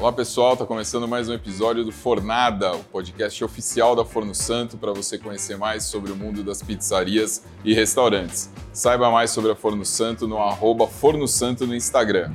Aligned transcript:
Olá 0.00 0.12
pessoal, 0.12 0.52
está 0.52 0.64
começando 0.64 1.08
mais 1.08 1.28
um 1.28 1.32
episódio 1.32 1.84
do 1.84 1.90
Fornada, 1.90 2.72
o 2.72 2.84
podcast 2.84 3.42
oficial 3.42 3.96
da 3.96 4.04
Forno 4.04 4.32
Santo 4.32 4.76
para 4.76 4.92
você 4.92 5.18
conhecer 5.18 5.58
mais 5.58 5.82
sobre 5.82 6.12
o 6.12 6.16
mundo 6.16 6.44
das 6.44 6.62
pizzarias 6.62 7.42
e 7.64 7.74
restaurantes. 7.74 8.48
Saiba 8.72 9.10
mais 9.10 9.32
sobre 9.32 9.50
a 9.50 9.56
Forno 9.56 9.84
Santo 9.84 10.28
no 10.28 10.38
arroba 10.38 10.86
Forno 10.86 11.26
Santo 11.26 11.66
no 11.66 11.74
Instagram. 11.74 12.30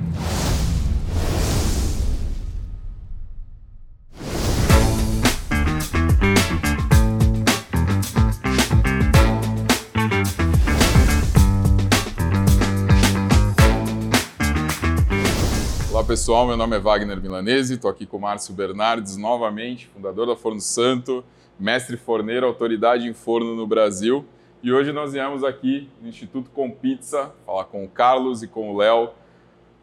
Pessoal, 16.24 16.46
meu 16.46 16.56
nome 16.56 16.74
é 16.74 16.80
Wagner 16.80 17.20
Milanese, 17.20 17.74
estou 17.74 17.90
aqui 17.90 18.06
com 18.06 18.16
o 18.16 18.20
Márcio 18.20 18.54
Bernardes 18.54 19.14
novamente, 19.14 19.88
fundador 19.88 20.26
da 20.26 20.34
Forno 20.34 20.58
Santo, 20.58 21.22
mestre 21.60 21.98
forneiro, 21.98 22.46
autoridade 22.46 23.06
em 23.06 23.12
forno 23.12 23.54
no 23.54 23.66
Brasil. 23.66 24.24
E 24.62 24.72
hoje 24.72 24.90
nós 24.90 25.12
viemos 25.12 25.44
aqui 25.44 25.86
no 26.00 26.08
Instituto 26.08 26.48
Com 26.48 26.70
Pizza 26.70 27.30
falar 27.44 27.64
com 27.64 27.84
o 27.84 27.88
Carlos 27.88 28.42
e 28.42 28.46
com 28.46 28.72
o 28.72 28.76
Léo, 28.78 29.10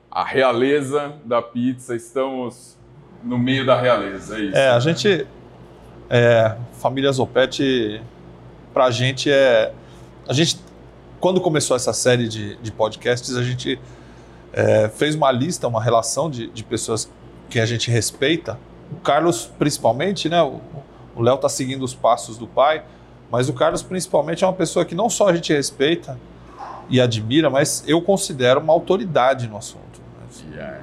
a 0.09 0.25
realeza 0.25 1.13
da 1.23 1.43
pizza. 1.43 1.95
Estamos 1.95 2.75
no 3.23 3.37
meio 3.37 3.63
da 3.63 3.79
realeza, 3.79 4.35
é 4.35 4.41
isso? 4.41 4.57
É, 4.57 4.69
a 4.69 4.79
gente. 4.79 5.27
É, 6.09 6.57
família 6.73 7.11
Zopete, 7.11 8.01
pra 8.73 8.89
gente 8.89 9.29
é. 9.29 9.71
A 10.27 10.33
gente, 10.33 10.59
quando 11.19 11.39
começou 11.39 11.75
essa 11.75 11.93
série 11.93 12.27
de, 12.27 12.55
de 12.55 12.71
podcasts, 12.71 13.37
a 13.37 13.43
gente 13.43 13.79
é, 14.53 14.89
fez 14.89 15.15
uma 15.15 15.31
lista, 15.31 15.67
uma 15.67 15.81
relação 15.81 16.29
de, 16.29 16.47
de, 16.47 16.63
pessoas 16.63 17.09
que 17.49 17.59
a 17.59 17.65
gente 17.65 17.89
respeita. 17.89 18.59
O 18.91 18.97
Carlos, 18.97 19.49
principalmente, 19.57 20.27
né? 20.29 20.41
O 20.41 21.21
Léo 21.21 21.35
está 21.35 21.49
seguindo 21.49 21.83
os 21.83 21.93
passos 21.93 22.37
do 22.37 22.47
pai, 22.47 22.83
mas 23.29 23.49
o 23.49 23.53
Carlos, 23.53 23.81
principalmente, 23.81 24.43
é 24.43 24.47
uma 24.47 24.53
pessoa 24.53 24.85
que 24.85 24.95
não 24.95 25.09
só 25.09 25.29
a 25.29 25.35
gente 25.35 25.53
respeita 25.53 26.17
e 26.89 26.99
admira, 26.99 27.49
mas 27.49 27.83
eu 27.87 28.01
considero 28.01 28.59
uma 28.59 28.73
autoridade 28.73 29.47
no 29.47 29.57
assunto. 29.57 30.01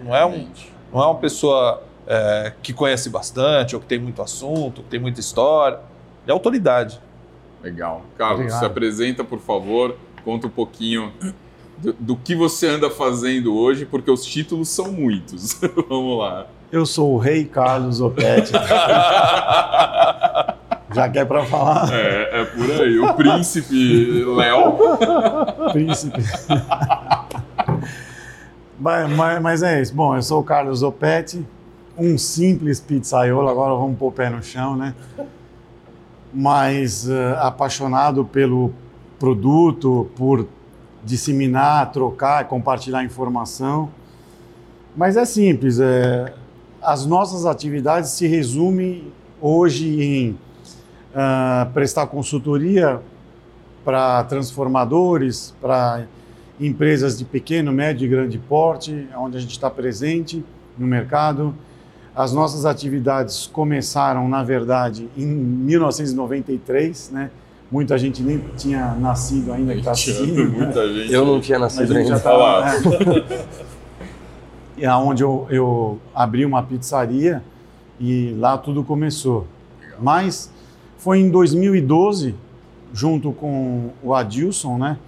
Não 0.03 0.14
é, 0.14 0.25
um, 0.25 0.48
não 0.92 1.03
é 1.03 1.07
uma 1.07 1.17
pessoa 1.17 1.83
é, 2.07 2.53
que 2.62 2.73
conhece 2.73 3.11
bastante 3.11 3.75
ou 3.75 3.81
que 3.81 3.87
tem 3.87 3.98
muito 3.98 4.23
assunto, 4.23 4.83
que 4.83 4.89
tem 4.89 4.98
muita 4.98 5.20
história. 5.20 5.81
É 6.27 6.33
autoridade. 6.33 7.01
Legal. 7.62 8.03
Carlos, 8.17 8.41
Obrigado. 8.41 8.59
se 8.59 8.64
apresenta, 8.64 9.25
por 9.25 9.39
favor, 9.39 9.97
conta 10.25 10.47
um 10.47 10.51
pouquinho 10.51 11.12
do, 11.81 11.93
do, 11.93 12.17
que 12.17 12.34
você 12.34 12.67
anda 12.67 12.91
fazendo 12.91 13.57
hoje, 13.57 13.87
porque 13.87 14.11
os 14.11 14.25
títulos 14.25 14.69
são 14.69 14.91
muitos. 14.93 15.61
Vamos 15.89 16.19
lá. 16.19 16.47
Eu 16.70 16.85
sou 16.85 17.15
o 17.15 17.19
Rei 17.19 17.45
Carlos 17.45 18.01
Opetti. 18.01 18.53
Já 20.95 21.09
quer 21.09 21.27
para 21.27 21.45
falar? 21.45 21.93
É, 21.93 22.41
é 22.41 22.45
por 22.45 22.70
aí. 22.70 22.98
O 22.98 23.15
príncipe 23.15 24.25
Léo. 24.25 24.79
príncipe. 25.73 26.23
mas, 28.79 29.11
mas, 29.11 29.42
mas, 29.42 29.63
é 29.63 29.81
isso. 29.83 29.95
Bom, 29.95 30.17
eu 30.17 30.23
sou 30.23 30.41
o 30.41 30.45
Carlos 30.45 30.83
Opetti, 30.83 31.47
um 31.97 32.17
simples 32.19 32.81
pizzaiolo. 32.81 33.48
Agora 33.48 33.75
vamos 33.75 33.98
pôr 33.98 34.09
o 34.09 34.13
pé 34.13 34.31
no 34.31 34.42
chão, 34.42 34.77
né? 34.77 34.95
Mas 36.33 37.07
uh, 37.07 37.37
apaixonado 37.39 38.25
pelo 38.25 38.73
produto, 39.19 40.11
por 40.17 40.47
disseminar, 41.09 41.91
trocar, 41.91 42.47
compartilhar 42.47 43.03
informação. 43.03 43.91
Mas 44.95 45.17
é 45.17 45.25
simples, 45.25 45.81
é, 45.81 46.33
as 46.83 47.06
nossas 47.06 47.47
atividades 47.47 48.11
se 48.11 48.27
resumem 48.27 49.11
hoje 49.41 50.03
em 50.03 50.31
uh, 50.31 51.70
prestar 51.73 52.06
consultoria 52.09 53.01
para 53.84 54.23
transformadores, 54.25 55.55
para 55.61 56.07
empresas 56.61 57.17
de 57.17 57.25
pequeno, 57.25 57.73
médio 57.73 58.05
e 58.05 58.08
grande 58.08 58.39
porte, 58.39 59.08
onde 59.17 59.39
a 59.39 59.40
gente 59.40 59.52
está 59.52 59.70
presente 59.70 60.45
no 60.77 60.86
mercado. 60.86 61.55
As 62.14 62.33
nossas 62.33 62.67
atividades 62.67 63.46
começaram, 63.46 64.29
na 64.29 64.42
verdade, 64.42 65.08
em 65.17 65.27
1993, 65.27 67.11
né? 67.13 67.30
Muita 67.70 67.98
gente 67.98 68.23
nem 68.23 68.39
tinha 68.56 68.95
nascido 68.95 69.52
ainda 69.52 69.73
que 69.73 69.80
está 69.80 69.90
assistindo. 69.90 70.51
Muita 70.51 70.86
né? 70.86 70.95
gente. 70.95 71.12
Eu 71.12 71.27
não 71.27 71.40
tinha 71.40 71.58
nascido 71.58 71.95
ainda. 71.95 72.08
Já 72.08 72.20
tava, 72.20 72.64
né? 72.64 73.46
e 74.79 74.86
aonde 74.86 75.23
eu, 75.23 75.46
eu 75.51 75.98
abri 76.14 76.46
uma 76.46 76.62
pizzaria 76.62 77.42
e 78.01 78.34
lá 78.39 78.57
tudo 78.57 78.83
começou. 78.83 79.46
Legal. 79.80 79.98
Mas 80.01 80.51
foi 80.96 81.18
em 81.18 81.30
2012, 81.30 82.34
junto 82.92 83.33
com 83.33 83.90
o 84.02 84.14
Adilson, 84.14 84.78
né, 84.78 84.98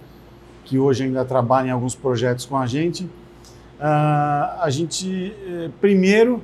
que 0.63 0.77
hoje 0.77 1.03
ainda 1.03 1.25
trabalha 1.25 1.69
em 1.69 1.71
alguns 1.71 1.95
projetos 1.95 2.45
com 2.45 2.57
a 2.57 2.67
gente, 2.67 3.05
uh, 3.05 4.61
a 4.61 4.67
gente 4.69 5.35
eh, 5.47 5.69
primeiro 5.81 6.41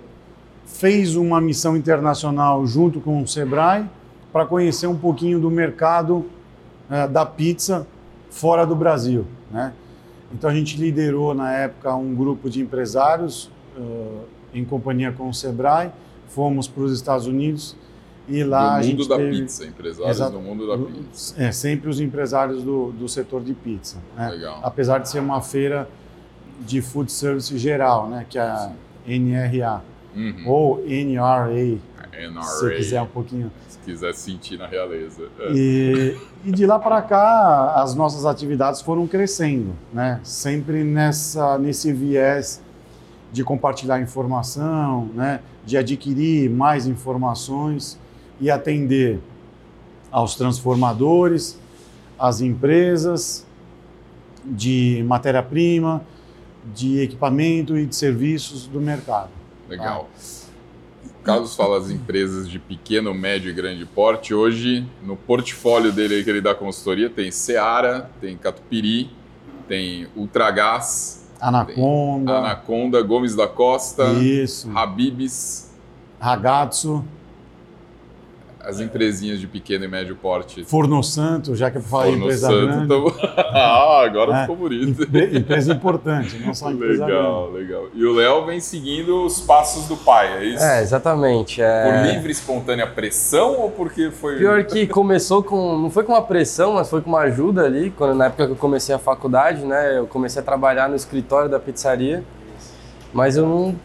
fez 0.65 1.15
uma 1.15 1.39
missão 1.39 1.77
internacional 1.77 2.65
junto 2.67 2.99
com 2.99 3.21
o 3.21 3.27
Sebrae 3.27 3.85
para 4.31 4.45
conhecer 4.45 4.87
um 4.87 4.97
pouquinho 4.97 5.39
do 5.39 5.49
mercado 5.49 6.25
uh, 6.89 7.07
da 7.11 7.25
pizza 7.25 7.87
fora 8.29 8.65
do 8.65 8.75
Brasil. 8.75 9.25
Né? 9.51 9.73
Então 10.31 10.49
a 10.49 10.53
gente 10.53 10.77
liderou 10.77 11.33
na 11.33 11.53
época 11.53 11.95
um 11.95 12.13
grupo 12.13 12.49
de 12.49 12.61
empresários 12.61 13.49
uh, 13.77 14.23
em 14.53 14.63
companhia 14.65 15.11
com 15.11 15.29
o 15.29 15.33
Sebrae, 15.33 15.91
fomos 16.27 16.67
para 16.67 16.83
os 16.83 16.91
Estados 16.91 17.25
Unidos 17.25 17.75
e 18.27 18.43
lá 18.43 18.75
a 18.75 18.81
gente 18.81 19.07
da 19.07 19.15
teve... 19.15 19.39
pizza, 19.39 19.65
empresários 19.65 20.17
Exato. 20.17 20.31
do 20.33 20.41
mundo 20.41 20.67
da 20.67 20.77
pizza. 20.77 21.41
É, 21.41 21.51
sempre 21.51 21.89
os 21.89 21.99
empresários 21.99 22.61
do, 22.61 22.91
do 22.91 23.07
setor 23.07 23.41
de 23.41 23.53
pizza. 23.53 23.97
Né? 24.15 24.29
Legal. 24.29 24.59
Apesar 24.63 24.97
de 24.99 25.09
ser 25.09 25.19
uma 25.19 25.41
feira 25.41 25.89
de 26.59 26.81
food 26.81 27.11
service 27.11 27.57
geral, 27.57 28.09
né? 28.09 28.25
que 28.29 28.37
é 28.37 28.41
a 28.41 28.71
NRA, 29.07 29.81
uhum. 30.13 30.43
ou 30.45 30.83
NRA, 30.85 31.79
NRA, 32.11 32.43
se 32.43 32.75
quiser 32.75 33.01
um 33.01 33.07
pouquinho 33.07 33.51
quiser 33.87 34.13
sentir 34.13 34.57
na 34.57 34.67
realeza. 34.67 35.29
É. 35.39 35.51
E, 35.53 36.17
e, 36.43 36.51
de 36.51 36.65
lá 36.65 36.77
para 36.77 37.01
cá, 37.01 37.75
as 37.77 37.95
nossas 37.95 38.25
atividades 38.25 38.81
foram 38.81 39.07
crescendo, 39.07 39.73
né? 39.93 40.19
Sempre 40.23 40.83
nessa, 40.83 41.57
nesse 41.57 41.93
viés 41.93 42.61
de 43.31 43.45
compartilhar 43.45 44.01
informação, 44.01 45.05
né? 45.13 45.39
De 45.65 45.77
adquirir 45.77 46.49
mais 46.49 46.85
informações 46.85 47.97
e 48.41 48.51
atender 48.51 49.21
aos 50.11 50.35
transformadores, 50.35 51.57
às 52.19 52.41
empresas 52.41 53.45
de 54.43 55.01
matéria-prima, 55.07 56.01
de 56.75 56.99
equipamento 56.99 57.77
e 57.77 57.85
de 57.85 57.95
serviços 57.95 58.67
do 58.67 58.81
mercado. 58.81 59.29
Legal. 59.69 60.09
Tá? 60.13 60.36
Carlos 61.27 61.55
fala 61.55 61.77
as 61.77 61.91
empresas 61.91 62.47
de 62.47 62.57
pequeno, 62.57 63.13
médio 63.13 63.49
e 63.49 63.53
grande 63.53 63.85
porte. 63.85 64.33
Hoje, 64.33 64.87
no 65.03 65.17
portfólio 65.17 65.91
dele 65.91 66.23
que 66.23 66.29
ele 66.29 66.39
dá 66.39 66.55
consultoria, 66.55 67.09
tem 67.09 67.31
Seara, 67.31 68.09
tem 68.21 68.37
Catupiri, 68.37 69.09
tem 69.67 70.07
Ultragás, 70.15 71.29
Anaconda, 71.41 72.37
Anaconda, 72.37 73.01
Gomes 73.01 73.35
da 73.35 73.45
Costa, 73.45 74.05
Isso. 74.13 74.71
Habibs, 74.73 75.69
Ragazzo 76.17 77.03
as 78.67 78.81
empresinhas 78.81 79.39
de 79.39 79.47
pequeno 79.47 79.85
e 79.85 79.87
médio 79.87 80.13
porte. 80.13 80.65
Forno 80.65 81.01
Santo, 81.01 81.55
já 81.55 81.71
que 81.71 81.77
eu 81.77 81.81
falei 81.81 82.11
Forno 82.11 82.25
empresa 82.25 82.47
Santo, 82.47 82.65
grande. 82.65 82.87
Tamo... 82.89 83.13
ah, 83.53 84.03
agora 84.03 84.37
é, 84.37 84.41
ficou 84.41 84.55
bonito. 84.57 85.03
Empresa 85.03 85.71
importante, 85.71 86.37
não 86.39 86.53
só 86.53 86.69
empresa 86.69 87.05
Legal, 87.05 87.51
grande. 87.51 87.65
legal. 87.65 87.83
E 87.93 88.05
o 88.05 88.13
Léo 88.13 88.45
vem 88.45 88.59
seguindo 88.59 89.23
os 89.25 89.39
passos 89.39 89.87
do 89.87 89.95
pai, 89.95 90.37
é 90.37 90.45
isso? 90.45 90.65
É, 90.65 90.81
exatamente. 90.81 91.61
É... 91.61 91.83
Por 91.83 92.11
livre, 92.11 92.29
espontânea 92.29 92.85
pressão 92.85 93.57
ou 93.57 93.71
porque 93.71 94.11
foi... 94.11 94.37
Pior 94.37 94.65
que 94.65 94.85
começou 94.85 95.41
com... 95.41 95.77
Não 95.77 95.89
foi 95.89 96.03
com 96.03 96.11
uma 96.11 96.21
pressão, 96.21 96.73
mas 96.73 96.89
foi 96.89 97.01
com 97.01 97.09
uma 97.09 97.21
ajuda 97.21 97.63
ali. 97.63 97.91
Quando, 97.91 98.15
na 98.15 98.25
época 98.25 98.47
que 98.47 98.51
eu 98.51 98.57
comecei 98.57 98.93
a 98.93 98.99
faculdade, 98.99 99.63
né? 99.63 99.97
Eu 99.97 100.07
comecei 100.07 100.41
a 100.41 100.45
trabalhar 100.45 100.89
no 100.89 100.95
escritório 100.95 101.49
da 101.49 101.57
pizzaria. 101.59 102.21
Mas 103.13 103.37
eu 103.37 103.45
não, 103.45 103.75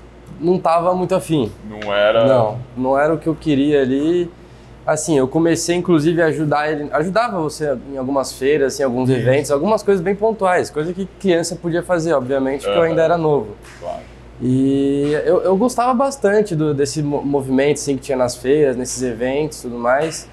não 0.40 0.58
tava 0.58 0.92
muito 0.92 1.14
afim. 1.14 1.52
Não 1.70 1.94
era... 1.94 2.26
Não, 2.26 2.58
não 2.76 2.98
era 2.98 3.14
o 3.14 3.18
que 3.18 3.28
eu 3.28 3.34
queria 3.36 3.80
ali 3.80 4.28
assim, 4.86 5.16
eu 5.16 5.28
comecei 5.28 5.76
inclusive 5.76 6.20
a 6.20 6.26
ajudar 6.26 6.70
ele, 6.70 6.88
ajudava 6.92 7.40
você 7.40 7.76
em 7.92 7.96
algumas 7.96 8.32
feiras, 8.32 8.78
em 8.80 8.82
alguns 8.82 9.08
eventos, 9.10 9.50
algumas 9.50 9.82
coisas 9.82 10.02
bem 10.02 10.14
pontuais, 10.14 10.70
coisa 10.70 10.92
que 10.92 11.06
criança 11.20 11.56
podia 11.56 11.82
fazer, 11.82 12.12
obviamente, 12.12 12.60
porque 12.62 12.78
uhum. 12.78 12.84
eu 12.84 12.90
ainda 12.90 13.02
era 13.02 13.16
novo. 13.16 13.56
Claro. 13.80 14.00
E 14.40 15.12
eu, 15.24 15.42
eu 15.42 15.56
gostava 15.56 15.94
bastante 15.94 16.56
do, 16.56 16.74
desse 16.74 17.00
movimento 17.02 17.74
assim, 17.74 17.96
que 17.96 18.02
tinha 18.02 18.18
nas 18.18 18.36
feiras, 18.36 18.76
nesses 18.76 19.00
eventos 19.02 19.60
e 19.60 19.62
tudo 19.62 19.78
mais. 19.78 20.28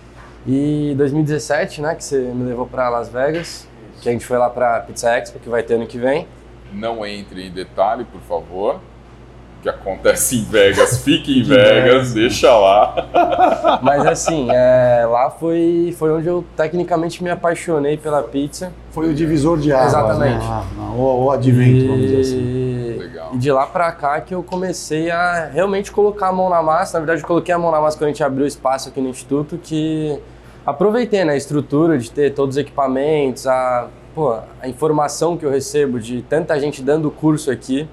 E 0.47 0.95
2017, 0.97 1.81
né, 1.81 1.93
que 1.93 2.03
você 2.03 2.17
me 2.17 2.43
levou 2.43 2.65
para 2.65 2.89
Las 2.89 3.09
Vegas, 3.09 3.67
que 4.01 4.09
a 4.09 4.11
gente 4.11 4.25
foi 4.25 4.37
lá 4.37 4.49
para 4.49 4.79
Pizza 4.79 5.15
Expo, 5.15 5.37
que 5.37 5.47
vai 5.47 5.61
ter 5.61 5.75
ano 5.75 5.85
que 5.85 5.99
vem. 5.99 6.27
Não 6.73 7.05
entre 7.05 7.47
em 7.47 7.51
detalhe, 7.51 8.03
por 8.05 8.21
favor. 8.21 8.79
Que 9.61 9.69
acontece 9.69 10.37
em 10.37 10.43
Vegas, 10.43 10.99
fique 11.03 11.39
em 11.39 11.43
Vegas, 11.43 12.13
deixa 12.13 12.51
lá. 12.55 13.79
Mas 13.83 14.05
assim, 14.05 14.47
é, 14.51 15.05
lá 15.05 15.29
foi, 15.29 15.95
foi 15.97 16.11
onde 16.11 16.27
eu 16.27 16.43
tecnicamente 16.55 17.23
me 17.23 17.29
apaixonei 17.29 17.97
pela 17.97 18.23
pizza. 18.23 18.71
Foi 18.91 19.09
o 19.09 19.13
divisor 19.13 19.57
de 19.57 19.71
águas, 19.71 19.87
Exatamente. 19.87 20.39
Né? 20.39 20.47
Ah, 20.49 20.63
não, 20.75 20.97
o, 20.97 21.25
o 21.25 21.31
advento, 21.31 21.87
vamos 21.87 22.01
dizer 22.01 22.21
assim. 22.21 22.37
E... 22.37 22.79
Legal. 22.99 23.31
e 23.33 23.37
de 23.37 23.51
lá 23.51 23.65
pra 23.65 23.91
cá 23.91 24.19
que 24.21 24.33
eu 24.33 24.43
comecei 24.43 25.09
a 25.09 25.45
realmente 25.45 25.91
colocar 25.91 26.29
a 26.29 26.31
mão 26.31 26.49
na 26.49 26.61
massa. 26.61 26.99
Na 26.99 27.05
verdade, 27.05 27.21
eu 27.21 27.27
coloquei 27.27 27.53
a 27.53 27.57
mão 27.57 27.71
na 27.71 27.79
massa 27.79 27.97
quando 27.97 28.05
a 28.05 28.11
gente 28.11 28.23
abriu 28.23 28.45
o 28.45 28.47
espaço 28.47 28.89
aqui 28.89 28.99
no 28.99 29.09
Instituto, 29.09 29.57
que 29.57 30.19
aproveitei 30.65 31.23
né, 31.23 31.33
a 31.33 31.37
estrutura 31.37 31.97
de 31.97 32.11
ter 32.11 32.33
todos 32.33 32.55
os 32.55 32.61
equipamentos, 32.61 33.47
a, 33.47 33.87
pô, 34.13 34.37
a 34.61 34.67
informação 34.67 35.37
que 35.37 35.45
eu 35.45 35.49
recebo 35.49 35.99
de 35.99 36.21
tanta 36.23 36.59
gente 36.59 36.81
dando 36.81 37.09
curso 37.09 37.51
aqui. 37.51 37.87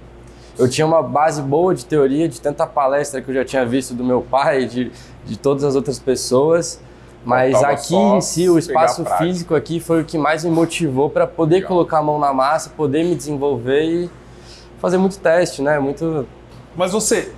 Eu 0.59 0.69
tinha 0.69 0.87
uma 0.87 1.03
base 1.03 1.43
boa 1.43 1.75
de 1.75 1.85
teoria, 1.85 2.29
de 2.29 2.41
tanta 2.41 2.67
palestra 2.67 3.21
que 3.21 3.31
eu 3.31 3.35
já 3.35 3.45
tinha 3.45 3.65
visto 3.67 3.93
do 3.95 4.03
meu 4.03 4.23
pai, 4.23 4.65
de, 4.67 4.91
de 5.25 5.39
todas 5.39 5.65
as 5.65 5.75
outras 5.75 5.99
pessoas. 5.99 6.81
Mas 7.25 7.61
aqui 7.63 7.95
em 7.97 8.21
si, 8.21 8.49
o 8.49 8.57
espaço 8.57 9.05
físico 9.19 9.55
aqui 9.55 9.81
foi 9.81 10.01
o 10.03 10.05
que 10.05 10.17
mais 10.17 10.45
me 10.45 10.51
motivou 10.51 11.11
para 11.11 11.27
poder 11.27 11.57
Legal. 11.57 11.69
colocar 11.69 11.99
a 11.99 12.03
mão 12.03 12.21
na 12.21 12.33
massa, 12.33 12.71
poder 12.71 13.05
me 13.05 13.17
desenvolver 13.17 13.83
e 13.83 14.11
fazer 14.79 14.97
muito 14.97 15.19
teste, 15.19 15.61
né? 15.61 15.79
Muito. 15.81 16.25
Mas 16.77 16.93
você, 16.93 17.33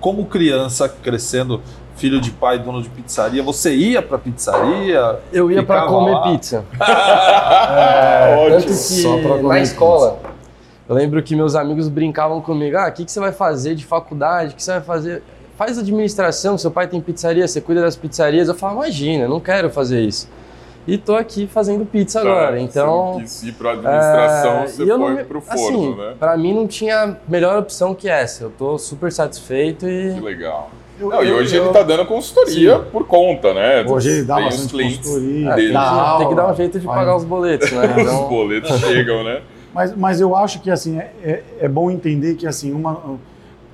como 0.00 0.24
criança 0.24 0.88
crescendo, 0.88 1.60
filho 1.94 2.20
de 2.20 2.30
pai, 2.30 2.58
dono 2.58 2.82
de 2.82 2.88
pizzaria, 2.88 3.42
você 3.42 3.74
ia 3.74 4.00
pra 4.00 4.16
pizzaria? 4.18 5.20
Eu 5.30 5.50
ia 5.50 5.62
para 5.62 5.86
comer 5.86 6.12
lá? 6.12 6.22
pizza. 6.22 6.64
É, 7.76 8.48
Tanto 8.48 8.56
ótimo. 8.56 8.74
Só 8.74 9.18
pra 9.18 9.28
comer 9.36 9.48
na 9.48 9.60
escola, 9.60 10.18
eu 10.88 10.94
lembro 10.94 11.22
que 11.22 11.34
meus 11.36 11.54
amigos 11.54 11.88
brincavam 11.88 12.40
comigo: 12.40 12.76
ah, 12.76 12.88
o 12.88 12.92
que, 12.92 13.04
que 13.04 13.12
você 13.12 13.20
vai 13.20 13.32
fazer 13.32 13.74
de 13.74 13.84
faculdade? 13.84 14.52
O 14.52 14.56
que 14.56 14.62
você 14.62 14.72
vai 14.72 14.80
fazer? 14.82 15.22
Faz 15.56 15.78
administração, 15.78 16.58
seu 16.58 16.70
pai 16.70 16.88
tem 16.88 17.00
pizzaria, 17.00 17.46
você 17.46 17.60
cuida 17.60 17.80
das 17.80 17.94
pizzarias. 17.96 18.48
Eu 18.48 18.54
falo, 18.54 18.74
imagina, 18.82 19.28
não 19.28 19.38
quero 19.38 19.70
fazer 19.70 20.00
isso. 20.00 20.28
E 20.86 20.98
tô 20.98 21.14
aqui 21.14 21.46
fazendo 21.46 21.86
pizza 21.86 22.20
agora, 22.20 22.56
Tá, 22.56 22.60
então. 22.60 23.12
Você 23.12 23.12
não 23.12 23.20
quis 23.20 23.42
ir 23.44 23.52
para 23.52 23.70
administração, 23.70 24.52
É, 24.52 24.66
você 24.66 24.82
e 24.82 24.86
não 24.86 24.98
foi 24.98 25.14
me- 25.14 25.24
pro 25.24 25.40
forno, 25.40 25.62
assim, 25.62 25.94
né? 25.96 26.14
Pra 26.18 26.36
mim 26.36 26.52
não 26.52 26.66
tinha 26.66 27.16
melhor 27.28 27.56
opção 27.58 27.94
que 27.94 28.06
essa. 28.08 28.44
Eu 28.44 28.50
tô 28.50 28.76
super 28.78 29.10
satisfeito 29.12 29.86
Que 29.86 29.92
e. 30.18 30.20
legal. 30.20 30.70
Eu- 31.00 31.08
Não, 31.08 31.24
e 31.24 31.28
eu- 31.28 31.36
hoje 31.36 31.56
eu- 31.56 31.64
ele 31.64 31.72
tá 31.72 31.82
dando 31.82 32.04
consultoria 32.04 32.78
por 32.80 33.06
conta, 33.06 33.54
né? 33.54 33.84
Hoje 33.88 34.10
ele 34.10 34.24
dá 34.24 34.36
Tem 34.36 34.44
os 34.48 34.50
bastante 34.56 34.70
clientes 34.72 34.98
consultoria, 34.98 35.48
É, 35.50 35.54
dele. 35.54 35.72
tem, 35.72 36.18
que, 36.18 36.28
que 36.28 36.34
dar 36.34 36.52
um 36.52 36.54
jeito 36.56 36.78
de 36.80 36.84
faz- 36.86 36.98
pagar 36.98 37.16
os 37.16 37.24
boletos, 37.24 37.72
né? 37.72 37.80
Os 37.96 38.02
Então, 38.02 38.28
boletos 38.28 38.80
chegam, 38.80 39.24
né? 39.24 39.40
Mas, 39.74 39.94
mas 39.96 40.20
eu 40.20 40.36
acho 40.36 40.60
que 40.60 40.70
assim 40.70 40.98
é, 40.98 41.12
é, 41.22 41.44
é 41.62 41.68
bom 41.68 41.90
entender 41.90 42.36
que 42.36 42.46
assim 42.46 42.72
uma, 42.72 43.18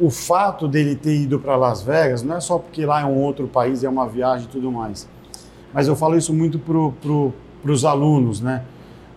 o 0.01 0.09
fato 0.11 0.67
dele 0.67 0.97
ter 0.97 1.15
ido 1.15 1.39
para 1.39 1.55
Las 1.57 1.83
Vegas 1.83 2.23
não 2.23 2.37
é 2.37 2.41
só 2.41 2.59
porque 2.59 2.87
lá 2.87 3.03
é 3.03 3.05
um 3.05 3.19
outro 3.19 3.47
país, 3.47 3.85
é 3.85 3.89
uma 3.89 4.09
viagem 4.09 4.47
e 4.47 4.49
tudo 4.49 4.73
mais. 4.73 5.07
Mas 5.75 5.87
eu 5.87 5.95
falo 5.95 6.17
isso 6.17 6.33
muito 6.33 6.59
para 6.59 6.75
pro, 7.03 7.33
os 7.65 7.85
alunos, 7.85 8.41
né? 8.41 8.63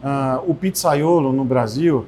Ah, 0.03 0.41
o 0.45 0.53
pizzaiolo 0.53 1.31
no 1.31 1.45
Brasil 1.45 2.05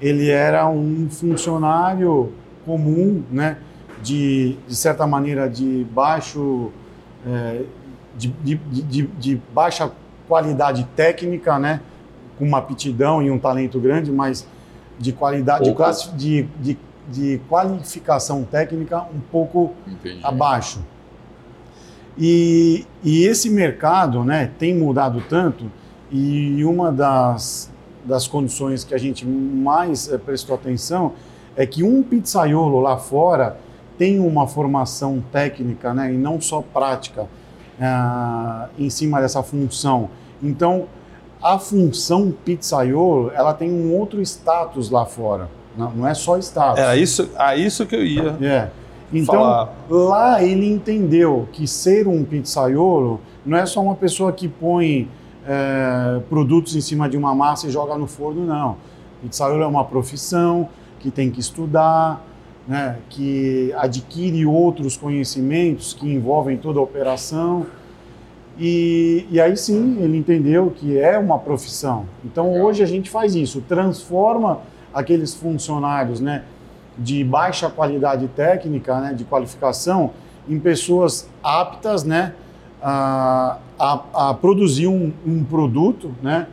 ele 0.00 0.30
era 0.30 0.68
um 0.68 1.08
funcionário 1.10 2.32
comum, 2.64 3.22
né? 3.30 3.58
De, 4.00 4.56
de 4.68 4.76
certa 4.76 5.06
maneira 5.06 5.48
de 5.48 5.84
baixo 5.90 6.70
eh, 7.26 7.62
de, 8.16 8.28
de, 8.28 8.54
de, 8.54 9.06
de 9.06 9.42
baixa 9.52 9.90
qualidade 10.28 10.86
técnica, 10.94 11.58
né? 11.58 11.80
Com 12.38 12.44
uma 12.44 12.58
aptidão 12.58 13.22
e 13.22 13.30
um 13.30 13.38
talento 13.38 13.78
grande, 13.80 14.10
mas 14.10 14.46
de 14.98 15.12
qualidade, 15.12 15.64
de, 15.64 15.74
classi- 15.74 16.10
de, 16.12 16.42
de, 16.60 16.78
de 17.08 17.40
qualificação 17.48 18.44
técnica 18.44 19.02
um 19.14 19.20
pouco 19.20 19.72
Entendi. 19.86 20.20
abaixo. 20.22 20.80
E, 22.16 22.86
e 23.02 23.24
esse 23.24 23.50
mercado 23.50 24.22
né, 24.24 24.50
tem 24.58 24.74
mudado 24.76 25.22
tanto, 25.28 25.70
e 26.12 26.64
uma 26.64 26.92
das, 26.92 27.72
das 28.04 28.28
condições 28.28 28.84
que 28.84 28.94
a 28.94 28.98
gente 28.98 29.26
mais 29.26 30.08
eh, 30.12 30.16
prestou 30.18 30.54
atenção 30.54 31.12
é 31.56 31.66
que 31.66 31.82
um 31.82 32.02
pizzaiolo 32.04 32.78
lá 32.80 32.96
fora 32.98 33.56
tem 33.98 34.20
uma 34.20 34.46
formação 34.46 35.22
técnica 35.32 35.92
né, 35.92 36.12
e 36.12 36.16
não 36.16 36.40
só 36.40 36.62
prática 36.62 37.26
ah, 37.80 38.68
em 38.78 38.88
cima 38.90 39.20
dessa 39.20 39.42
função. 39.42 40.08
Então, 40.42 40.86
a 41.44 41.58
função 41.58 42.32
pizzaiolo 42.32 43.30
ela 43.34 43.52
tem 43.52 43.70
um 43.70 43.94
outro 43.94 44.22
status 44.22 44.88
lá 44.88 45.04
fora. 45.04 45.50
Não, 45.76 45.90
não 45.90 46.08
é 46.08 46.14
só 46.14 46.38
status. 46.38 46.78
Era 46.78 46.96
isso, 46.96 47.28
a 47.36 47.54
isso 47.54 47.84
que 47.84 47.94
eu 47.94 48.02
ia. 48.02 48.34
É. 48.40 48.70
Então, 49.12 49.34
Falar. 49.34 49.74
lá 49.90 50.42
ele 50.42 50.66
entendeu 50.66 51.46
que 51.52 51.66
ser 51.66 52.08
um 52.08 52.24
pizzaiolo 52.24 53.20
não 53.44 53.58
é 53.58 53.66
só 53.66 53.82
uma 53.82 53.94
pessoa 53.94 54.32
que 54.32 54.48
põe 54.48 55.06
é, 55.46 56.20
produtos 56.30 56.74
em 56.74 56.80
cima 56.80 57.10
de 57.10 57.16
uma 57.18 57.34
massa 57.34 57.66
e 57.66 57.70
joga 57.70 57.98
no 57.98 58.06
forno, 58.06 58.46
não. 58.46 58.78
Pizzaiolo 59.20 59.62
é 59.62 59.66
uma 59.66 59.84
profissão 59.84 60.70
que 60.98 61.10
tem 61.10 61.30
que 61.30 61.40
estudar, 61.40 62.24
né, 62.66 62.96
que 63.10 63.70
adquire 63.76 64.46
outros 64.46 64.96
conhecimentos 64.96 65.92
que 65.92 66.10
envolvem 66.10 66.56
toda 66.56 66.78
a 66.78 66.82
operação. 66.82 67.66
E, 68.58 69.26
e 69.30 69.40
aí 69.40 69.56
sim 69.56 69.98
ele 70.00 70.16
entendeu 70.16 70.70
que 70.70 70.98
é 70.98 71.18
uma 71.18 71.38
profissão. 71.38 72.06
Então 72.24 72.52
Legal. 72.52 72.66
hoje 72.66 72.82
a 72.82 72.86
gente 72.86 73.10
faz 73.10 73.34
isso, 73.34 73.60
transforma 73.62 74.60
aqueles 74.92 75.34
funcionários, 75.34 76.20
né, 76.20 76.44
de 76.96 77.24
baixa 77.24 77.68
qualidade 77.68 78.28
técnica, 78.28 79.00
né, 79.00 79.12
de 79.12 79.24
qualificação, 79.24 80.12
em 80.48 80.60
pessoas 80.60 81.28
aptas, 81.42 82.04
né, 82.04 82.34
a, 82.80 83.58
a, 83.78 84.28
a 84.30 84.34
produzir 84.34 84.86
um, 84.86 85.12
um 85.26 85.42
produto, 85.42 86.14
né, 86.22 86.46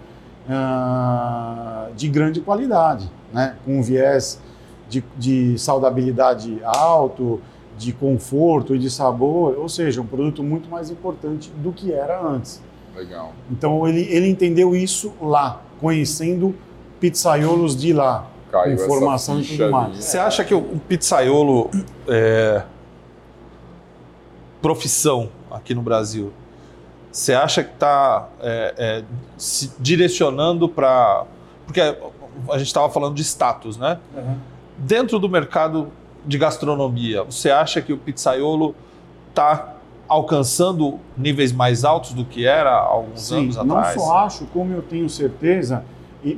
ah, 0.50 1.90
de 1.96 2.08
grande 2.08 2.42
qualidade, 2.42 3.12
né, 3.32 3.56
com 3.64 3.78
um 3.78 3.82
viés 3.84 4.42
de, 4.90 5.04
de 5.18 5.58
saudabilidade 5.60 6.60
alto, 6.64 7.40
de 7.82 7.94
conforto 7.94 8.76
e 8.76 8.80
de 8.80 8.90
sabor, 8.90 9.58
ou 9.58 9.68
seja, 9.68 10.02
um 10.02 10.06
produto 10.06 10.44
muito 10.44 10.70
mais 10.70 10.90
importante 10.90 11.52
do 11.58 11.72
que 11.72 11.92
era 11.92 12.22
antes. 12.22 12.62
Legal. 12.96 13.34
Então 13.50 13.88
ele, 13.88 14.02
ele 14.02 14.28
entendeu 14.28 14.76
isso 14.76 15.14
lá, 15.22 15.62
conhecendo 15.80 16.56
pizzaiolos 17.00 17.76
de 17.76 17.94
lá, 17.94 18.30
Caiu 18.52 18.74
essa 18.74 18.84
Informação 18.84 19.40
e 19.40 19.46
tudo 19.46 19.72
mais. 19.72 20.04
Você 20.04 20.18
acha 20.18 20.44
que 20.44 20.54
o 20.54 20.62
pizzaiolo 20.88 21.72
é, 22.08 22.64
profissão 24.62 25.30
aqui 25.50 25.74
no 25.74 25.82
Brasil, 25.82 26.34
você 27.12 27.34
acha 27.34 27.64
que 27.64 27.74
está 27.74 28.30
se 29.38 29.72
direcionando 29.80 30.68
para. 30.68 31.26
Porque 31.66 31.82
a 31.82 32.58
gente 32.58 32.68
estava 32.68 32.90
falando 32.90 33.16
de 33.16 33.22
status, 33.22 33.78
né? 33.78 34.00
Dentro 34.78 35.20
do 35.20 35.30
mercado 35.30 35.92
de 36.26 36.38
gastronomia, 36.38 37.24
você 37.24 37.50
acha 37.50 37.82
que 37.82 37.92
o 37.92 37.98
pizzaiolo 37.98 38.76
está 39.30 39.76
alcançando 40.08 41.00
níveis 41.18 41.52
mais 41.52 41.86
altos 41.86 42.14
do 42.14 42.26
que 42.26 42.46
era 42.46 42.70
há 42.70 42.84
alguns 42.84 43.22
Sim, 43.22 43.44
anos 43.44 43.56
não 43.58 43.78
atrás? 43.78 44.02
só 44.02 44.18
acho, 44.20 44.46
como 44.48 44.74
eu 44.74 44.82
tenho 44.82 45.10
certeza, 45.10 45.86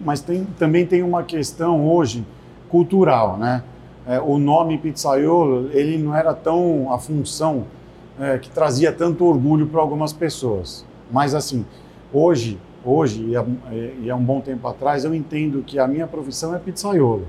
mas 0.05 0.21
tem, 0.21 0.45
também 0.59 0.85
tem 0.85 1.01
uma 1.01 1.23
questão 1.23 1.85
hoje 1.89 2.25
cultural, 2.69 3.37
né? 3.37 3.63
É, 4.05 4.19
o 4.19 4.37
nome 4.37 4.77
pizzaiolo, 4.77 5.69
ele 5.71 5.97
não 5.97 6.15
era 6.15 6.33
tão 6.33 6.91
a 6.93 6.99
função 6.99 7.65
é, 8.19 8.37
que 8.37 8.49
trazia 8.49 8.91
tanto 8.91 9.25
orgulho 9.25 9.65
para 9.67 9.81
algumas 9.81 10.13
pessoas. 10.13 10.85
Mas 11.11 11.33
assim, 11.33 11.65
hoje, 12.11 12.59
hoje 12.85 13.23
e 13.23 14.03
e 14.03 14.09
há 14.11 14.15
um 14.15 14.23
bom 14.23 14.39
tempo 14.41 14.67
atrás, 14.67 15.03
eu 15.05 15.15
entendo 15.15 15.63
que 15.65 15.79
a 15.79 15.87
minha 15.87 16.05
profissão 16.05 16.53
é 16.53 16.59
pizzaiolo. 16.59 17.25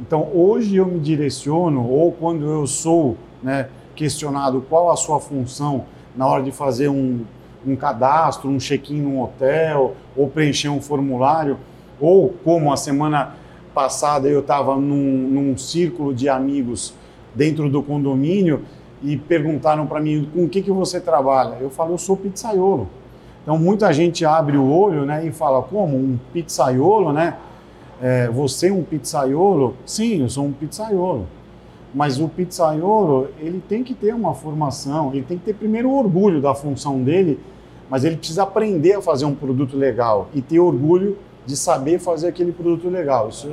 Então, 0.00 0.28
hoje 0.32 0.76
eu 0.76 0.86
me 0.86 0.98
direciono, 0.98 1.86
ou 1.86 2.10
quando 2.10 2.46
eu 2.46 2.66
sou 2.66 3.18
né, 3.42 3.68
questionado 3.94 4.64
qual 4.66 4.90
a 4.90 4.96
sua 4.96 5.20
função 5.20 5.84
na 6.16 6.26
hora 6.26 6.42
de 6.42 6.50
fazer 6.50 6.88
um, 6.88 7.20
um 7.66 7.76
cadastro, 7.76 8.48
um 8.48 8.58
check-in 8.58 9.02
num 9.02 9.20
hotel, 9.20 9.94
ou 10.16 10.28
preencher 10.28 10.70
um 10.70 10.80
formulário, 10.80 11.58
ou 12.00 12.30
como 12.42 12.72
a 12.72 12.78
semana 12.78 13.34
passada 13.74 14.26
eu 14.26 14.40
estava 14.40 14.74
num, 14.76 15.28
num 15.28 15.58
círculo 15.58 16.14
de 16.14 16.30
amigos 16.30 16.94
dentro 17.34 17.68
do 17.68 17.82
condomínio 17.82 18.64
e 19.02 19.18
perguntaram 19.18 19.86
para 19.86 20.00
mim 20.00 20.28
com 20.32 20.44
o 20.44 20.48
que, 20.48 20.62
que 20.62 20.70
você 20.70 20.98
trabalha. 20.98 21.58
Eu 21.60 21.68
falo, 21.68 21.92
eu 21.92 21.98
sou 21.98 22.16
pizzaiolo. 22.16 22.88
Então 23.42 23.58
muita 23.58 23.92
gente 23.92 24.24
abre 24.24 24.56
o 24.56 24.66
olho 24.66 25.04
né, 25.04 25.26
e 25.26 25.30
fala, 25.30 25.62
como? 25.62 25.96
Um 25.96 26.18
pizzaiolo, 26.32 27.12
né? 27.12 27.36
É, 28.00 28.28
você 28.28 28.68
é 28.68 28.72
um 28.72 28.82
pizzaiolo? 28.82 29.76
Sim, 29.84 30.22
eu 30.22 30.28
sou 30.28 30.44
um 30.46 30.52
pizzaiolo. 30.52 31.26
Mas 31.94 32.20
o 32.20 32.28
pizzaiolo, 32.28 33.28
ele 33.38 33.62
tem 33.68 33.82
que 33.82 33.94
ter 33.94 34.14
uma 34.14 34.34
formação, 34.34 35.12
ele 35.12 35.24
tem 35.24 35.36
que 35.36 35.44
ter 35.44 35.54
primeiro 35.54 35.90
orgulho 35.90 36.40
da 36.40 36.54
função 36.54 37.02
dele, 37.02 37.38
mas 37.90 38.04
ele 38.04 38.16
precisa 38.16 38.44
aprender 38.44 38.94
a 38.94 39.02
fazer 39.02 39.24
um 39.24 39.34
produto 39.34 39.76
legal 39.76 40.28
e 40.32 40.40
ter 40.40 40.60
orgulho 40.60 41.18
de 41.44 41.56
saber 41.56 41.98
fazer 41.98 42.28
aquele 42.28 42.52
produto 42.52 42.88
legal. 42.88 43.28
Isso, 43.28 43.52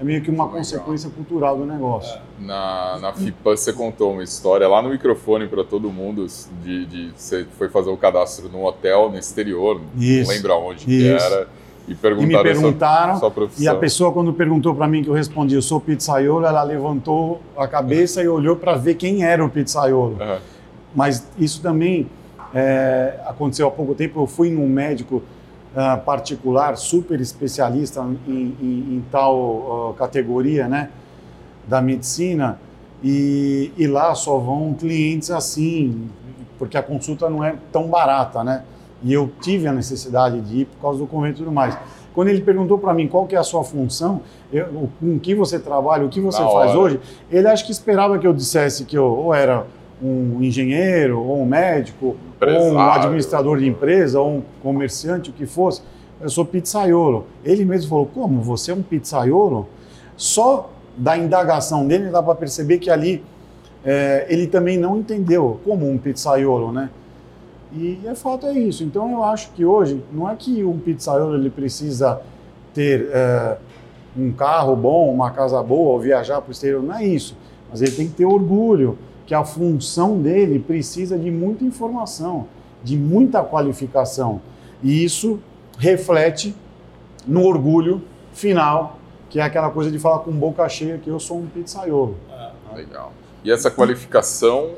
é 0.00 0.04
meio 0.04 0.22
que 0.22 0.30
uma 0.30 0.48
consequência 0.48 1.10
cultural 1.10 1.58
do 1.58 1.66
negócio. 1.66 2.20
Na, 2.38 2.98
na 3.00 3.12
FIPAN 3.12 3.56
você 3.56 3.72
contou 3.72 4.12
uma 4.12 4.22
história 4.22 4.66
lá 4.68 4.80
no 4.80 4.90
microfone 4.90 5.48
para 5.48 5.64
todo 5.64 5.90
mundo 5.90 6.24
de, 6.62 6.86
de 6.86 7.12
você 7.16 7.44
foi 7.58 7.68
fazer 7.68 7.90
o 7.90 7.96
cadastro 7.96 8.48
num 8.48 8.64
hotel 8.64 9.10
no 9.10 9.18
exterior, 9.18 9.80
Isso. 9.96 10.28
não 10.28 10.36
lembro 10.36 10.52
aonde 10.52 10.84
que 10.84 10.92
Isso. 10.92 11.24
era, 11.24 11.48
e 11.88 11.94
E 12.22 12.26
me 12.26 12.34
perguntaram, 12.42 13.20
e 13.58 13.68
a 13.68 13.74
pessoa 13.80 14.12
quando 14.12 14.32
perguntou 14.32 14.74
para 14.74 14.86
mim 14.86 15.02
que 15.02 15.08
eu 15.08 15.14
respondi, 15.14 15.54
eu 15.54 15.62
sou 15.62 15.80
pizzaiolo, 15.80 16.44
ela 16.46 16.62
levantou 16.62 17.40
a 17.56 17.66
cabeça 17.66 18.22
e 18.22 18.28
olhou 18.28 18.56
para 18.56 18.74
ver 18.74 18.94
quem 18.94 19.24
era 19.24 19.44
o 19.44 19.48
pizzaiolo. 19.48 20.16
Aham. 20.20 20.38
Mas 20.94 21.26
isso 21.38 21.60
também 21.62 22.06
é, 22.54 23.14
aconteceu 23.26 23.66
há 23.68 23.70
pouco 23.70 23.94
tempo. 23.94 24.20
Eu 24.20 24.26
fui 24.26 24.50
num 24.50 24.68
médico 24.68 25.22
ah, 25.76 25.96
particular, 25.96 26.76
super 26.76 27.20
especialista 27.20 28.04
em, 28.26 28.32
em- 28.60 28.96
em 28.96 29.04
tal 29.10 29.92
ah, 29.94 29.98
categoria 29.98 30.66
né, 30.68 30.90
da 31.66 31.80
medicina, 31.80 32.58
e, 33.02 33.70
e 33.76 33.86
lá 33.86 34.14
só 34.14 34.38
vão 34.38 34.74
clientes 34.74 35.30
assim, 35.30 36.08
porque 36.58 36.76
a 36.76 36.82
consulta 36.82 37.30
não 37.30 37.44
é 37.44 37.54
tão 37.70 37.86
barata, 37.86 38.42
né? 38.42 38.64
E 39.02 39.12
eu 39.12 39.30
tive 39.40 39.66
a 39.68 39.72
necessidade 39.72 40.40
de 40.40 40.60
ir 40.60 40.64
por 40.66 40.80
causa 40.80 40.98
do 40.98 41.06
convênio 41.06 41.34
e 41.34 41.38
tudo 41.38 41.52
mais. 41.52 41.76
Quando 42.14 42.28
ele 42.28 42.40
perguntou 42.40 42.78
para 42.78 42.92
mim 42.92 43.06
qual 43.06 43.26
que 43.26 43.36
é 43.36 43.38
a 43.38 43.44
sua 43.44 43.62
função, 43.62 44.20
eu, 44.52 44.64
o- 44.66 44.90
com 44.98 45.18
que 45.20 45.34
você 45.34 45.58
trabalha, 45.58 46.04
o 46.04 46.08
que 46.08 46.20
você 46.20 46.42
Na 46.42 46.48
faz 46.48 46.70
hora. 46.72 46.78
hoje, 46.78 47.00
ele 47.30 47.46
acho 47.46 47.64
que 47.64 47.70
esperava 47.70 48.18
que 48.18 48.26
eu 48.26 48.32
dissesse 48.32 48.84
que 48.84 48.98
eu 48.98 49.04
ou 49.04 49.32
era 49.32 49.66
um 50.02 50.38
engenheiro, 50.42 51.20
ou 51.20 51.42
um 51.42 51.46
médico, 51.46 52.06
ou 52.06 52.12
um 52.12 52.16
Empresário. 52.36 53.02
administrador 53.02 53.58
de 53.58 53.66
empresa, 53.68 54.20
ou 54.20 54.28
um 54.38 54.42
comerciante, 54.62 55.30
o 55.30 55.32
que 55.32 55.46
fosse. 55.46 55.82
Eu 56.20 56.28
sou 56.28 56.44
pizzaiolo. 56.44 57.26
Ele 57.44 57.64
mesmo 57.64 57.88
falou: 57.90 58.06
Como? 58.06 58.40
Você 58.42 58.72
é 58.72 58.74
um 58.74 58.82
pizzaiolo? 58.82 59.68
Só 60.16 60.70
da 60.96 61.16
indagação 61.16 61.86
dele 61.86 62.10
dá 62.10 62.20
para 62.22 62.34
perceber 62.34 62.78
que 62.78 62.90
ali 62.90 63.24
é, 63.84 64.26
ele 64.28 64.48
também 64.48 64.76
não 64.76 64.98
entendeu 64.98 65.60
como 65.64 65.88
um 65.88 65.96
pizzaiolo, 65.96 66.72
né? 66.72 66.90
E 67.72 68.00
é 68.04 68.14
fato 68.14 68.46
é 68.46 68.52
isso. 68.52 68.82
Então 68.82 69.10
eu 69.10 69.22
acho 69.22 69.50
que 69.52 69.64
hoje 69.64 70.02
não 70.12 70.28
é 70.28 70.34
que 70.34 70.64
um 70.64 70.78
pizzaiolo 70.78 71.34
ele 71.34 71.50
precisa 71.50 72.20
ter 72.72 73.08
é, 73.12 73.58
um 74.16 74.32
carro 74.32 74.74
bom, 74.74 75.12
uma 75.12 75.30
casa 75.30 75.62
boa, 75.62 75.92
ou 75.92 76.00
viajar 76.00 76.40
para 76.40 76.48
o 76.48 76.52
exterior, 76.52 76.82
não 76.82 76.94
é 76.94 77.04
isso. 77.04 77.36
Mas 77.70 77.82
ele 77.82 77.92
tem 77.92 78.08
que 78.08 78.14
ter 78.14 78.24
orgulho 78.24 78.98
que 79.26 79.34
a 79.34 79.44
função 79.44 80.20
dele 80.20 80.58
precisa 80.58 81.18
de 81.18 81.30
muita 81.30 81.62
informação, 81.64 82.46
de 82.82 82.96
muita 82.96 83.42
qualificação. 83.42 84.40
E 84.82 85.04
isso 85.04 85.38
reflete 85.78 86.54
no 87.26 87.44
orgulho 87.44 88.02
final, 88.32 88.98
que 89.28 89.38
é 89.38 89.42
aquela 89.42 89.70
coisa 89.70 89.90
de 89.90 89.98
falar 89.98 90.20
com 90.20 90.32
boca 90.32 90.66
cheia 90.68 90.96
que 90.96 91.10
eu 91.10 91.20
sou 91.20 91.38
um 91.38 91.46
pizzaiolo. 91.46 92.16
Legal. 92.74 93.12
E 93.44 93.50
essa 93.50 93.70
qualificação 93.70 94.70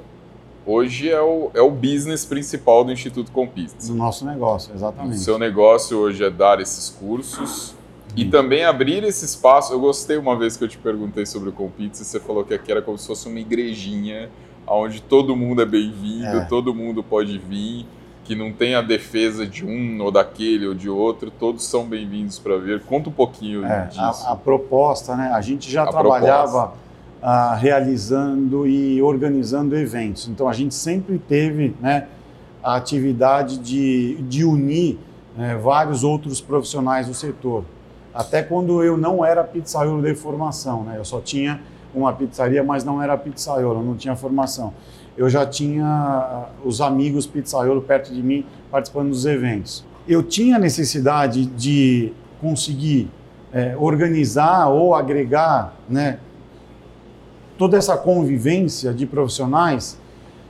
hoje 0.66 1.10
é 1.10 1.20
o, 1.20 1.50
é 1.54 1.60
o 1.60 1.70
business 1.70 2.24
principal 2.24 2.84
do 2.84 2.92
Instituto 2.92 3.30
Compits. 3.32 3.88
No 3.88 3.96
nosso 3.96 4.24
negócio, 4.24 4.72
O 4.72 4.76
exatamente. 4.76 5.18
seu 5.18 5.38
negócio 5.38 5.98
hoje 5.98 6.22
é 6.24 6.30
dar 6.30 6.60
esses 6.60 6.88
cursos 6.90 7.74
e 8.16 8.24
também 8.24 8.64
abrir 8.64 9.02
esse 9.04 9.24
espaço. 9.24 9.72
Eu 9.72 9.80
gostei 9.80 10.16
uma 10.16 10.36
vez 10.36 10.56
que 10.56 10.64
eu 10.64 10.68
te 10.68 10.78
perguntei 10.78 11.24
sobre 11.26 11.48
o 11.48 11.52
Compits 11.52 12.00
e 12.00 12.04
você 12.04 12.18
falou 12.20 12.44
que 12.44 12.54
aqui 12.54 12.70
era 12.70 12.82
como 12.82 12.98
se 12.98 13.06
fosse 13.06 13.28
uma 13.28 13.38
igrejinha 13.40 14.30
onde 14.66 15.00
todo 15.02 15.34
mundo 15.34 15.62
é 15.62 15.66
bem-vindo, 15.66 16.26
É. 16.26 16.44
todo 16.44 16.72
mundo 16.72 17.02
pode 17.02 17.36
vir, 17.38 17.84
que 18.22 18.36
não 18.36 18.52
tem 18.52 18.76
a 18.76 18.82
defesa 18.82 19.44
de 19.44 19.66
um 19.66 20.00
ou 20.00 20.12
daquele 20.12 20.64
ou 20.68 20.74
de 20.74 20.88
outro, 20.88 21.28
todos 21.28 21.64
são 21.64 21.84
bem-vindos 21.84 22.38
para 22.38 22.56
ver. 22.58 22.80
Conta 22.84 23.08
um 23.08 23.12
pouquinho 23.12 23.64
É, 23.64 23.86
disso. 23.86 24.00
a, 24.00 24.32
a 24.32 24.36
proposta, 24.36 25.16
né? 25.16 25.32
A 25.34 25.40
gente 25.40 25.68
já 25.68 25.82
A 25.82 25.86
trabalhava 25.88 26.72
ah, 27.22 27.54
realizando 27.54 28.66
e 28.66 29.00
organizando 29.02 29.76
eventos. 29.76 30.28
Então 30.28 30.48
a 30.48 30.52
gente 30.52 30.74
sempre 30.74 31.18
teve, 31.18 31.74
né, 31.80 32.06
a 32.62 32.76
atividade 32.76 33.58
de, 33.58 34.16
de 34.22 34.44
unir 34.44 34.98
né, 35.36 35.56
vários 35.56 36.04
outros 36.04 36.40
profissionais 36.40 37.06
do 37.06 37.14
setor. 37.14 37.64
Até 38.12 38.42
quando 38.42 38.82
eu 38.82 38.96
não 38.96 39.24
era 39.24 39.44
pizzaiolo 39.44 40.02
de 40.02 40.14
formação, 40.14 40.82
né? 40.82 40.96
Eu 40.98 41.04
só 41.04 41.20
tinha 41.20 41.60
uma 41.94 42.12
pizzaria, 42.12 42.62
mas 42.62 42.84
não 42.84 43.02
era 43.02 43.16
pizzaiolo, 43.16 43.82
não 43.82 43.96
tinha 43.96 44.16
formação. 44.16 44.72
Eu 45.16 45.28
já 45.28 45.46
tinha 45.46 45.86
ah, 45.86 46.48
os 46.64 46.80
amigos 46.80 47.26
pizzaiolo 47.26 47.82
perto 47.82 48.12
de 48.12 48.22
mim 48.22 48.44
participando 48.70 49.10
dos 49.10 49.26
eventos. 49.26 49.84
Eu 50.08 50.22
tinha 50.22 50.58
necessidade 50.58 51.46
de 51.46 52.12
conseguir 52.40 53.08
é, 53.52 53.76
organizar 53.78 54.68
ou 54.68 54.94
agregar 54.94 55.74
né, 55.88 56.18
toda 57.60 57.76
essa 57.76 57.94
convivência 57.94 58.90
de 58.94 59.04
profissionais 59.04 59.98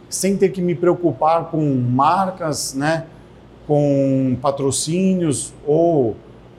sem 0.09 0.37
ter 0.37 0.51
que 0.51 0.63
me 0.63 0.77
preocupar 0.77 1.47
com 1.47 1.61
marcas, 1.75 2.73
né, 2.73 3.07
com 3.67 4.37
patrocínios 4.41 5.53
ou 5.67 6.15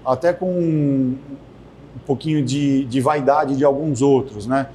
até 0.05 0.33
com 0.33 0.51
um 0.51 1.17
pouquinho 2.05 2.43
de, 2.43 2.83
de 2.83 2.99
vaidade 2.99 3.55
de 3.55 3.63
alguns 3.63 4.01
outros, 4.01 4.45
né? 4.45 4.67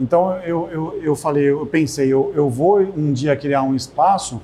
Então 0.00 0.38
eu, 0.38 0.70
eu, 0.72 1.00
eu 1.02 1.14
falei, 1.14 1.50
eu 1.50 1.66
pensei, 1.66 2.10
eu, 2.10 2.32
eu 2.34 2.48
vou 2.48 2.80
um 2.80 3.12
dia 3.12 3.36
criar 3.36 3.62
um 3.62 3.74
espaço 3.74 4.40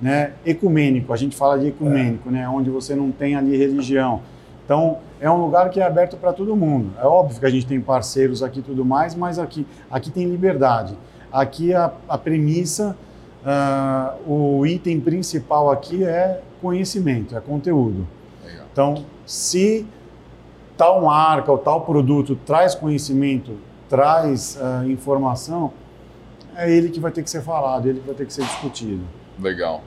né, 0.00 0.32
ecumênico, 0.46 1.12
a 1.12 1.16
gente 1.18 1.36
fala 1.36 1.58
de 1.58 1.66
ecumênico, 1.66 2.30
né, 2.30 2.48
onde 2.48 2.70
você 2.70 2.94
não 2.94 3.10
tem 3.10 3.36
ali 3.36 3.58
religião. 3.58 4.22
Então, 4.64 5.00
é 5.20 5.30
um 5.30 5.40
lugar 5.40 5.70
que 5.70 5.80
é 5.80 5.84
aberto 5.84 6.16
para 6.16 6.32
todo 6.32 6.54
mundo. 6.54 6.92
É 6.98 7.06
óbvio 7.06 7.40
que 7.40 7.46
a 7.46 7.50
gente 7.50 7.66
tem 7.66 7.80
parceiros 7.80 8.42
aqui 8.42 8.60
e 8.60 8.62
tudo 8.62 8.84
mais, 8.84 9.14
mas 9.14 9.38
aqui, 9.38 9.66
aqui 9.90 10.10
tem 10.10 10.26
liberdade. 10.26 10.96
Aqui 11.32 11.74
a, 11.74 11.92
a 12.08 12.16
premissa, 12.16 12.96
ah, 13.44 14.14
o 14.26 14.64
item 14.66 15.00
principal 15.00 15.70
aqui 15.70 16.04
é 16.04 16.40
conhecimento, 16.60 17.36
é 17.36 17.40
conteúdo. 17.40 18.06
Legal. 18.44 18.66
Então, 18.72 19.04
se 19.26 19.86
tal 20.76 21.02
marca 21.02 21.50
ou 21.50 21.58
tal 21.58 21.80
produto 21.82 22.36
traz 22.46 22.74
conhecimento, 22.74 23.52
traz 23.88 24.58
ah, 24.60 24.84
informação, 24.86 25.72
é 26.56 26.70
ele 26.70 26.88
que 26.88 27.00
vai 27.00 27.10
ter 27.10 27.22
que 27.22 27.30
ser 27.30 27.42
falado, 27.42 27.88
ele 27.88 28.00
que 28.00 28.06
vai 28.06 28.14
ter 28.14 28.26
que 28.26 28.32
ser 28.32 28.42
discutido. 28.42 29.02
Legal. 29.40 29.82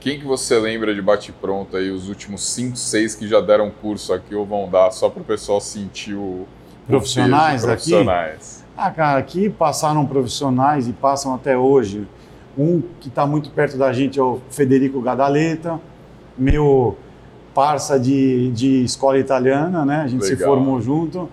Quem 0.00 0.18
que 0.18 0.24
você 0.24 0.58
lembra 0.58 0.94
de 0.94 1.02
bate-pronto 1.02 1.76
aí, 1.76 1.90
os 1.90 2.08
últimos 2.08 2.42
5, 2.42 2.74
6 2.74 3.14
que 3.14 3.28
já 3.28 3.38
deram 3.40 3.70
curso 3.70 4.14
aqui 4.14 4.34
ou 4.34 4.46
vão 4.46 4.68
dar, 4.68 4.90
só 4.90 5.10
para 5.10 5.20
o 5.20 5.24
pessoal 5.24 5.60
sentir 5.60 6.14
o... 6.14 6.18
o 6.18 6.46
Profissionais 6.86 7.60
peso, 7.60 7.72
aqui? 7.72 7.90
Profissionais. 7.90 8.64
Ah, 8.74 8.90
cara, 8.90 9.18
aqui 9.18 9.50
passaram 9.50 10.06
profissionais 10.06 10.88
e 10.88 10.92
passam 10.94 11.34
até 11.34 11.56
hoje. 11.56 12.08
Um 12.56 12.82
que 12.98 13.08
está 13.08 13.26
muito 13.26 13.50
perto 13.50 13.76
da 13.76 13.92
gente 13.92 14.18
é 14.18 14.22
o 14.22 14.40
Federico 14.50 15.02
Gadaleta, 15.02 15.78
meu 16.36 16.96
parça 17.54 18.00
de, 18.00 18.50
de 18.52 18.82
escola 18.82 19.18
italiana, 19.18 19.84
né? 19.84 20.02
A 20.02 20.06
gente 20.06 20.24
se 20.24 20.30
Legal. 20.30 20.54
formou 20.54 20.80
junto. 20.80 21.28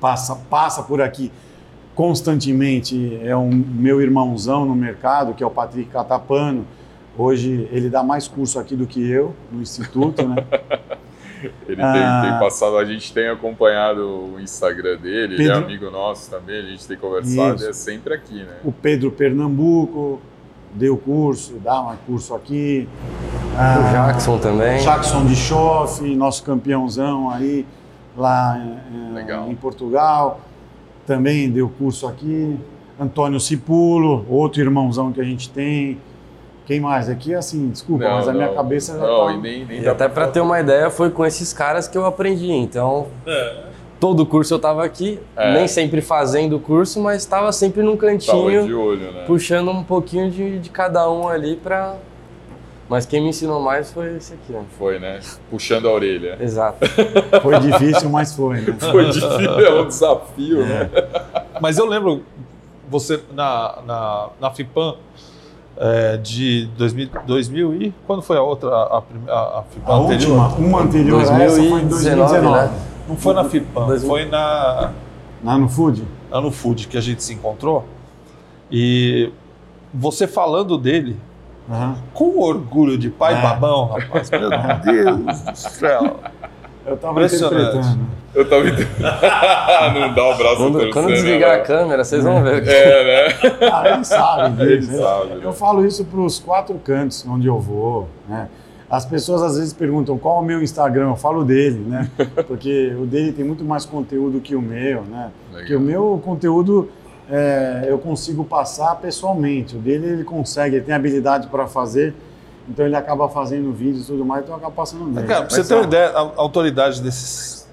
Passa, 0.00 0.34
passa 0.34 0.82
por 0.82 1.00
aqui 1.00 1.30
constantemente. 1.94 3.20
É 3.22 3.36
um 3.36 3.50
meu 3.50 4.00
irmãozão 4.00 4.64
no 4.64 4.74
mercado, 4.74 5.34
que 5.34 5.44
é 5.44 5.46
o 5.46 5.50
Patrick 5.50 5.90
Catapano. 5.90 6.66
Hoje 7.16 7.68
ele 7.70 7.90
dá 7.90 8.02
mais 8.02 8.26
curso 8.26 8.58
aqui 8.58 8.74
do 8.74 8.86
que 8.86 9.06
eu 9.06 9.34
no 9.50 9.60
instituto, 9.60 10.26
né? 10.26 10.36
Ele 11.68 11.82
Ah. 11.82 12.20
tem, 12.22 12.30
tem 12.30 12.38
passado, 12.38 12.76
a 12.76 12.84
gente 12.84 13.12
tem 13.12 13.28
acompanhado 13.28 14.00
o 14.32 14.38
Instagram 14.40 14.96
dele, 14.96 15.34
ele 15.34 15.42
é 15.42 15.48
Pedro- 15.48 15.64
amigo 15.64 15.90
nosso 15.90 16.30
também, 16.30 16.56
a 16.60 16.62
gente 16.62 16.86
tem 16.86 16.96
conversado 16.96 17.56
Isso. 17.56 17.64
e 17.64 17.68
é 17.68 17.72
sempre 17.72 18.14
aqui, 18.14 18.34
né? 18.44 18.58
O 18.64 18.70
Pedro 18.70 19.10
Pernambuco 19.10 20.20
deu 20.72 20.96
curso, 20.96 21.54
dá 21.54 21.80
um 21.80 21.96
curso 22.06 22.32
aqui. 22.36 22.88
Ah, 23.58 23.76
O 23.80 23.92
Jackson 23.92 24.38
também. 24.38 24.78
Jackson 24.84 25.26
de 25.26 25.34
Schoff, 25.34 26.14
nosso 26.14 26.44
campeãozão 26.44 27.28
aí 27.28 27.66
lá 28.16 28.56
eh, 28.58 29.14
Legal. 29.14 29.50
em 29.50 29.56
Portugal, 29.56 30.40
também 31.04 31.50
deu 31.50 31.68
curso 31.68 32.06
aqui. 32.06 32.56
Antônio 33.00 33.40
Cipulo, 33.40 34.24
outro 34.28 34.60
irmãozão 34.60 35.10
que 35.10 35.20
a 35.20 35.24
gente 35.24 35.50
tem. 35.50 35.98
Quem 36.66 36.80
mais? 36.80 37.08
Aqui, 37.08 37.34
assim, 37.34 37.70
desculpa, 37.70 38.04
Não, 38.04 38.16
mas 38.16 38.28
a 38.28 38.32
minha 38.32 38.46
não. 38.46 38.54
cabeça 38.54 38.92
já 38.98 39.04
Não, 39.06 39.26
tá... 39.26 39.32
e 39.32 39.36
nem, 39.40 39.64
nem 39.64 39.80
E 39.82 39.88
até 39.88 40.08
pra 40.08 40.28
ter 40.28 40.40
uma 40.40 40.60
ideia, 40.60 40.90
foi 40.90 41.10
com 41.10 41.24
esses 41.26 41.52
caras 41.52 41.88
que 41.88 41.98
eu 41.98 42.06
aprendi. 42.06 42.50
Então, 42.52 43.08
todo 43.98 44.24
curso 44.24 44.54
eu 44.54 44.58
tava 44.58 44.84
aqui, 44.84 45.18
É. 45.36 45.54
nem 45.54 45.66
sempre 45.66 46.00
fazendo 46.00 46.56
o 46.56 46.60
curso, 46.60 47.00
mas 47.00 47.22
estava 47.22 47.50
sempre 47.52 47.82
num 47.82 47.96
Tava 47.96 48.12
cantinho, 48.12 48.66
de 48.66 48.74
olho, 48.74 49.12
né? 49.12 49.24
puxando 49.26 49.70
um 49.70 49.82
pouquinho 49.82 50.30
de, 50.30 50.58
de 50.60 50.70
cada 50.70 51.10
um 51.10 51.26
ali 51.28 51.56
pra. 51.56 51.96
Mas 52.88 53.06
quem 53.06 53.22
me 53.22 53.28
ensinou 53.30 53.58
mais 53.58 53.90
foi 53.90 54.16
esse 54.16 54.34
aqui, 54.34 54.54
ó. 54.54 54.60
Foi, 54.78 54.98
né? 54.98 55.18
Puxando 55.50 55.88
a 55.88 55.92
orelha. 55.92 56.36
Exato. 56.38 56.78
Foi 57.40 57.58
difícil, 57.58 58.10
mas 58.10 58.34
foi. 58.36 58.60
Né? 58.60 58.76
Foi 58.92 59.06
difícil, 59.06 59.60
é 59.60 59.80
um 59.80 59.86
desafio, 59.86 60.66
né? 60.66 60.90
Mas 61.58 61.78
eu 61.78 61.86
lembro 61.86 62.22
você 62.90 63.18
na, 63.32 63.78
na, 63.86 64.28
na 64.38 64.50
FIPAM 64.50 64.96
é, 65.76 66.16
de 66.18 66.66
2000, 66.76 67.08
2000 67.26 67.74
e 67.82 67.94
quando 68.06 68.22
foi 68.22 68.36
a 68.36 68.42
outra, 68.42 68.68
a, 68.70 69.02
a, 69.28 69.58
a 69.60 69.62
FIPAM 69.70 69.92
A 69.92 69.96
anterior? 69.96 70.38
última, 70.42 70.66
uma 70.68 70.80
anterior 70.82 71.18
a 71.20 71.42
essa 71.42 71.56
foi 71.56 71.64
em 71.64 71.88
2019, 71.88 72.16
2019. 72.32 72.52
né? 72.72 72.80
Não 73.08 73.16
foi 73.16 73.34
na 73.34 73.44
FIPAM, 73.44 73.86
Dois 73.86 74.02
mil- 74.02 74.10
foi 74.10 74.24
na, 74.26 74.90
Lá 75.44 75.58
no 75.58 75.68
Food? 75.68 76.04
lá 76.30 76.40
no 76.40 76.50
Food 76.52 76.86
que 76.88 76.96
a 76.96 77.00
gente 77.00 77.22
se 77.22 77.34
encontrou. 77.34 77.84
E 78.70 79.30
você 79.92 80.26
falando 80.26 80.78
dele, 80.78 81.16
Aham. 81.70 81.96
com 82.14 82.38
orgulho 82.38 82.96
de 82.96 83.10
pai 83.10 83.34
É. 83.38 83.42
babão, 83.42 83.86
rapaz. 83.86 84.30
Meu 84.30 84.48
Deus 84.84 85.40
do 85.42 85.56
céu. 85.56 86.20
Eu 86.86 86.96
tava 86.96 87.12
Impressionante. 87.12 87.54
interpretando. 87.54 87.98
Eu 88.34 88.48
tava 88.48 88.68
entendendo. 88.68 88.88
não 90.00 90.14
dá 90.14 90.24
o 90.24 90.36
braço 90.36 90.56
Quando, 90.56 90.72
torcendo, 90.72 90.92
quando 90.92 91.08
desligar 91.08 91.50
né? 91.50 91.56
a 91.56 91.60
câmera, 91.60 92.04
vocês 92.04 92.24
vão 92.24 92.42
ver. 92.42 92.66
É, 92.66 93.28
né? 93.28 93.50
Ah, 93.72 93.88
ele 93.90 94.04
sabe 94.04 94.62
Ele 94.62 94.78
disso. 94.78 94.98
sabe, 94.98 95.26
né? 95.34 95.40
Eu 95.42 95.52
falo 95.52 95.86
isso 95.86 96.04
para 96.04 96.20
os 96.20 96.38
quatro 96.38 96.74
cantos 96.76 97.24
onde 97.28 97.46
eu 97.46 97.60
vou. 97.60 98.08
Né? 98.28 98.48
As 98.90 99.04
pessoas 99.06 99.42
às 99.42 99.56
vezes 99.56 99.72
perguntam 99.72 100.18
qual 100.18 100.38
é 100.38 100.40
o 100.40 100.44
meu 100.44 100.62
Instagram, 100.62 101.08
eu 101.10 101.16
falo 101.16 101.44
dele, 101.44 101.78
né? 101.86 102.10
Porque 102.48 102.92
o 102.98 103.06
dele 103.06 103.32
tem 103.32 103.44
muito 103.44 103.64
mais 103.64 103.84
conteúdo 103.84 104.40
que 104.40 104.54
o 104.54 104.60
meu, 104.62 105.02
né? 105.02 105.30
Porque 105.50 105.74
o 105.74 105.80
meu 105.80 106.20
conteúdo 106.24 106.90
é, 107.30 107.86
eu 107.88 107.98
consigo 107.98 108.44
passar 108.44 108.94
pessoalmente. 108.96 109.76
O 109.76 109.78
dele 109.78 110.06
ele 110.06 110.24
consegue, 110.24 110.76
ele 110.76 110.84
tem 110.84 110.94
habilidade 110.94 111.46
para 111.48 111.66
fazer, 111.66 112.14
então 112.68 112.84
ele 112.86 112.96
acaba 112.96 113.28
fazendo 113.28 113.72
vídeos 113.72 114.04
e 114.04 114.06
tudo 114.06 114.24
mais, 114.24 114.42
então 114.42 114.54
eu 114.54 114.58
acabo 114.58 114.74
passando 114.74 115.12
dele. 115.12 115.26
cara, 115.26 115.46
pra 115.46 115.50
você 115.54 115.64
ter 115.64 115.74
uma 115.74 115.84
ideia, 115.84 116.10
a 116.10 116.32
autoridade 116.36 117.00
desses 117.02 117.68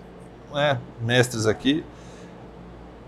né, 0.53 0.79
mestres 1.01 1.45
aqui, 1.45 1.83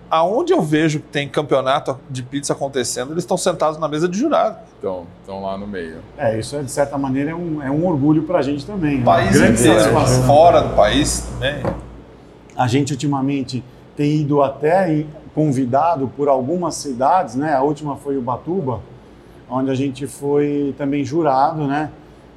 aonde 0.10 0.52
eu 0.52 0.62
vejo 0.62 1.00
que 1.00 1.08
tem 1.08 1.28
campeonato 1.28 1.98
de 2.10 2.22
pizza 2.22 2.54
acontecendo, 2.54 3.14
eles 3.14 3.24
estão 3.24 3.38
sentados 3.38 3.80
na 3.80 3.88
mesa 3.88 4.08
de 4.10 4.18
jurado. 4.18 4.58
Então, 4.78 5.06
estão 5.22 5.42
lá 5.42 5.58
no 5.58 5.66
meio. 5.66 5.98
É, 6.18 6.38
isso 6.38 6.56
é, 6.56 6.62
de 6.64 6.72
certa 6.72 6.98
maneira 6.98 7.32
é 7.32 7.36
um, 7.36 7.64
é 7.64 7.72
um 7.72 7.86
orgulho 7.88 8.24
para 8.24 8.40
a 8.40 8.42
gente 8.42 8.66
também. 8.66 8.98
né? 8.98 9.06
País 9.06 9.32
Grande 9.32 9.62
inteiro, 9.62 9.80
satisfação. 9.80 10.24
fora 10.24 10.62
do 10.62 10.76
país 10.76 11.22
também. 11.32 11.64
A 12.58 12.68
gente 12.68 12.92
ultimamente 12.92 13.64
tem 13.96 14.22
ido 14.22 14.42
até 14.44 15.06
convidado 15.34 16.12
por 16.16 16.28
algumas 16.28 16.76
cidades, 16.76 17.36
né? 17.36 17.54
A 17.54 17.62
última 17.62 17.96
foi 17.96 18.18
Ubatuba, 18.18 18.82
onde 19.52 19.70
a 19.70 19.76
gente 19.76 20.08
foi 20.08 20.74
também 20.78 21.04
jurado, 21.04 21.68
né? 21.68 21.92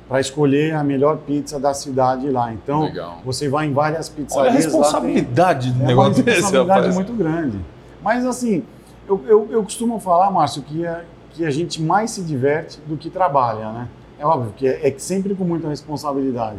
Para 0.09 0.21
escolher 0.21 0.75
a 0.75 0.85
melhor 0.85 1.17
pizza 1.19 1.59
da 1.59 1.73
cidade 1.73 2.29
lá. 2.29 2.53
Então, 2.53 2.83
Legal. 2.83 3.19
você 3.25 3.49
vai 3.49 3.67
em 3.67 3.73
várias 3.73 4.09
Olha 4.11 4.15
a 4.15 4.25
pizzarias 4.25 4.55
lá, 4.55 4.61
tem- 4.61 4.71
responsabilidade 4.81 5.71
do 5.71 5.77
é 5.77 5.79
uma 5.81 5.87
negócio 5.87 6.23
desse, 6.23 6.41
responsabilidade 6.41 6.81
rapaz. 6.89 6.95
muito 6.97 7.13
grande. 7.15 7.59
Mas 8.03 8.27
assim, 8.27 8.63
eu, 9.09 9.23
eu, 9.27 9.49
eu 9.51 9.63
costumo 9.63 9.99
falar, 9.99 10.31
Márcio, 10.31 10.63
que 10.63 10.87
a, 10.87 11.05
que 11.31 11.45
a 11.47 11.51
gente 11.51 11.81
mais 11.81 12.11
se 12.11 12.23
diverte 12.23 12.79
do 12.87 12.97
que 12.99 13.09
trabalha, 13.09 13.71
né? 13.73 13.89
É 14.19 14.27
óbvio 14.27 14.53
que 14.57 14.67
é, 14.69 14.87
é 14.89 14.95
sempre 14.99 15.35
com 15.35 15.45
muita 15.45 15.69
responsabilidade. 15.69 16.59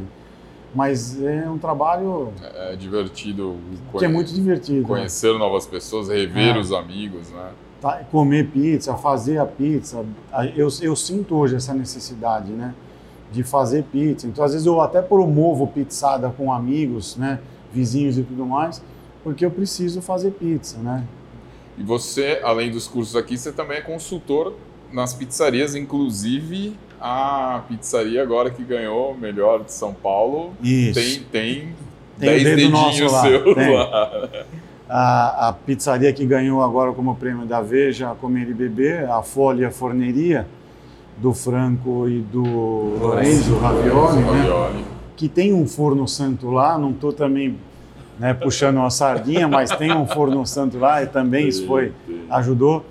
Mas 0.74 1.22
é 1.24 1.48
um 1.50 1.58
trabalho 1.58 2.34
É 2.54 2.76
divertido 2.76 3.56
que 3.98 4.04
é 4.04 4.08
muito 4.10 4.34
divertido. 4.34 4.82
né? 4.82 4.88
conhecer 4.88 5.38
novas 5.38 5.66
pessoas, 5.66 6.10
rever 6.10 6.56
É. 6.56 6.60
os 6.60 6.74
amigos, 6.74 7.30
né? 7.32 7.52
Tá, 7.82 8.02
comer 8.12 8.48
pizza, 8.48 8.96
fazer 8.96 9.38
a 9.38 9.46
pizza. 9.46 10.04
Eu, 10.56 10.70
eu 10.82 10.96
sinto 10.96 11.36
hoje 11.36 11.56
essa 11.56 11.74
necessidade, 11.74 12.52
né? 12.52 12.74
De 13.32 13.44
fazer 13.44 13.84
pizza. 13.84 14.28
Então, 14.28 14.44
às 14.44 14.54
vezes, 14.54 14.66
eu 14.66 14.80
até 14.82 15.02
promovo 15.02 15.68
pizzada 15.68 16.30
com 16.30 16.52
amigos, 16.52 17.16
né? 17.18 17.40
Vizinhos 17.74 18.18
e 18.18 18.24
tudo 18.24 18.46
mais, 18.46 18.82
porque 19.24 19.46
eu 19.46 19.52
preciso 19.52 20.02
fazer 20.02 20.32
pizza, 20.32 20.78
né? 20.78 21.04
E 21.78 21.84
você, 21.84 22.40
além 22.44 22.72
dos 22.72 22.88
cursos 22.88 23.16
aqui, 23.16 23.38
você 23.38 23.52
também 23.52 23.78
é 23.78 23.82
consultor 23.82 24.54
nas 24.94 25.14
pizzarias, 25.14 25.76
inclusive 25.76 26.74
a 27.02 27.62
pizzaria 27.68 28.24
agora 28.24 28.50
que 28.50 28.64
ganhou 28.64 29.12
o 29.12 29.18
melhor 29.18 29.64
de 29.64 29.72
São 29.74 29.94
Paulo 29.94 30.54
Isso. 30.64 30.94
tem 30.94 31.20
tem 31.30 31.76
Tem 32.18 32.30
o 32.30 32.44
10 32.44 32.44
dedo 32.44 32.70
nosso 32.70 32.90
dedinhos 32.92 33.12
lá, 33.12 33.22
seus 33.22 33.56
tem. 33.56 33.76
lá. 33.76 34.30
A, 34.88 35.50
a 35.50 35.54
pizzaria 35.54 36.14
que 36.14 36.26
ganhou 36.26 36.62
agora 36.62 36.92
como 36.94 37.16
prêmio 37.16 37.46
da 37.46 37.60
Veja 37.60 38.16
Comer 38.22 38.50
e 38.50 38.54
Beber, 38.54 39.10
a 39.10 39.24
Folha 39.24 39.72
Forneria, 39.72 40.48
do 41.18 41.34
Franco 41.34 42.08
e 42.08 42.20
do 42.20 42.44
Lorenzo 42.44 43.58
Ravioli, 43.58 44.22
né? 44.22 44.86
Que 45.16 45.30
tem 45.30 45.54
um 45.54 45.66
forno 45.68 46.08
santo 46.08 46.52
lá, 46.52 46.78
não 46.78 46.92
estou 46.92 47.14
também 47.14 47.58
né, 48.20 48.34
puxando 48.34 48.78
uma 48.78 48.90
sardinha, 48.90 49.48
mas 49.48 49.70
tem 49.72 49.96
um 49.96 50.06
forno 50.06 50.46
santo 50.46 50.78
lá 50.78 51.04
e 51.04 51.08
também 51.08 51.48
isso 51.48 51.66
foi, 51.66 51.94
ajudou. 52.30 52.86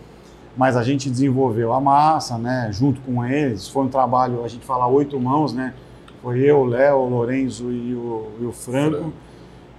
Mas 0.56 0.76
a 0.76 0.82
gente 0.82 1.10
desenvolveu 1.10 1.72
a 1.72 1.80
massa, 1.80 2.38
né, 2.38 2.68
junto 2.72 3.00
com 3.00 3.24
eles, 3.24 3.68
foi 3.68 3.84
um 3.84 3.88
trabalho, 3.88 4.44
a 4.44 4.48
gente 4.48 4.64
fala 4.64 4.86
oito 4.86 5.18
mãos, 5.18 5.52
né, 5.52 5.74
foi 6.22 6.38
eu, 6.40 6.60
o 6.60 6.64
Léo, 6.64 6.96
o 6.96 7.08
Lorenzo 7.08 7.70
e 7.70 7.94
o, 7.94 8.28
e 8.40 8.44
o 8.44 8.52
Franco. 8.52 8.96
Franco. 8.96 9.12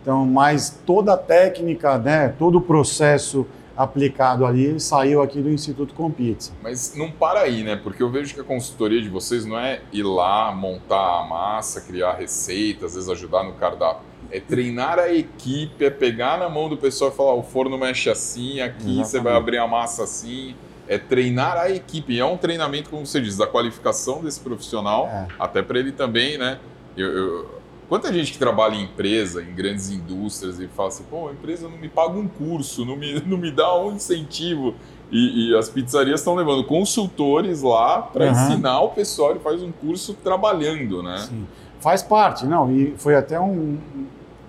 Então, 0.06 0.24
mas 0.24 0.70
toda 0.86 1.13
a 1.13 1.18
técnica, 1.18 1.98
né, 1.98 2.30
todo 2.38 2.60
o 2.60 2.62
processo 2.62 3.44
aplicado 3.76 4.46
ali 4.46 4.80
saiu 4.80 5.20
aqui 5.20 5.41
do 5.41 5.50
Instituto 5.50 5.96
Compizza. 5.96 6.52
Mas 6.62 6.96
não 6.96 7.10
para 7.10 7.39
aí, 7.41 7.63
né? 7.63 7.76
Porque 7.76 8.04
eu 8.04 8.10
vejo 8.12 8.36
que 8.36 8.39
a 8.39 8.44
consultoria 8.44 9.02
de 9.02 9.10
vocês 9.10 9.46
não 9.48 9.58
é 9.58 9.82
ir 9.91 10.04
lá, 10.04 10.52
montar 10.54 11.22
a 11.22 11.26
massa, 11.28 11.82
criar 11.82 12.13
receitas, 12.13 12.91
às 12.91 12.94
vezes 12.94 13.10
ajudar 13.10 13.44
no 13.44 13.54
cardápio. 13.54 14.04
É 14.32 14.39
treinar 14.39 15.00
a 15.00 15.12
equipe, 15.12 15.84
é 15.84 15.89
pegar 15.89 16.38
na 16.38 16.48
mão 16.50 16.70
do 16.70 16.78
pessoal 16.78 17.10
e 17.12 17.15
falar: 17.15 17.34
o 17.34 17.41
forno 17.44 17.76
mexe 17.76 18.08
assim, 18.08 18.62
aqui 18.62 18.84
você 18.98 19.18
Exatamente. 19.18 19.24
vai 19.24 19.36
abrir 19.36 19.58
a 19.58 19.68
massa 19.68 20.04
assim. 20.04 20.56
É 20.88 21.00
treinar 21.00 21.58
a 21.58 21.70
equipe. 21.72 22.13
E 22.13 22.20
é 22.20 22.26
um 22.26 22.38
treinamento, 22.38 22.91
como 22.91 23.06
você 23.08 23.20
diz, 23.20 23.36
da 23.38 23.48
qualificação 23.48 24.24
desse 24.24 24.39
profissional, 24.39 25.08
É. 25.08 25.28
até 25.39 25.63
para 25.63 25.80
ele 25.80 25.91
também, 25.91 26.38
né? 26.38 26.60
Eu, 26.96 27.08
eu- 27.12 27.50
Quanta 27.88 28.12
gente 28.12 28.32
que 28.32 28.39
trabalha 28.39 28.76
em 28.76 28.84
empresa, 28.84 29.43
em 29.43 29.54
grandes 29.54 29.91
indústrias, 29.91 30.60
e 30.60 30.67
fala 30.67 30.89
assim, 30.89 31.04
pô, 31.04 31.28
a 31.28 31.32
empresa 31.32 31.69
não 31.69 31.78
me 31.78 31.88
paga 31.88 32.17
um 32.17 32.28
curso, 32.28 32.84
não 32.84 32.95
me, 32.95 33.21
não 33.26 33.38
me 33.38 33.52
dá 33.52 33.78
um 33.80 33.93
incentivo. 33.93 34.74
E, 35.12 35.52
e 35.52 35.56
as 35.56 35.69
pizzarias 35.69 36.19
estão 36.19 36.34
levando 36.34 36.63
consultores 36.63 37.62
lá 37.62 38.02
para 38.02 38.26
Aham. 38.26 38.32
ensinar 38.32 38.82
o 38.82 38.89
pessoal, 38.89 39.32
ele 39.32 39.39
faz 39.39 39.62
um 39.62 39.71
curso 39.71 40.15
trabalhando, 40.15 41.04
né? 41.04 41.17
Sim. 41.19 41.45
Faz 41.80 42.02
parte, 42.02 42.48
não. 42.48 42.76
E 42.76 42.95
foi 42.98 43.15
até 43.15 43.39
um, 43.39 43.78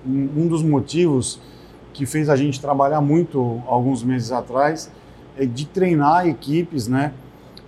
um, 0.07 0.31
um 0.37 0.49
dos 0.49 0.63
motivos 0.63 1.39
que 1.93 2.07
fez 2.07 2.31
a 2.31 2.37
gente 2.37 2.59
trabalhar 2.59 3.03
muito 3.03 3.63
alguns 3.67 4.03
meses 4.03 4.33
atrás, 4.33 4.91
é 5.37 5.45
de 5.45 5.67
treinar 5.67 6.27
equipes, 6.27 6.89
né? 6.89 7.13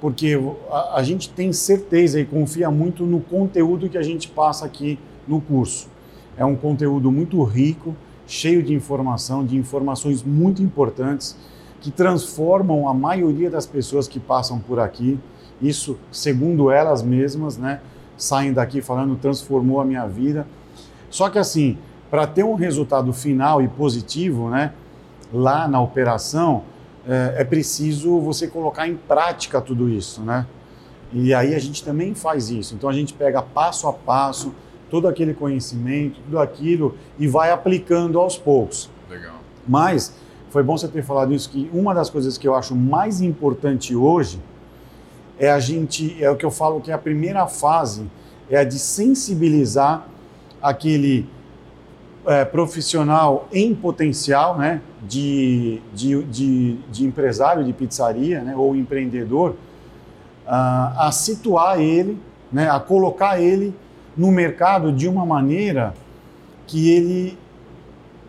Porque 0.00 0.40
a, 0.70 0.96
a 0.96 1.02
gente 1.02 1.28
tem 1.28 1.52
certeza 1.52 2.18
e 2.18 2.24
confia 2.24 2.70
muito 2.70 3.04
no 3.04 3.20
conteúdo 3.20 3.88
que 3.90 3.98
a 3.98 4.02
gente 4.02 4.28
passa 4.28 4.64
aqui 4.64 4.98
no 5.28 5.40
curso. 5.40 5.88
É 6.36 6.44
um 6.44 6.56
conteúdo 6.56 7.10
muito 7.10 7.42
rico, 7.42 7.94
cheio 8.26 8.62
de 8.62 8.72
informação, 8.72 9.44
de 9.44 9.56
informações 9.56 10.22
muito 10.22 10.62
importantes 10.62 11.36
que 11.80 11.90
transformam 11.90 12.88
a 12.88 12.94
maioria 12.94 13.50
das 13.50 13.66
pessoas 13.66 14.08
que 14.08 14.18
passam 14.18 14.58
por 14.58 14.80
aqui. 14.80 15.18
Isso, 15.60 15.98
segundo 16.10 16.70
elas 16.70 17.02
mesmas, 17.02 17.56
né? 17.56 17.80
Saem 18.16 18.52
daqui 18.52 18.80
falando 18.80 19.16
transformou 19.16 19.80
a 19.80 19.84
minha 19.84 20.06
vida. 20.06 20.46
Só 21.10 21.28
que 21.28 21.38
assim, 21.38 21.78
para 22.10 22.26
ter 22.26 22.44
um 22.44 22.54
resultado 22.54 23.12
final 23.12 23.62
e 23.62 23.68
positivo, 23.68 24.48
né? 24.48 24.72
Lá 25.32 25.68
na 25.68 25.80
operação, 25.80 26.62
é, 27.06 27.36
é 27.38 27.44
preciso 27.44 28.18
você 28.20 28.46
colocar 28.48 28.88
em 28.88 28.96
prática 28.96 29.60
tudo 29.60 29.88
isso, 29.88 30.22
né? 30.22 30.46
E 31.12 31.32
aí 31.32 31.54
a 31.54 31.58
gente 31.58 31.82
também 31.82 32.14
faz 32.14 32.50
isso. 32.50 32.74
Então 32.74 32.88
a 32.88 32.92
gente 32.92 33.14
pega 33.14 33.40
passo 33.40 33.88
a 33.88 33.92
passo 33.92 34.52
todo 34.90 35.08
aquele 35.08 35.34
conhecimento, 35.34 36.20
tudo 36.24 36.38
aquilo 36.38 36.96
e 37.18 37.26
vai 37.26 37.50
aplicando 37.50 38.18
aos 38.18 38.36
poucos. 38.36 38.90
Legal. 39.08 39.36
Mas 39.66 40.14
foi 40.50 40.62
bom 40.62 40.76
você 40.76 40.88
ter 40.88 41.02
falado 41.02 41.32
isso 41.32 41.50
que 41.50 41.70
uma 41.72 41.94
das 41.94 42.08
coisas 42.08 42.38
que 42.38 42.48
eu 42.48 42.54
acho 42.54 42.74
mais 42.74 43.20
importante 43.20 43.94
hoje 43.94 44.40
é 45.38 45.50
a 45.50 45.60
gente 45.60 46.22
é 46.22 46.30
o 46.30 46.36
que 46.36 46.44
eu 46.44 46.50
falo 46.50 46.80
que 46.80 46.90
é 46.90 46.94
a 46.94 46.98
primeira 46.98 47.46
fase 47.46 48.06
é 48.50 48.58
a 48.58 48.64
de 48.64 48.78
sensibilizar 48.78 50.06
aquele 50.60 51.28
é, 52.26 52.44
profissional 52.44 53.48
em 53.52 53.74
potencial, 53.74 54.58
né, 54.58 54.80
de, 55.06 55.80
de, 55.94 56.22
de, 56.24 56.74
de 56.90 57.06
empresário 57.06 57.64
de 57.64 57.72
pizzaria, 57.72 58.42
né, 58.42 58.54
ou 58.56 58.76
empreendedor, 58.76 59.56
a, 60.46 61.08
a 61.08 61.12
situar 61.12 61.80
ele, 61.80 62.18
né, 62.52 62.68
a 62.68 62.80
colocar 62.80 63.40
ele 63.40 63.74
no 64.18 64.32
mercado 64.32 64.90
de 64.92 65.06
uma 65.06 65.24
maneira 65.24 65.94
que 66.66 66.90
ele 66.90 67.38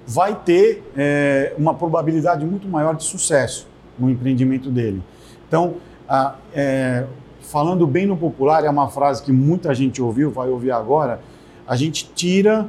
vai 0.06 0.36
ter 0.36 0.84
é, 0.96 1.54
uma 1.58 1.74
probabilidade 1.74 2.46
muito 2.46 2.68
maior 2.68 2.96
de 2.96 3.04
sucesso 3.04 3.68
no 3.98 4.10
empreendimento 4.10 4.70
dele. 4.70 5.02
Então, 5.48 5.76
a, 6.08 6.36
é, 6.54 7.06
falando 7.42 7.88
bem 7.88 8.06
no 8.06 8.16
popular, 8.16 8.64
é 8.64 8.70
uma 8.70 8.88
frase 8.88 9.24
que 9.24 9.32
muita 9.32 9.74
gente 9.74 10.00
ouviu, 10.00 10.30
vai 10.30 10.48
ouvir 10.48 10.72
agora. 10.72 11.20
A 11.68 11.76
gente 11.76 12.10
tira 12.14 12.68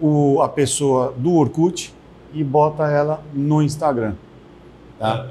o, 0.00 0.40
a 0.40 0.48
pessoa 0.48 1.12
do 1.16 1.34
Orkut 1.34 1.92
e 2.32 2.44
bota 2.44 2.88
ela 2.88 3.22
no 3.34 3.60
Instagram. 3.60 4.14
Tá? 4.98 5.26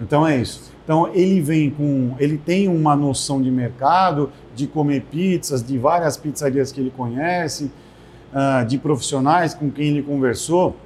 Então 0.00 0.26
é 0.26 0.36
isso. 0.36 0.73
Então 0.84 1.08
ele 1.14 1.40
vem 1.40 1.70
com, 1.70 2.14
ele 2.18 2.36
tem 2.36 2.68
uma 2.68 2.94
noção 2.94 3.40
de 3.40 3.50
mercado, 3.50 4.30
de 4.54 4.66
comer 4.66 5.02
pizzas, 5.10 5.62
de 5.62 5.78
várias 5.78 6.16
pizzarias 6.16 6.70
que 6.70 6.80
ele 6.80 6.92
conhece, 6.94 7.72
uh, 8.32 8.64
de 8.66 8.76
profissionais 8.76 9.54
com 9.54 9.70
quem 9.70 9.88
ele 9.88 10.02
conversou, 10.02 10.76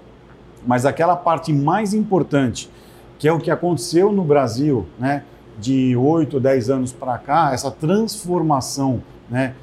mas 0.64 0.86
aquela 0.86 1.16
parte 1.16 1.52
mais 1.52 1.92
importante, 1.92 2.70
que 3.18 3.26
é 3.26 3.32
o 3.32 3.40
que 3.40 3.50
aconteceu 3.50 4.12
no 4.12 4.22
Brasil, 4.22 4.86
né, 4.98 5.24
de 5.58 5.96
8, 5.96 6.38
10 6.38 6.70
anos 6.70 6.92
para 6.92 7.18
cá, 7.18 7.50
essa 7.52 7.70
transformação 7.70 9.02
né, 9.28 9.54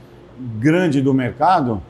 grande 0.59 1.01
do 1.01 1.13
mercado, 1.13 1.81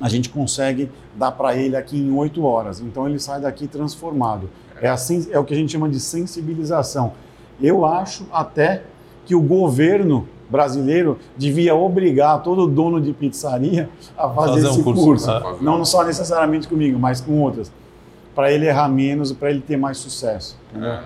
a 0.00 0.08
gente 0.08 0.28
consegue 0.28 0.90
dar 1.14 1.32
para 1.32 1.56
ele 1.56 1.76
aqui 1.76 1.96
em 1.96 2.12
8 2.12 2.44
horas. 2.44 2.80
Então 2.80 3.08
ele 3.08 3.18
sai 3.18 3.40
daqui 3.40 3.66
transformado. 3.66 4.50
É, 4.80 4.88
assim, 4.88 5.26
é 5.30 5.38
o 5.38 5.44
que 5.44 5.54
a 5.54 5.56
gente 5.56 5.72
chama 5.72 5.88
de 5.88 6.00
sensibilização. 6.00 7.12
Eu 7.60 7.84
acho 7.84 8.26
até 8.32 8.82
que 9.24 9.34
o 9.34 9.40
governo 9.40 10.28
brasileiro 10.48 11.18
devia 11.36 11.74
obrigar 11.74 12.42
todo 12.42 12.66
dono 12.66 13.00
de 13.00 13.12
pizzaria 13.12 13.88
a 14.16 14.28
fazer, 14.28 14.62
fazer 14.62 14.68
esse 14.68 14.80
um 14.80 14.84
curso. 14.84 15.04
curso. 15.04 15.30
Ah. 15.30 15.56
Não 15.60 15.84
só 15.84 16.04
necessariamente 16.04 16.68
comigo, 16.68 16.98
mas 16.98 17.20
com 17.20 17.40
outras. 17.40 17.72
Para 18.34 18.52
ele 18.52 18.66
errar 18.66 18.88
menos 18.88 19.30
e 19.30 19.34
para 19.34 19.50
ele 19.50 19.60
ter 19.60 19.76
mais 19.76 19.98
sucesso. 19.98 20.58
É. 20.74 21.02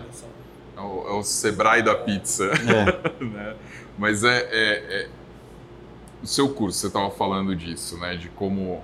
É, 0.76 0.80
o, 0.80 1.08
é 1.08 1.12
o 1.12 1.22
Sebrae 1.22 1.82
da 1.82 1.94
pizza. 1.94 2.44
É. 2.44 3.24
né? 3.24 3.54
Mas 3.96 4.22
é, 4.24 4.38
é, 4.38 5.02
é, 5.02 5.08
o 6.22 6.26
seu 6.26 6.48
curso, 6.50 6.78
você 6.78 6.86
estava 6.86 7.10
falando 7.10 7.54
disso, 7.54 7.98
né? 7.98 8.16
De 8.16 8.28
como 8.28 8.80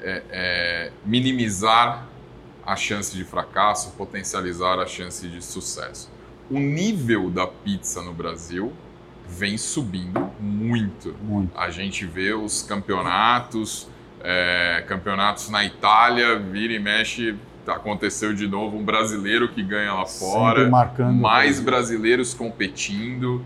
é, 0.00 0.22
é, 0.30 0.92
minimizar 1.04 2.06
a 2.64 2.76
chance 2.76 3.16
de 3.16 3.24
fracasso, 3.24 3.92
potencializar 3.92 4.78
a 4.78 4.86
chance 4.86 5.26
de 5.26 5.42
sucesso. 5.42 6.10
O 6.50 6.58
nível 6.58 7.30
da 7.30 7.46
pizza 7.46 8.02
no 8.02 8.12
Brasil 8.12 8.72
vem 9.28 9.56
subindo 9.56 10.30
muito. 10.40 11.14
muito. 11.22 11.56
A 11.56 11.70
gente 11.70 12.04
vê 12.04 12.34
os 12.34 12.62
campeonatos, 12.62 13.88
é, 14.22 14.84
campeonatos 14.88 15.48
na 15.48 15.64
Itália, 15.64 16.38
vira 16.38 16.72
e 16.72 16.78
mexe, 16.78 17.36
aconteceu 17.66 18.34
de 18.34 18.48
novo 18.48 18.76
um 18.76 18.84
brasileiro 18.84 19.48
que 19.48 19.62
ganha 19.62 19.94
lá 19.94 20.06
fora, 20.06 20.68
mais 21.12 21.60
brasileiros 21.60 22.34
competindo 22.34 23.44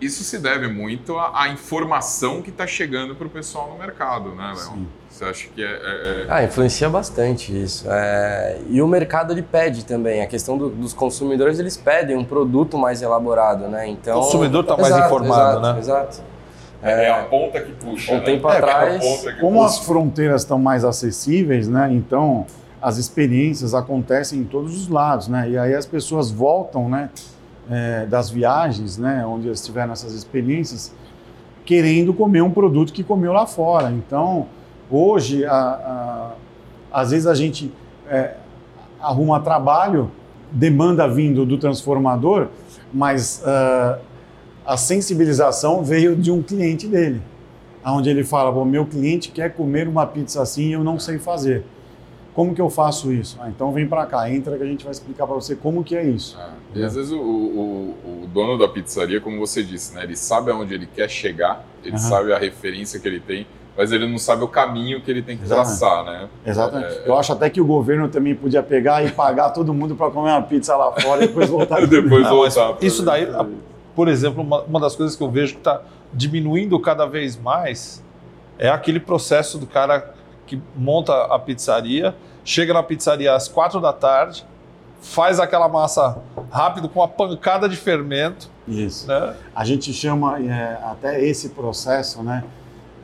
isso 0.00 0.22
se 0.24 0.38
deve 0.38 0.68
muito 0.68 1.16
à, 1.18 1.44
à 1.44 1.48
informação 1.48 2.42
que 2.42 2.50
está 2.50 2.66
chegando 2.66 3.14
para 3.14 3.26
o 3.26 3.30
pessoal 3.30 3.70
no 3.70 3.78
mercado, 3.78 4.34
né, 4.34 4.52
Léo? 4.56 4.86
Você 5.16 5.24
acha 5.24 5.48
que 5.48 5.62
é, 5.62 5.66
é, 5.66 5.70
é... 5.70 6.26
Ah, 6.28 6.44
influencia 6.44 6.88
bastante 6.90 7.50
isso. 7.56 7.86
É... 7.88 8.58
E 8.68 8.82
o 8.82 8.86
mercado 8.86 9.32
ele 9.32 9.42
pede 9.42 9.84
também. 9.84 10.22
A 10.22 10.26
questão 10.26 10.58
do, 10.58 10.68
dos 10.68 10.92
consumidores, 10.92 11.58
eles 11.58 11.76
pedem 11.76 12.16
um 12.16 12.24
produto 12.24 12.76
mais 12.76 13.00
elaborado, 13.00 13.68
né? 13.68 13.88
Então... 13.88 14.18
O 14.18 14.22
consumidor 14.22 14.62
está 14.62 14.76
mais 14.76 14.96
informado, 14.96 15.58
exato, 15.58 15.72
né? 15.72 15.78
Exato. 15.78 16.22
É, 16.82 17.04
é, 17.04 17.10
a 17.10 17.24
ponta 17.24 17.60
que 17.60 17.72
puxa. 17.72 18.12
Um 18.12 18.18
né? 18.18 18.24
tempo 18.24 18.48
é, 18.48 18.56
atrás. 18.58 19.24
Como 19.40 19.60
puxa. 19.60 19.66
as 19.66 19.78
fronteiras 19.78 20.42
estão 20.42 20.58
mais 20.58 20.84
acessíveis, 20.84 21.66
né? 21.66 21.88
Então 21.90 22.44
as 22.80 22.98
experiências 22.98 23.74
acontecem 23.74 24.40
em 24.40 24.44
todos 24.44 24.76
os 24.76 24.88
lados, 24.88 25.28
né? 25.28 25.48
E 25.48 25.58
aí 25.58 25.74
as 25.74 25.86
pessoas 25.86 26.30
voltam, 26.30 26.88
né? 26.88 27.10
é, 27.70 28.06
das 28.06 28.30
viagens, 28.30 28.96
né, 28.96 29.24
onde 29.26 29.48
eles 29.48 29.64
tiveram 29.64 29.92
essas 29.92 30.12
experiências, 30.12 30.92
querendo 31.64 32.14
comer 32.14 32.42
um 32.42 32.50
produto 32.50 32.92
que 32.92 33.02
comeu 33.02 33.32
lá 33.32 33.46
fora. 33.46 33.90
Então, 33.90 34.46
hoje, 34.90 35.44
a, 35.44 35.52
a, 35.52 36.32
às 37.00 37.10
vezes 37.10 37.26
a 37.26 37.34
gente 37.34 37.72
é, 38.08 38.34
arruma 39.00 39.40
trabalho, 39.40 40.10
demanda 40.50 41.08
vindo 41.08 41.44
do 41.44 41.58
transformador, 41.58 42.48
mas 42.92 43.42
uh, 43.42 44.00
a 44.64 44.76
sensibilização 44.76 45.82
veio 45.84 46.16
de 46.16 46.30
um 46.30 46.42
cliente 46.42 46.86
dele, 46.86 47.20
onde 47.84 48.08
ele 48.08 48.24
fala: 48.24 48.50
Bom, 48.50 48.64
meu 48.64 48.86
cliente 48.86 49.30
quer 49.30 49.54
comer 49.54 49.88
uma 49.88 50.06
pizza 50.06 50.42
assim 50.42 50.68
e 50.68 50.72
eu 50.72 50.84
não 50.84 50.98
sei 50.98 51.18
fazer. 51.18 51.64
Como 52.34 52.54
que 52.54 52.60
eu 52.60 52.68
faço 52.68 53.10
isso? 53.10 53.38
Ah, 53.40 53.48
então 53.48 53.72
vem 53.72 53.88
para 53.88 54.04
cá, 54.04 54.30
entra 54.30 54.58
que 54.58 54.62
a 54.62 54.66
gente 54.66 54.84
vai 54.84 54.92
explicar 54.92 55.26
para 55.26 55.34
você 55.34 55.56
como 55.56 55.82
que 55.82 55.96
é 55.96 56.04
isso. 56.04 56.38
É. 56.38 56.80
E 56.80 56.84
às 56.84 56.94
vezes 56.94 57.10
o, 57.10 57.18
o, 57.18 57.94
o, 58.04 58.26
dono 58.26 58.58
da 58.58 58.68
pizzaria, 58.68 59.22
como 59.22 59.38
você 59.38 59.62
disse, 59.62 59.94
né, 59.94 60.04
ele 60.04 60.14
sabe 60.14 60.50
aonde 60.50 60.74
ele 60.74 60.86
quer 60.86 61.08
chegar, 61.08 61.64
ele 61.82 61.92
uhum. 61.92 61.98
sabe 61.98 62.34
a 62.34 62.38
referência 62.38 63.00
que 63.00 63.08
ele 63.08 63.20
tem, 63.20 63.46
mas 63.76 63.92
ele 63.92 64.06
não 64.06 64.18
sabe 64.18 64.42
o 64.42 64.48
caminho 64.48 65.00
que 65.00 65.10
ele 65.10 65.22
tem 65.22 65.36
que 65.36 65.44
Exatamente. 65.44 65.78
traçar, 65.78 66.04
né? 66.04 66.28
Exatamente. 66.44 66.94
É, 66.94 67.08
eu 67.08 67.18
acho 67.18 67.32
até 67.32 67.50
que 67.50 67.60
o 67.60 67.66
governo 67.66 68.08
também 68.08 68.34
podia 68.34 68.62
pegar 68.62 69.04
e 69.04 69.10
pagar 69.10 69.50
todo 69.50 69.74
mundo 69.74 69.94
para 69.94 70.10
comer 70.10 70.30
uma 70.30 70.42
pizza 70.42 70.74
lá 70.76 70.92
fora 70.92 71.24
e 71.24 71.28
depois 71.28 71.50
voltar. 71.50 71.80
e 71.84 71.86
depois 71.86 72.22
não, 72.24 72.36
voltar. 72.36 72.76
Isso 72.80 73.04
daí, 73.04 73.28
por 73.94 74.08
exemplo, 74.08 74.42
uma, 74.42 74.62
uma 74.62 74.80
das 74.80 74.96
coisas 74.96 75.14
que 75.14 75.22
eu 75.22 75.30
vejo 75.30 75.54
que 75.54 75.60
está 75.60 75.82
diminuindo 76.12 76.78
cada 76.80 77.06
vez 77.06 77.36
mais 77.36 78.02
é 78.58 78.68
aquele 78.68 78.98
processo 78.98 79.58
do 79.58 79.66
cara 79.66 80.14
que 80.46 80.60
monta 80.74 81.12
a 81.24 81.38
pizzaria, 81.38 82.14
chega 82.44 82.72
na 82.72 82.82
pizzaria 82.82 83.34
às 83.34 83.48
quatro 83.48 83.80
da 83.80 83.92
tarde, 83.92 84.46
faz 85.00 85.38
aquela 85.38 85.68
massa 85.68 86.18
rápido 86.50 86.88
com 86.88 87.00
uma 87.00 87.08
pancada 87.08 87.68
de 87.68 87.76
fermento. 87.76 88.48
Isso. 88.66 89.06
Né? 89.06 89.34
A 89.54 89.64
gente 89.64 89.92
chama 89.92 90.40
é, 90.40 90.78
até 90.84 91.22
esse 91.22 91.50
processo, 91.50 92.22
né, 92.22 92.44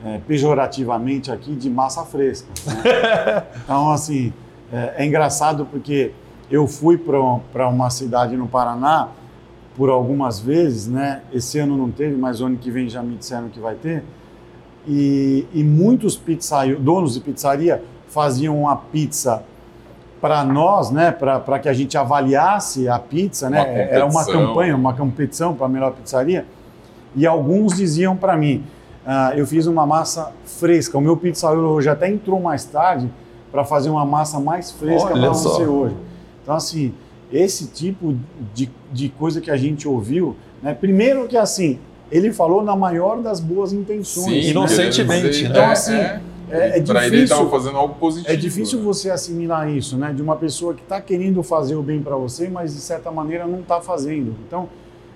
é, 0.05 0.19
pejorativamente 0.27 1.31
aqui, 1.31 1.55
de 1.55 1.71
massa 1.71 2.05
fresca. 2.05 2.49
Né? 2.67 3.45
então, 3.65 3.93
assim, 3.93 4.33
é, 4.73 4.95
é, 4.99 5.07
engraçado 5.07 5.67
porque 5.67 6.13
eu 6.51 6.67
fui 6.67 6.99
para 6.99 7.69
uma 7.69 7.91
cidade 7.91 8.37
no 8.37 8.49
Paraná 8.49 9.09
por 9.77 9.89
algumas 9.89 10.39
vezes, 10.39 10.87
né? 10.87 11.23
Esse 11.33 11.59
ano 11.59 11.77
não 11.77 11.91
teve, 11.91 12.17
mas 12.17 12.41
ano 12.41 12.57
que 12.59 12.71
vem 12.71 12.89
já 12.89 13.03
me 13.03 13.17
disseram 13.17 13.49
que 13.49 13.59
vai 13.59 13.75
ter. 13.75 14.05
E, 14.87 15.47
e 15.55 15.63
muitos 15.63 16.17
pizzaios, 16.17 16.79
donos 16.81 17.15
de 17.15 17.21
pizzaria 17.21 17.83
faziam 18.09 18.61
uma 18.61 18.77
pizza 18.77 19.43
para 20.21 20.45
nós, 20.45 20.91
né, 20.91 21.11
para 21.11 21.59
que 21.59 21.69
a 21.69 21.73
gente 21.73 21.99
avaliasse 21.99 22.89
a 22.89 22.99
pizza, 22.99 23.51
né? 23.51 23.61
Uma 23.61 23.69
Era 23.69 24.07
uma 24.07 24.25
campanha, 24.25 24.77
uma 24.77 24.95
competição 24.95 25.55
para 25.55 25.67
a 25.67 25.69
melhor 25.69 25.93
pizzaria. 25.93 26.47
E 27.17 27.27
alguns 27.27 27.77
diziam 27.77 28.17
para 28.17 28.37
mim, 28.37 28.65
uh, 29.07 29.37
eu 29.37 29.47
fiz 29.47 29.67
uma 29.67 29.87
massa 29.87 30.33
fresca. 30.45 30.97
O 30.97 31.01
meu 31.01 31.17
pizzaiolo 31.17 31.69
hoje 31.69 31.89
até 31.89 32.11
entrou 32.11 32.41
mais 32.41 32.65
tarde 32.65 33.11
para 33.51 33.65
fazer 33.65 33.91
uma 33.91 34.05
massa 34.05 34.41
mais 34.41 34.71
fresca 34.71 35.11
para 35.11 35.29
você 35.29 35.65
hoje. 35.65 35.95
Então 36.43 36.55
assim, 36.55 36.95
esse 37.31 37.67
tipo 37.67 38.17
de, 38.55 38.71
de 38.93 39.09
coisa 39.09 39.41
que 39.41 39.51
a 39.51 39.57
gente 39.57 39.87
ouviu, 39.87 40.37
né? 40.63 40.75
Primeiro 40.75 41.27
que 41.27 41.37
assim, 41.37 41.79
ele 42.11 42.33
falou 42.33 42.63
na 42.63 42.77
maior 42.77 43.21
das 43.23 43.41
boas 43.41 43.73
intenções. 43.73 44.27
Sim, 44.27 44.41
né? 44.41 44.51
inocentemente. 44.51 45.43
Né? 45.45 45.49
Então 45.49 45.71
assim, 45.71 45.95
é, 45.95 46.21
é, 46.51 46.79
é 46.79 46.83
para 46.83 47.07
ele 47.07 47.23
estava 47.23 47.49
fazendo 47.49 47.77
algo 47.77 47.95
positivo. 47.95 48.33
É 48.33 48.37
difícil 48.37 48.79
né? 48.79 48.85
você 48.85 49.11
assimilar 49.11 49.71
isso, 49.71 49.97
né? 49.97 50.13
De 50.13 50.21
uma 50.21 50.37
pessoa 50.37 50.75
que 50.75 50.83
está 50.83 51.01
querendo 51.01 51.43
fazer 51.43 51.75
o 51.75 51.83
bem 51.83 52.03
para 52.03 52.17
você, 52.17 52.49
mas 52.49 52.75
de 52.75 52.81
certa 52.81 53.11
maneira 53.11 53.47
não 53.47 53.61
está 53.61 53.81
fazendo. 53.81 54.37
Então, 54.47 54.69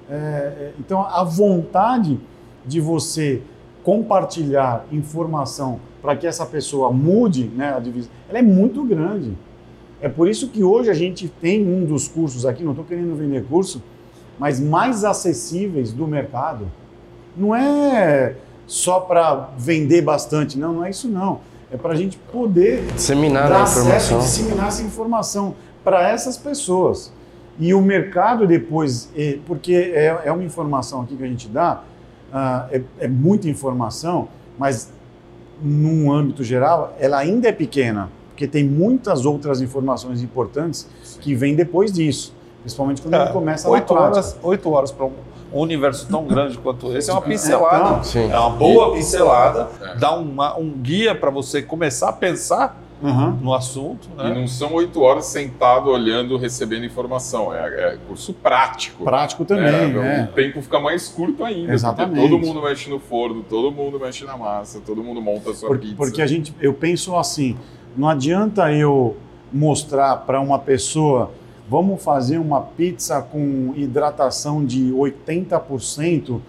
é, 0.08 0.14
é, 0.14 0.72
então 0.80 1.02
a 1.02 1.22
vontade 1.22 2.18
de 2.64 2.80
você 2.80 3.42
compartilhar 3.86 4.84
informação 4.90 5.78
para 6.02 6.16
que 6.16 6.26
essa 6.26 6.44
pessoa 6.44 6.90
mude, 6.90 7.44
né? 7.54 7.72
A 7.72 7.78
divisão, 7.78 8.10
ela 8.28 8.40
é 8.40 8.42
muito 8.42 8.82
grande. 8.82 9.38
É 10.00 10.08
por 10.08 10.28
isso 10.28 10.48
que 10.48 10.64
hoje 10.64 10.90
a 10.90 10.94
gente 10.94 11.28
tem 11.28 11.64
um 11.64 11.84
dos 11.84 12.08
cursos 12.08 12.44
aqui, 12.44 12.64
não 12.64 12.72
estou 12.72 12.84
querendo 12.84 13.14
vender 13.14 13.44
curso, 13.44 13.80
mas 14.40 14.58
mais 14.58 15.04
acessíveis 15.04 15.92
do 15.92 16.04
mercado. 16.04 16.66
Não 17.36 17.54
é 17.54 18.34
só 18.66 18.98
para 18.98 19.50
vender 19.56 20.02
bastante. 20.02 20.58
Não, 20.58 20.72
não 20.72 20.84
é 20.84 20.90
isso 20.90 21.06
não. 21.06 21.38
É 21.70 21.76
para 21.76 21.92
a 21.92 21.96
gente 21.96 22.18
poder 22.18 22.84
disseminar 22.86 23.48
dar 23.48 23.60
a 23.60 23.62
informação. 23.62 24.18
Acesso, 24.18 24.18
disseminar 24.18 24.66
essa 24.66 24.82
informação 24.82 25.54
para 25.84 26.08
essas 26.08 26.36
pessoas. 26.36 27.12
E 27.56 27.72
o 27.72 27.80
mercado 27.80 28.48
depois, 28.48 29.12
porque 29.46 29.72
é, 29.72 30.22
é 30.24 30.32
uma 30.32 30.42
informação 30.42 31.02
aqui 31.02 31.16
que 31.16 31.22
a 31.22 31.28
gente 31.28 31.46
dá, 31.46 31.84
uh, 32.32 32.68
é, 32.70 32.82
é 33.00 33.08
muita 33.08 33.48
informação, 33.48 34.28
mas 34.58 34.92
num 35.62 36.12
âmbito 36.12 36.44
geral, 36.44 36.94
ela 36.98 37.18
ainda 37.18 37.48
é 37.48 37.52
pequena, 37.52 38.10
porque 38.30 38.46
tem 38.46 38.64
muitas 38.64 39.24
outras 39.24 39.60
informações 39.60 40.22
importantes 40.22 40.86
Sim. 41.02 41.20
que 41.20 41.34
vêm 41.34 41.54
depois 41.54 41.92
disso, 41.92 42.34
principalmente 42.60 43.00
quando 43.00 43.14
é, 43.14 43.22
ele 43.22 43.32
começa 43.32 43.68
a 43.68 43.70
oito 43.70 43.94
horas, 43.94 44.36
oito 44.42 44.70
horas 44.70 44.92
para 44.92 45.06
um 45.06 45.12
um 45.52 45.60
universo 45.60 46.06
tão 46.08 46.24
grande 46.24 46.58
quanto 46.58 46.94
esse 46.96 47.10
é 47.10 47.12
uma 47.12 47.22
pincelada. 47.22 48.02
Sim. 48.02 48.30
É 48.30 48.38
uma 48.38 48.50
boa 48.50 48.92
pincelada, 48.92 49.68
é. 49.80 49.96
dá 49.96 50.14
uma, 50.14 50.58
um 50.58 50.70
guia 50.70 51.14
para 51.14 51.30
você 51.30 51.62
começar 51.62 52.08
a 52.08 52.12
pensar 52.12 52.82
uhum. 53.02 53.32
no 53.40 53.54
assunto. 53.54 54.08
Né? 54.16 54.30
E 54.30 54.34
não 54.34 54.46
são 54.46 54.74
oito 54.74 55.00
horas 55.00 55.26
sentado, 55.26 55.90
olhando, 55.90 56.36
recebendo 56.36 56.84
informação. 56.84 57.54
É, 57.54 57.94
é 57.94 57.98
curso 58.06 58.32
prático. 58.32 59.04
Prático 59.04 59.44
também. 59.44 59.66
É, 59.66 60.28
O 60.30 60.34
tempo 60.34 60.62
fica 60.62 60.80
mais 60.80 61.08
curto 61.08 61.44
ainda. 61.44 61.72
Exatamente. 61.72 62.20
todo 62.20 62.38
mundo 62.38 62.62
mexe 62.62 62.88
no 62.90 62.98
forno, 62.98 63.42
todo 63.42 63.70
mundo 63.70 63.98
mexe 63.98 64.24
na 64.24 64.36
massa, 64.36 64.80
todo 64.84 65.02
mundo 65.02 65.20
monta 65.20 65.50
a 65.50 65.54
sua 65.54 65.68
Por, 65.68 65.78
pizza. 65.78 65.96
Porque 65.96 66.22
a 66.22 66.26
gente, 66.26 66.54
eu 66.60 66.74
penso 66.74 67.16
assim, 67.16 67.56
não 67.96 68.08
adianta 68.08 68.72
eu 68.72 69.16
mostrar 69.52 70.16
para 70.18 70.40
uma 70.40 70.58
pessoa 70.58 71.30
vamos 71.68 72.02
fazer 72.02 72.38
uma 72.38 72.60
pizza 72.60 73.20
com 73.20 73.72
hidratação 73.76 74.64
de 74.64 74.92
80%, 74.92 76.40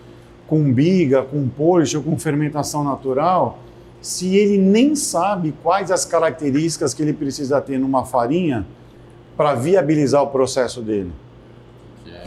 com 0.45 0.71
biga, 0.71 1.23
com 1.23 1.47
porsche, 1.47 1.99
com 1.99 2.17
fermentação 2.17 2.83
natural, 2.83 3.60
se 4.01 4.36
ele 4.36 4.57
nem 4.57 4.95
sabe 4.95 5.53
quais 5.63 5.91
as 5.91 6.05
características 6.05 6.93
que 6.93 7.01
ele 7.01 7.13
precisa 7.13 7.60
ter 7.60 7.77
numa 7.77 8.05
farinha 8.05 8.65
para 9.36 9.53
viabilizar 9.53 10.23
o 10.23 10.27
processo 10.27 10.81
dele. 10.81 11.12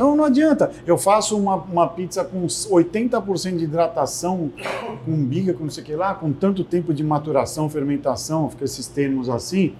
Então 0.01 0.17
não 0.17 0.25
adianta. 0.25 0.71
Eu 0.87 0.97
faço 0.97 1.37
uma, 1.37 1.57
uma 1.57 1.87
pizza 1.87 2.25
com 2.25 2.47
80% 2.47 3.57
de 3.57 3.65
hidratação, 3.65 4.51
com 5.05 5.25
biga, 5.25 5.53
com 5.53 5.65
não 5.65 5.71
sei 5.71 5.83
o 5.83 5.87
que 5.87 5.95
lá, 5.95 6.15
com 6.15 6.33
tanto 6.33 6.65
tempo 6.65 6.95
de 6.95 7.05
maturação, 7.05 7.69
fermentação, 7.69 8.49
fica 8.49 8.65
esses 8.65 8.87
termos 8.87 9.29
assim, 9.29 9.75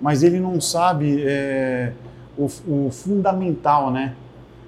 mas 0.00 0.22
ele 0.22 0.40
não 0.40 0.60
sabe 0.60 1.22
é, 1.24 1.92
o, 2.36 2.46
o, 2.66 2.90
fundamental 2.90 3.92
né, 3.92 4.14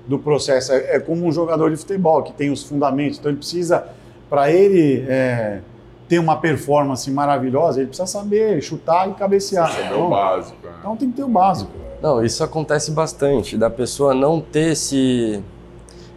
do 0.06 0.18
processo. 0.18 0.72
É, 0.72 0.96
é, 0.96 1.00
como 1.00 1.26
um 1.26 1.32
jogador 1.32 1.70
de 1.70 1.76
futebol 1.76 2.22
que 2.22 2.32
tem 2.32 2.50
os 2.50 2.62
fundamentos. 2.62 3.18
Então 3.18 3.30
ele 3.30 3.38
precisa, 3.38 3.88
para 4.28 4.52
ele 4.52 5.04
é, 5.08 5.62
ter 6.10 6.18
uma 6.18 6.36
performance 6.36 7.08
maravilhosa, 7.08 7.78
ele 7.78 7.86
precisa 7.86 8.04
saber 8.04 8.60
chutar 8.60 9.08
e 9.08 9.14
cabecear. 9.14 9.70
Saber 9.70 9.86
então, 9.86 10.06
o 10.08 10.10
básico. 10.10 10.66
Né? 10.66 10.72
Então 10.80 10.96
tem 10.96 11.08
que 11.08 11.16
ter 11.16 11.22
o 11.22 11.28
básico. 11.28 11.70
Não, 12.02 12.24
isso 12.24 12.42
acontece 12.42 12.90
bastante, 12.90 13.56
da 13.56 13.70
pessoa 13.70 14.12
não 14.12 14.40
ter 14.40 14.72
esse, 14.72 15.40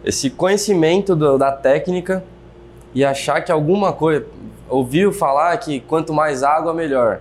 esse 0.04 0.30
conhecimento 0.30 1.14
do, 1.14 1.38
da 1.38 1.52
técnica 1.52 2.24
e 2.92 3.04
achar 3.04 3.40
que 3.42 3.52
alguma 3.52 3.92
coisa. 3.92 4.26
Ouviu 4.68 5.12
falar 5.12 5.56
que 5.58 5.78
quanto 5.78 6.12
mais 6.12 6.42
água, 6.42 6.74
melhor. 6.74 7.20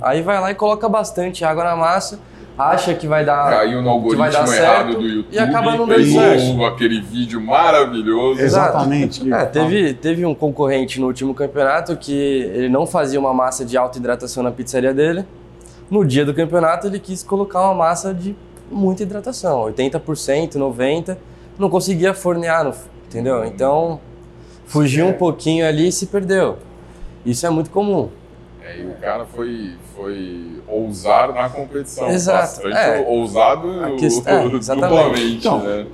Aí 0.00 0.20
vai 0.20 0.40
lá 0.40 0.50
e 0.50 0.54
coloca 0.56 0.88
bastante 0.88 1.44
água 1.44 1.62
na 1.62 1.76
massa, 1.76 2.18
acha 2.56 2.94
que 2.94 3.06
vai 3.06 3.24
dar. 3.24 3.50
Caiu 3.50 3.82
no 3.82 3.90
algoritmo 3.90 4.24
errado 4.24 4.48
certo, 4.48 4.98
do 4.98 5.06
YouTube 5.06 5.34
e 5.34 5.38
acaba 5.38 5.76
não 5.76 5.86
dando 5.86 6.04
certo. 6.04 6.64
aquele 6.64 7.00
vídeo 7.00 7.40
maravilhoso. 7.40 8.40
Exatamente. 8.40 9.32
É, 9.32 9.44
teve, 9.46 9.94
teve 9.94 10.26
um 10.26 10.34
concorrente 10.34 11.00
no 11.00 11.06
último 11.06 11.34
campeonato 11.34 11.96
que 11.96 12.12
ele 12.12 12.68
não 12.68 12.86
fazia 12.86 13.18
uma 13.18 13.32
massa 13.32 13.64
de 13.64 13.76
alta 13.76 13.98
hidratação 13.98 14.42
na 14.42 14.50
pizzaria 14.50 14.92
dele. 14.92 15.24
No 15.90 16.04
dia 16.04 16.24
do 16.24 16.32
campeonato, 16.32 16.86
ele 16.86 17.00
quis 17.00 17.22
colocar 17.22 17.62
uma 17.62 17.74
massa 17.74 18.14
de 18.14 18.36
muita 18.70 19.02
hidratação, 19.02 19.64
80%, 19.64 20.52
90%. 20.52 21.16
Não 21.58 21.68
conseguia 21.68 22.14
fornear, 22.14 22.72
entendeu? 23.06 23.44
Então, 23.44 24.00
fugiu 24.64 25.06
um 25.08 25.12
pouquinho 25.12 25.66
ali 25.66 25.88
e 25.88 25.92
se 25.92 26.06
perdeu. 26.06 26.58
Isso 27.26 27.44
é 27.46 27.50
muito 27.50 27.70
comum. 27.70 28.08
É, 28.70 28.80
e 28.80 28.86
o 28.86 28.94
cara 29.00 29.24
foi, 29.24 29.72
foi 29.96 30.62
ousar 30.68 31.32
na 31.32 31.48
competição. 31.48 32.08
Exato. 32.08 32.62
Bastante 32.62 32.76
é. 32.76 33.06
ousado 33.08 33.96
questão, 33.98 34.32
é, 34.46 34.48
duplamente. 34.48 35.36
Então, 35.38 35.58
né? 35.58 35.86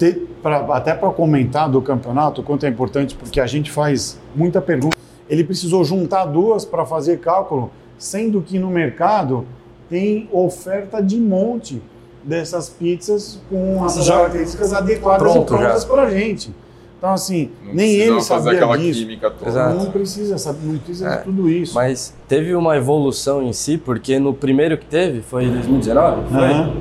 pra, 0.43 0.59
até 0.77 0.95
para 0.95 1.11
comentar 1.11 1.71
do 1.71 1.81
campeonato, 1.81 2.41
o 2.41 2.45
quanto 2.45 2.67
é 2.67 2.69
importante, 2.69 3.15
porque 3.15 3.41
a 3.41 3.47
gente 3.47 3.71
faz 3.71 4.19
muita 4.35 4.61
pergunta. 4.61 4.97
Ele 5.29 5.43
precisou 5.43 5.83
juntar 5.85 6.27
duas 6.27 6.65
para 6.65 6.85
fazer 6.85 7.19
cálculo, 7.19 7.71
sendo 7.99 8.43
que 8.43 8.59
no 8.59 8.71
mercado 8.71 9.47
tem 9.89 10.29
oferta 10.33 11.03
de 11.03 11.17
monte 11.17 11.83
dessas 12.23 12.69
pizzas 12.69 13.41
com 13.49 13.85
as 13.85 14.07
características 14.07 14.73
adequadas 14.73 15.33
pronto, 15.33 15.55
e 15.55 15.59
prontas 15.59 15.85
para 15.85 16.03
a 16.03 16.11
gente. 16.11 16.55
Então, 16.99 17.13
assim, 17.13 17.51
Não 17.63 17.75
nem 17.75 17.93
ele 17.93 18.15
fazer 18.23 18.45
sabia 18.45 18.53
aquela 18.53 18.79
disso. 18.79 19.01
química 19.01 19.31
toda. 19.31 19.51
Exato. 19.51 19.75
Não 19.77 19.91
precisa, 19.93 20.39
sabe? 20.39 20.59
Não 20.63 20.79
precisa 20.79 21.09
É, 21.09 21.17
de 21.19 21.25
tudo 21.25 21.49
isso. 21.51 21.75
Mas 21.75 22.15
teve 22.27 22.55
uma 22.55 22.77
evolução 22.77 23.43
em 23.43 23.53
si, 23.53 23.77
porque 23.77 24.19
no 24.19 24.33
primeiro 24.33 24.79
que 24.79 24.87
teve, 24.87 25.21
foi 25.21 25.45
em 25.45 25.53
2019? 25.53 26.29
Foi? 26.33 26.43
Aham. 26.43 26.73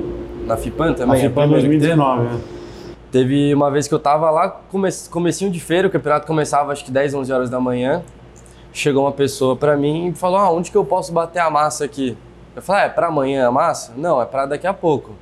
Na 0.46 0.56
FIPAN 0.56 0.94
também? 0.94 1.20
FIPA 1.20 1.40
a 1.44 1.46
primeira 1.46 1.62
que 1.62 1.68
teve? 1.78 1.96
2019, 1.96 2.24
né? 2.34 2.40
Teve 3.12 3.54
uma 3.54 3.70
vez 3.70 3.86
que 3.86 3.94
eu 3.94 3.98
tava 3.98 4.30
lá, 4.30 4.48
come 4.48 4.88
comecinho 5.10 5.50
de 5.50 5.60
feira, 5.60 5.86
o 5.88 5.90
campeonato 5.90 6.26
começava 6.26 6.72
acho 6.72 6.84
que 6.84 6.90
10, 6.90 7.14
11 7.14 7.32
horas 7.32 7.50
da 7.50 7.60
manhã. 7.60 8.02
Chegou 8.72 9.04
uma 9.04 9.12
pessoa 9.12 9.54
pra 9.56 9.76
mim 9.76 10.08
e 10.08 10.12
falou: 10.14 10.38
ah, 10.38 10.50
onde 10.50 10.70
que 10.70 10.76
eu 10.76 10.84
posso 10.84 11.12
bater 11.12 11.38
a 11.40 11.48
massa 11.50 11.84
aqui? 11.84 12.16
Eu 12.54 12.62
falei: 12.62 12.82
ah, 12.82 12.86
é 12.86 12.88
pra 12.88 13.06
amanhã 13.08 13.46
a 13.48 13.50
massa? 13.52 13.92
Não, 13.96 14.20
é 14.20 14.24
pra 14.24 14.44
daqui 14.46 14.66
a 14.66 14.74
pouco. 14.74 15.12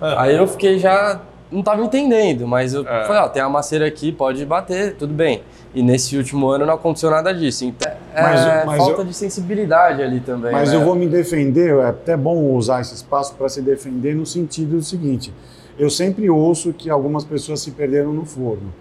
Aí 0.00 0.36
eu 0.36 0.46
fiquei 0.48 0.78
já. 0.78 1.20
Não 1.52 1.62
tava 1.62 1.82
entendendo, 1.82 2.48
mas 2.48 2.72
eu 2.74 2.80
É. 2.88 3.04
falei: 3.06 3.22
ó, 3.22 3.28
tem 3.28 3.42
a 3.42 3.48
maceira 3.48 3.86
aqui, 3.86 4.10
pode 4.10 4.44
bater, 4.46 4.94
tudo 4.96 5.12
bem. 5.12 5.42
E 5.74 5.82
nesse 5.82 6.16
último 6.16 6.48
ano 6.48 6.64
não 6.66 6.74
aconteceu 6.74 7.10
nada 7.10 7.32
disso. 7.32 7.64
Então, 7.64 7.92
é 8.14 8.22
Mas- 8.22 8.66
mas 8.66 8.76
falta 8.78 9.02
eu- 9.02 9.04
de 9.04 9.14
sensibilidade 9.14 10.02
ali 10.02 10.20
também. 10.20 10.52
Mas 10.52 10.70
né? 10.70 10.76
eu 10.76 10.84
vou 10.84 10.94
me 10.94 11.06
defender, 11.06 11.74
é 11.78 11.84
até 11.86 12.16
bom 12.16 12.36
usar 12.54 12.80
esse 12.80 12.94
espaço 12.94 13.34
para 13.34 13.48
se 13.48 13.60
defender 13.62 14.14
no 14.16 14.24
sentido 14.26 14.76
do 14.76 14.82
seguinte: 14.82 15.32
eu 15.78 15.88
sempre 15.90 16.28
ouço 16.30 16.72
que 16.72 16.88
algumas 16.90 17.24
pessoas 17.24 17.60
se 17.60 17.70
perderam 17.70 18.12
no 18.12 18.24
forno, 18.24 18.72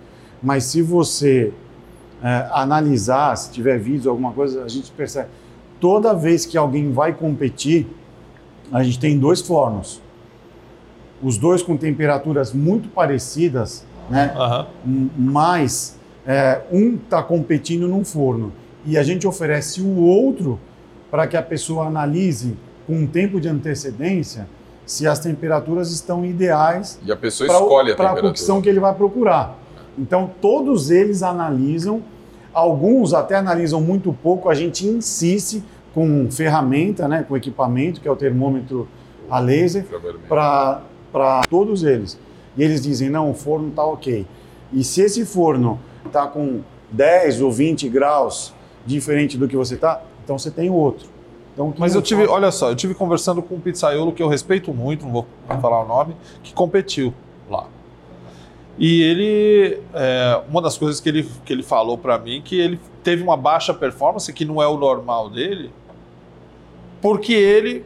mas 0.42 0.64
se 0.66 0.82
você 0.82 1.52
é, 2.24 2.48
analisar, 2.52 3.36
se 3.36 3.52
tiver 3.52 3.80
vídeos, 3.80 4.06
alguma 4.08 4.32
coisa, 4.32 4.64
a 4.64 4.68
gente 4.68 4.92
percebe. 4.92 5.28
Toda 5.80 6.14
vez 6.14 6.46
que 6.46 6.56
alguém 6.58 6.92
vai 6.92 7.12
competir, 7.14 7.88
a 8.72 8.84
gente 8.84 9.00
tem 9.00 9.18
dois 9.18 9.42
fornos. 9.42 10.00
Os 11.22 11.38
dois 11.38 11.62
com 11.62 11.78
temperaturas 11.78 12.52
muito 12.54 12.90
parecidas, 12.90 13.86
né? 14.10 14.34
Aham. 14.36 14.68
M- 14.86 15.10
mas 15.18 15.98
é, 16.26 16.62
um 16.72 16.96
está 16.96 17.22
competindo 17.22 17.88
num 17.88 18.04
forno 18.04 18.52
e 18.86 18.98
a 18.98 19.04
gente 19.04 19.28
oferece 19.28 19.82
o 19.82 19.98
outro 20.00 20.60
para 21.10 21.28
que 21.28 21.38
a 21.38 21.42
pessoa 21.42 21.86
analise 21.88 22.56
com 22.88 22.94
um 22.96 23.08
tempo 23.08 23.40
de 23.40 23.48
antecedência 23.48 24.48
se 24.86 25.06
as 25.08 25.20
temperaturas 25.20 25.92
estão 25.92 26.26
ideais 26.26 27.00
E 27.06 27.12
a 27.12 27.16
pessoa 27.16 27.48
para 27.48 27.58
escolhe 27.60 27.92
a 27.92 27.94
a 27.94 27.98
temperatura. 27.98 28.28
cocção 28.30 28.62
que 28.62 28.68
ele 28.68 28.80
vai 28.80 28.94
procurar. 28.94 29.58
Então, 29.98 30.30
todos 30.42 30.90
eles 30.90 31.22
analisam, 31.22 32.02
alguns 32.54 33.14
até 33.14 33.36
analisam 33.36 33.80
muito 33.82 34.12
pouco, 34.12 34.50
a 34.50 34.56
gente 34.56 34.86
insiste 34.88 35.64
com 35.94 36.28
ferramenta, 36.32 37.08
né, 37.08 37.24
com 37.28 37.36
equipamento, 37.38 38.02
que 38.02 38.08
é 38.08 38.12
o 38.12 38.16
termômetro 38.16 38.88
a 39.30 39.40
laser, 39.40 39.84
Infravermelho. 39.84 40.24
Para 41.12 41.42
todos 41.50 41.84
eles. 41.84 42.20
E 42.58 42.64
eles 42.64 42.82
dizem, 42.82 43.10
não, 43.10 43.32
o 43.32 43.34
forno 43.34 43.70
está 43.70 43.84
ok. 43.84 44.26
E 44.74 44.84
se 44.84 45.02
esse 45.02 45.26
forno 45.26 45.80
está 46.06 46.28
com 46.28 46.62
10 46.92 47.42
ou 47.42 47.52
20 47.52 47.88
graus 47.90 48.54
diferente 48.86 49.38
do 49.38 49.48
que 49.48 49.56
você 49.56 49.76
está, 49.76 50.02
então 50.24 50.38
você 50.38 50.52
tem 50.52 50.70
outro. 50.70 51.08
Então, 51.54 51.74
Mas 51.78 51.96
eu 51.96 52.02
tive, 52.02 52.26
olha 52.28 52.52
só, 52.52 52.70
eu 52.70 52.76
tive 52.76 52.94
conversando 52.94 53.42
com 53.42 53.56
um 53.56 53.60
pizzaiolo 53.60 54.14
que 54.14 54.24
eu 54.24 54.28
respeito 54.28 54.74
muito, 54.74 55.06
não 55.06 55.12
vou 55.12 55.28
falar 55.62 55.84
o 55.84 55.88
nome, 55.88 56.16
que 56.42 56.54
competiu 56.54 57.14
lá. 57.50 57.68
E 58.80 59.04
ele, 59.04 59.80
é, 59.94 60.42
uma 60.50 60.62
das 60.62 60.78
coisas 60.78 61.02
que 61.02 61.10
ele, 61.10 61.30
que 61.46 61.52
ele 61.52 61.62
falou 61.62 61.98
para 61.98 62.18
mim, 62.18 62.42
que 62.44 62.60
ele 62.60 62.80
teve 63.04 63.22
uma 63.22 63.36
baixa 63.36 63.74
performance, 63.74 64.32
que 64.32 64.46
não 64.46 64.62
é 64.62 64.68
o 64.68 64.78
normal 64.78 65.30
dele, 65.30 65.72
porque 67.02 67.34
ele 67.34 67.84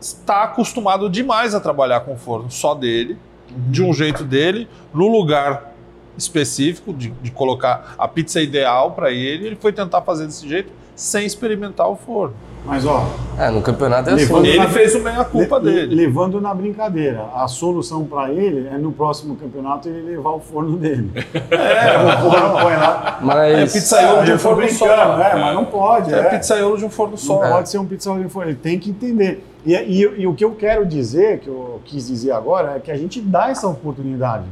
está 0.00 0.44
acostumado 0.44 1.08
demais 1.08 1.54
a 1.54 1.60
trabalhar 1.60 2.00
com 2.00 2.16
forno 2.16 2.50
só 2.50 2.74
dele, 2.74 3.18
de 3.48 3.82
um 3.82 3.92
jeito 3.92 4.24
dele, 4.24 4.68
no 4.92 5.08
lugar 5.08 5.72
específico, 6.16 6.92
de, 6.92 7.10
de 7.10 7.30
colocar 7.30 7.94
a 7.96 8.06
pizza 8.08 8.40
ideal 8.40 8.92
para 8.92 9.10
ele, 9.10 9.46
ele 9.46 9.56
foi 9.56 9.72
tentar 9.72 10.02
fazer 10.02 10.26
desse 10.26 10.48
jeito 10.48 10.72
sem 10.94 11.24
experimentar 11.24 11.88
o 11.88 11.96
forno. 11.96 12.34
Mas, 12.64 12.84
ó, 12.84 13.06
É, 13.38 13.50
no 13.50 13.62
campeonato 13.62 14.10
é 14.10 14.14
Levando- 14.14 14.42
assim. 14.46 14.48
Ele 14.58 14.66
fez 14.68 14.94
o 14.94 15.00
meia-culpa 15.00 15.58
Le- 15.58 15.64
dele. 15.72 15.94
Levando 15.94 16.40
na 16.40 16.52
brincadeira. 16.52 17.24
A 17.34 17.46
solução 17.48 18.04
para 18.04 18.30
ele 18.32 18.66
é 18.68 18.76
no 18.76 18.90
próximo 18.92 19.36
campeonato 19.36 19.88
ele 19.88 20.02
levar 20.02 20.30
o 20.30 20.40
forno 20.40 20.76
dele. 20.76 21.10
É, 21.50 21.96
o 22.26 22.30
forno 22.30 22.50
põe 22.60 22.76
lá. 22.76 23.18
É 23.20 23.24
Mas. 23.24 23.72
pizzaiolo 23.72 24.24
de 24.24 24.32
um 24.32 24.38
forno 24.38 24.68
só. 24.68 24.86
é, 25.22 25.38
mas 25.38 25.54
não 25.54 25.64
pode. 25.64 26.12
É 26.12 26.18
É, 26.18 26.22
pizzaiolo 26.24 26.76
de 26.76 26.84
um 26.84 26.90
forno 26.90 27.12
Não 27.12 27.18
só. 27.18 27.38
pode 27.48 27.70
ser 27.70 27.78
um 27.78 27.86
pizzaiolo 27.86 28.24
de 28.24 28.28
forno. 28.30 28.50
Ele 28.50 28.58
tem 28.58 28.78
que 28.78 28.90
entender. 28.90 29.44
E, 29.64 29.72
e, 29.74 30.00
e 30.00 30.26
o 30.26 30.34
que 30.34 30.44
eu 30.44 30.52
quero 30.52 30.84
dizer, 30.84 31.38
que 31.38 31.48
eu 31.48 31.80
quis 31.84 32.08
dizer 32.08 32.32
agora, 32.32 32.72
é 32.76 32.80
que 32.80 32.90
a 32.90 32.96
gente 32.96 33.20
dá 33.20 33.48
essa 33.50 33.66
oportunidade 33.68 34.44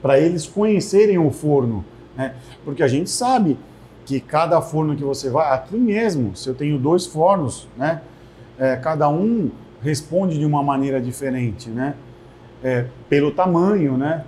para 0.00 0.18
eles 0.18 0.46
conhecerem 0.46 1.18
o 1.18 1.30
forno. 1.30 1.84
Né? 2.16 2.32
Porque 2.64 2.82
a 2.82 2.88
gente 2.88 3.10
sabe 3.10 3.58
que 4.10 4.18
cada 4.18 4.60
forno 4.60 4.96
que 4.96 5.04
você 5.04 5.30
vai, 5.30 5.54
aqui 5.54 5.76
mesmo, 5.76 6.34
se 6.34 6.48
eu 6.48 6.54
tenho 6.54 6.76
dois 6.76 7.06
fornos, 7.06 7.68
né? 7.76 8.02
É, 8.58 8.74
cada 8.74 9.08
um 9.08 9.52
responde 9.80 10.36
de 10.36 10.44
uma 10.44 10.64
maneira 10.64 11.00
diferente, 11.00 11.70
né? 11.70 11.94
É, 12.60 12.86
pelo 13.08 13.30
tamanho, 13.30 13.96
né? 13.96 14.24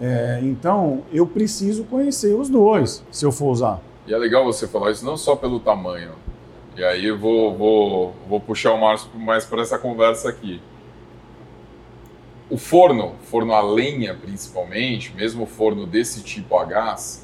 É, 0.00 0.38
então, 0.40 1.02
eu 1.12 1.26
preciso 1.26 1.82
conhecer 1.82 2.32
os 2.32 2.48
dois, 2.48 3.04
se 3.10 3.26
eu 3.26 3.32
for 3.32 3.50
usar. 3.50 3.80
E 4.06 4.14
é 4.14 4.16
legal 4.16 4.44
você 4.44 4.68
falar 4.68 4.92
isso 4.92 5.04
não 5.04 5.16
só 5.16 5.34
pelo 5.34 5.58
tamanho. 5.58 6.12
E 6.76 6.84
aí 6.84 7.04
eu 7.04 7.18
vou, 7.18 7.56
vou, 7.56 8.14
vou 8.28 8.38
puxar 8.38 8.72
o 8.72 8.80
Márcio 8.80 9.10
mais 9.14 9.44
para 9.44 9.62
essa 9.62 9.78
conversa 9.78 10.28
aqui. 10.28 10.62
O 12.48 12.56
forno, 12.56 13.14
forno 13.24 13.52
a 13.52 13.60
lenha 13.60 14.14
principalmente, 14.14 15.12
mesmo 15.16 15.44
forno 15.44 15.86
desse 15.86 16.22
tipo 16.22 16.56
a 16.56 16.64
gás, 16.64 17.23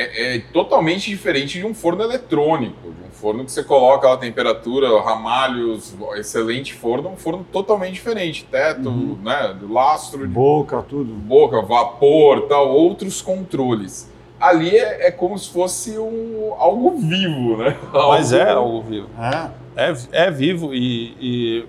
é, 0.00 0.36
é 0.36 0.38
totalmente 0.52 1.08
diferente 1.10 1.58
de 1.58 1.66
um 1.66 1.74
forno 1.74 2.02
eletrônico, 2.02 2.82
de 2.90 3.06
um 3.08 3.10
forno 3.12 3.44
que 3.44 3.50
você 3.52 3.62
coloca 3.64 4.12
a 4.12 4.16
temperatura, 4.16 4.88
ramalhos, 5.02 5.94
excelente 6.16 6.72
forno, 6.74 7.08
é 7.08 7.12
um 7.12 7.16
forno 7.16 7.44
totalmente 7.52 7.94
diferente, 7.94 8.46
teto, 8.50 8.90
né, 9.22 9.56
lastro, 9.68 10.20
de 10.26 10.32
Boca, 10.32 10.82
tudo. 10.88 11.12
boca, 11.12 11.60
vapor, 11.62 12.42
tal, 12.42 12.68
outros 12.70 13.20
controles. 13.20 14.10
ali 14.40 14.76
é, 14.76 15.08
é 15.08 15.10
como 15.10 15.36
se 15.36 15.50
fosse 15.50 15.98
um, 15.98 16.52
algo 16.58 16.96
vivo, 16.98 17.56
né? 17.56 17.76
Mas 17.92 18.32
é 18.32 18.50
Algo- 18.50 18.76
algo 18.76 18.82
vivo. 18.82 19.08
É, 19.20 19.48
É, 19.76 19.94
é 20.26 20.30
vivo 20.30 20.72
e, 20.72 21.16
e 21.20 21.66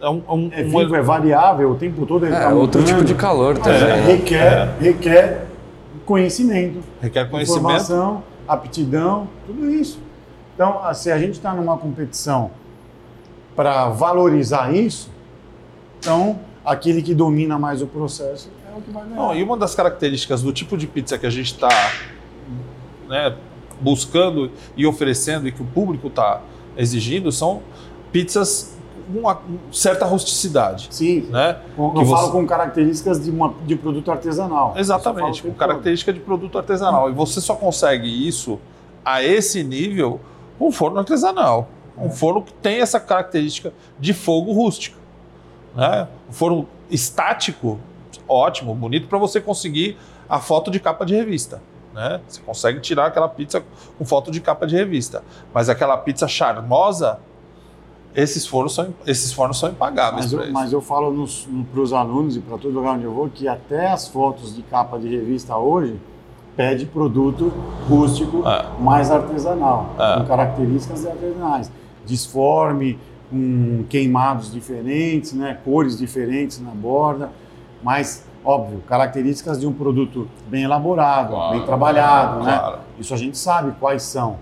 é 0.00 0.08
um, 0.08 0.22
um- 0.28 0.50
é 0.52 0.60
um- 0.62 0.80
vivo, 0.80 0.94
é 0.96 1.02
variável, 1.02 1.70
o 1.70 1.74
tempo 1.74 2.06
todo 2.06 2.26
ele 2.26 2.34
É, 2.34 2.40
tá 2.40 2.48
outro 2.50 2.80
mudando. 2.80 2.86
tipo 2.96 3.04
de 3.04 3.14
calor 3.14 3.58
também. 3.58 3.80
é, 3.82 3.86
né? 3.86 4.06
requer, 4.06 4.68
requer 4.80 5.46
conhecimento, 6.10 6.80
requer 7.00 7.30
conhecimento. 7.30 7.60
informação, 7.60 8.24
aptidão, 8.48 9.28
tudo 9.46 9.70
isso. 9.70 10.00
Então, 10.56 10.80
ah, 10.82 10.92
se 10.92 11.08
a 11.08 11.16
gente 11.16 11.34
está 11.34 11.54
numa 11.54 11.78
competição 11.78 12.50
para 13.54 13.90
valorizar 13.90 14.74
isso, 14.74 15.08
então 16.00 16.40
aquele 16.64 17.00
que 17.00 17.14
domina 17.14 17.60
mais 17.60 17.80
o 17.80 17.86
processo 17.86 18.50
é 18.68 18.76
o 18.76 18.82
que 18.82 18.90
vai 18.90 19.04
ganhar. 19.04 19.14
Não, 19.14 19.36
e 19.36 19.40
uma 19.40 19.56
das 19.56 19.72
características 19.76 20.42
do 20.42 20.52
tipo 20.52 20.76
de 20.76 20.88
pizza 20.88 21.16
que 21.16 21.26
a 21.26 21.30
gente 21.30 21.52
está 21.52 21.68
buscando 23.80 24.50
e 24.76 24.84
oferecendo 24.84 25.46
e 25.46 25.52
que 25.52 25.62
o 25.62 25.66
público 25.66 26.08
está 26.08 26.40
exigindo 26.76 27.30
são 27.30 27.62
pizzas 28.10 28.76
uma 29.18 29.40
certa 29.72 30.04
rusticidade. 30.06 30.88
Sim, 30.90 31.22
Né? 31.30 31.56
com- 31.76 31.90
que 31.92 31.98
eu 31.98 32.04
você- 32.04 32.14
falo 32.14 32.32
com 32.32 32.46
características 32.46 33.22
de, 33.22 33.30
uma, 33.30 33.54
de 33.66 33.76
produto 33.76 34.10
artesanal. 34.10 34.74
Exatamente, 34.76 35.44
eu 35.44 35.50
com 35.52 35.58
característica 35.58 36.12
de 36.12 36.20
produto 36.20 36.56
artesanal. 36.58 37.10
E 37.10 37.12
você 37.12 37.40
só 37.40 37.54
consegue 37.54 38.06
isso 38.28 38.58
a 39.04 39.22
esse 39.22 39.62
nível 39.62 40.20
com 40.58 40.68
um 40.68 40.72
forno 40.72 40.98
artesanal. 40.98 41.68
Um 41.96 42.06
É. 42.06 42.10
forno 42.10 42.42
que 42.42 42.52
tem 42.52 42.80
essa 42.80 42.98
característica 43.00 43.72
de 43.98 44.12
fogo 44.14 44.52
rústico. 44.52 44.98
Né? 45.74 46.06
Um 46.28 46.32
forno 46.32 46.68
estático, 46.90 47.78
ótimo, 48.28 48.74
bonito, 48.74 49.06
para 49.08 49.18
você 49.18 49.40
conseguir 49.40 49.96
a 50.28 50.38
foto 50.38 50.70
de 50.70 50.78
capa 50.80 51.04
de 51.04 51.14
revista. 51.14 51.60
Né? 51.92 52.20
Você 52.28 52.40
consegue 52.40 52.78
tirar 52.80 53.06
aquela 53.06 53.28
pizza 53.28 53.62
com 53.98 54.04
foto 54.04 54.30
de 54.30 54.40
capa 54.40 54.66
de 54.66 54.76
revista. 54.76 55.22
Mas 55.52 55.68
aquela 55.68 55.96
pizza 55.96 56.28
charmosa, 56.28 57.18
esses 58.14 58.46
fornos 58.46 58.74
são, 58.74 58.88
esses 59.06 59.32
fornos 59.32 59.58
são 59.58 59.70
impagáveis. 59.70 60.24
Mas 60.26 60.32
pra 60.32 60.40
eu, 60.40 60.44
isso. 60.44 60.52
mas 60.52 60.72
eu 60.72 60.80
falo 60.80 61.26
para 61.72 61.80
os 61.80 61.92
alunos 61.92 62.36
e 62.36 62.40
para 62.40 62.58
todo 62.58 62.72
lugar 62.74 62.94
onde 62.94 63.04
eu 63.04 63.12
vou 63.12 63.28
que 63.28 63.46
até 63.46 63.88
as 63.90 64.08
fotos 64.08 64.54
de 64.54 64.62
capa 64.62 64.98
de 64.98 65.08
revista 65.08 65.56
hoje 65.56 66.00
pede 66.56 66.84
produto 66.86 67.52
rústico 67.88 68.46
É. 68.46 68.66
mais 68.80 69.10
artesanal, 69.10 69.94
É. 69.98 70.18
com 70.20 70.26
características 70.26 71.06
artesanais. 71.06 71.70
Disforme, 72.04 72.98
com 73.30 73.84
queimados 73.88 74.50
diferentes, 74.52 75.32
né, 75.32 75.56
cores 75.64 75.96
diferentes 75.96 76.60
na 76.60 76.72
borda, 76.72 77.30
mas, 77.82 78.24
óbvio, 78.44 78.82
características 78.88 79.60
de 79.60 79.66
um 79.66 79.72
produto 79.72 80.28
bem 80.48 80.64
elaborado, 80.64 81.30
Claro. 81.30 81.56
bem 81.56 81.64
trabalhado. 81.64 82.42
Né? 82.44 82.58
Claro. 82.58 82.78
Isso 82.98 83.14
a 83.14 83.16
gente 83.16 83.38
sabe 83.38 83.72
quais 83.78 84.02
são. 84.02 84.36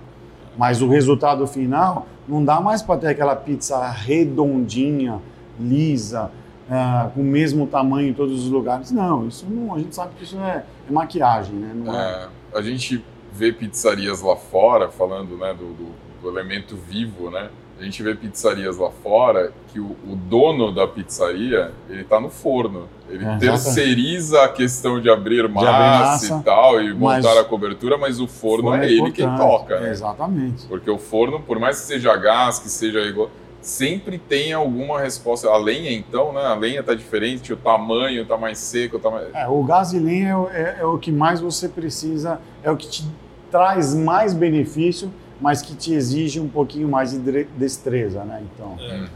Mas 0.59 0.83
o 0.83 0.89
resultado 0.89 1.47
final 1.47 2.07
não 2.29 2.45
dá 2.45 2.61
mais 2.61 2.83
para 2.83 2.99
ter 3.01 3.07
aquela 3.07 3.35
pizza 3.37 3.89
redondinha, 3.89 5.21
lisa, 5.59 6.31
ah, 6.71 7.11
com 7.15 7.21
o 7.21 7.25
mesmo 7.25 7.67
tamanho 7.67 8.09
em 8.09 8.13
todos 8.13 8.45
os 8.45 8.51
lugares. 8.51 8.91
Não, 8.91 9.27
isso 9.29 9.47
não, 9.49 9.75
a 9.75 9.79
gente 9.79 9.95
sabe 9.95 10.13
que 10.17 10.25
isso 10.25 10.37
é, 10.39 10.65
é 10.89 10.93
maquiagem, 10.93 11.55
né? 11.55 11.73
É, 12.53 12.55
É, 12.55 12.59
a 12.59 12.63
gente 12.63 13.03
vê 13.33 13.53
pizzarias 13.53 14.21
lá 14.21 14.37
fora, 14.37 14.89
falando 14.91 15.37
né, 15.39 15.55
do, 15.55 15.73
do- 15.73 16.09
do 16.21 16.29
elemento 16.29 16.77
vivo, 16.77 17.31
né? 17.31 17.49
A 17.79 17.85
gente 17.85 18.03
vê 18.03 18.15
pizzarias 18.15 18.77
lá 18.77 18.91
fora 18.91 19.53
que 19.69 19.79
o, 19.79 19.97
o 20.07 20.17
dono 20.17 20.73
da 20.73 20.87
pizzaria, 20.89 21.71
ele 21.89 22.03
tá 22.03 22.19
no 22.21 22.29
forno. 22.29 22.89
Ele 23.09 23.25
É, 23.25 23.37
terceiriza 23.39 24.43
a 24.43 24.49
questão 24.49 25.01
de 25.01 25.09
abrir 25.09 25.49
massa, 25.49 25.71
massa, 26.27 26.39
e 26.41 26.43
tal, 26.43 26.83
e 26.83 26.93
montar 26.93 27.39
a 27.39 27.45
cobertura, 27.45 27.97
mas 27.97 28.21
o 28.21 28.27
forno, 28.27 28.75
é 28.75 28.91
ele 28.91 29.13
quem 29.13 29.27
toca, 29.37 29.79
né? 29.81 29.91
Exatamente. 29.91 30.67
Porque 30.67 30.91
o 30.91 30.99
forno, 30.99 31.41
por 31.41 31.59
mais 31.61 31.81
que 31.81 31.87
seja 31.87 32.17
gás, 32.17 32.59
que 32.59 32.69
seja 32.69 33.01
igual, 33.01 33.31
sempre 33.61 34.19
tem 34.19 34.53
alguma 34.53 35.01
resposta. 35.01 35.49
A 35.49 35.57
lenha, 35.57 35.93
então, 35.93 36.33
né? 36.33 36.41
A 36.47 36.55
lenha 36.55 36.83
tá 36.83 36.95
diferente, 36.95 37.53
o 37.53 37.57
tamanho 37.57 38.27
tá 38.27 38.37
mais 38.37 38.59
seco, 38.59 38.97
o 38.97 39.01
tamanho... 39.01 39.29
É, 39.35 39.47
o 39.49 39.63
gás 39.63 39.91
de 39.91 40.01
lenha 40.01 40.31
é, 40.31 40.37
o- 40.37 40.49
é- 40.51 40.77
é 40.81 40.85
o 40.85 40.99
que 40.99 41.13
mais 41.13 41.41
você 41.41 41.69
precisa, 41.69 42.41
é 42.63 42.71
o 42.71 42.77
que 42.77 42.89
te 42.89 43.05
traz 43.51 43.95
mais 43.95 44.35
benefício, 44.35 45.11
mas 45.41 45.63
que 45.63 45.75
te 45.75 45.93
exige 45.95 46.41
um 46.41 46.49
pouquinho 46.49 46.89
mais 46.89 47.11
de 47.13 47.19
destreza, 47.57 48.25
né? 48.25 48.43
Então, 48.55 48.71
Uhum. 48.79 49.07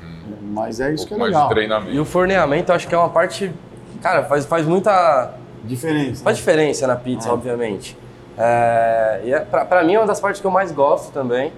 mas 0.53 0.81
é 0.81 0.91
Um 0.91 0.95
isso 0.95 1.07
que 1.07 1.15
é 1.15 1.17
legal. 1.17 1.51
E 1.91 1.99
o 1.99 2.05
forneamento, 2.05 2.73
acho 2.73 2.87
que 2.89 2.95
é 2.95 2.99
uma 2.99 3.09
parte. 3.11 3.53
Cara, 4.01 4.25
faz, 4.25 4.45
faz 4.47 4.67
muita. 4.67 5.35
Diferença. 5.65 6.25
Faz 6.25 6.37
diferença 6.37 6.87
na 6.87 6.97
pizza, 6.97 7.29
É. 7.29 7.33
obviamente. 7.33 7.97
É, 8.37 9.21
e 9.25 9.33
é, 9.33 9.41
pra, 9.41 9.65
pra 9.65 9.85
mim 9.85 9.95
é 9.95 9.99
uma 10.01 10.07
das 10.07 10.19
partes 10.21 10.41
que 10.41 10.47
eu 10.47 10.51
mais 10.51 10.73
gosto 10.73 11.13
também. 11.13 11.53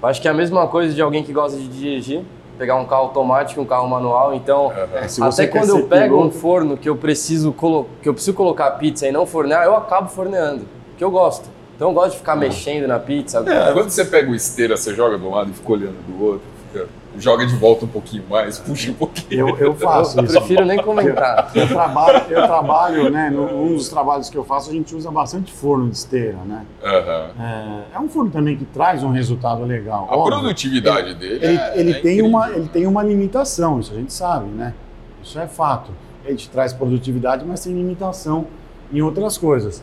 Eu 0.00 0.08
acho 0.08 0.20
que 0.22 0.28
é 0.28 0.30
a 0.30 0.34
mesma 0.34 0.66
coisa 0.68 0.94
de 0.94 1.02
alguém 1.02 1.24
que 1.24 1.32
gosta 1.32 1.58
de 1.58 1.66
dirigir, 1.66 2.22
pegar 2.56 2.76
um 2.76 2.84
carro 2.84 3.02
automático, 3.02 3.60
um 3.60 3.64
carro 3.64 3.88
manual. 3.88 4.34
Então, 4.34 4.72
É, 4.94 5.08
se 5.08 5.20
você 5.20 5.42
até 5.42 5.50
quando 5.58 5.70
eu 5.70 5.86
pego 5.88 6.14
um 6.16 6.18
piloto- 6.28 6.38
forno 6.38 6.76
que 6.76 6.88
eu 6.88 6.94
preciso 6.96 7.52
colo 7.52 7.88
que 8.02 8.08
eu 8.08 8.14
preciso 8.14 8.36
colocar 8.36 8.66
a 8.66 8.70
pizza 8.72 9.08
e 9.08 9.12
não 9.12 9.26
fornear, 9.26 9.64
eu 9.64 9.74
acabo 9.74 10.08
forneando, 10.08 10.64
que 10.96 11.02
eu 11.02 11.10
gosto. 11.10 11.48
Então 11.78 11.90
eu 11.90 11.94
gosto 11.94 12.10
de 12.14 12.18
ficar 12.18 12.34
mexendo 12.34 12.88
na 12.88 12.98
pizza. 12.98 13.38
É, 13.46 13.72
Quando 13.72 13.88
você 13.90 14.04
pega 14.04 14.28
o 14.28 14.34
esteira, 14.34 14.76
você 14.76 14.92
joga 14.96 15.16
de 15.16 15.24
um 15.24 15.30
lado 15.30 15.50
e 15.50 15.52
fica 15.54 15.72
olhando 15.72 15.94
do 16.08 16.24
outro, 16.24 16.40
fica- 16.72 16.86
joga 17.16 17.46
de 17.46 17.54
volta 17.54 17.84
um 17.84 17.88
pouquinho 17.88 18.24
mais, 18.28 18.58
puxa 18.66 18.90
um 18.90 18.94
pouquinho. 18.94 19.48
Eu, 19.50 19.56
eu 19.58 19.74
faço 19.76 20.18
Eu 20.18 20.24
isso. 20.24 20.32
prefiro 20.38 20.64
nem 20.66 20.82
comentar. 20.82 21.52
Eu 21.54 21.68
trabalho, 21.68 22.24
eu 22.30 22.42
trabalho, 22.42 23.10
né? 23.10 23.30
No, 23.30 23.44
um 23.44 23.76
dos 23.76 23.88
trabalhos 23.88 24.28
que 24.28 24.36
eu 24.36 24.42
faço, 24.42 24.70
a 24.70 24.72
gente 24.72 24.92
usa 24.92 25.08
bastante 25.12 25.52
forno 25.52 25.88
de 25.88 25.96
esteira, 25.98 26.38
né? 26.44 26.66
Aham. 26.82 27.30
É, 27.40 27.96
é 27.96 28.00
um 28.00 28.08
forno 28.08 28.28
também 28.32 28.56
que 28.56 28.64
traz 28.64 29.04
um 29.04 29.12
resultado 29.12 29.62
legal. 29.64 30.08
A 30.10 30.16
óbvio. 30.16 30.40
produtividade 30.40 31.14
dele 31.14 31.34
Ele, 31.46 31.56
é, 31.58 31.72
ele 31.80 31.90
é 31.92 31.94
tem 32.00 32.00
incrível. 32.18 32.26
uma, 32.26 32.50
ele 32.50 32.68
tem 32.68 32.86
uma 32.88 33.04
limitação, 33.04 33.78
isso 33.78 33.92
a 33.92 33.96
gente 33.96 34.12
sabe, 34.12 34.46
né? 34.48 34.74
Isso 35.22 35.38
é 35.38 35.46
fato. 35.46 35.92
Ele 36.24 36.36
te 36.36 36.50
traz 36.50 36.72
produtividade, 36.72 37.44
mas 37.46 37.62
tem 37.62 37.72
limitação 37.72 38.48
em 38.92 39.00
outras 39.00 39.38
coisas. 39.38 39.82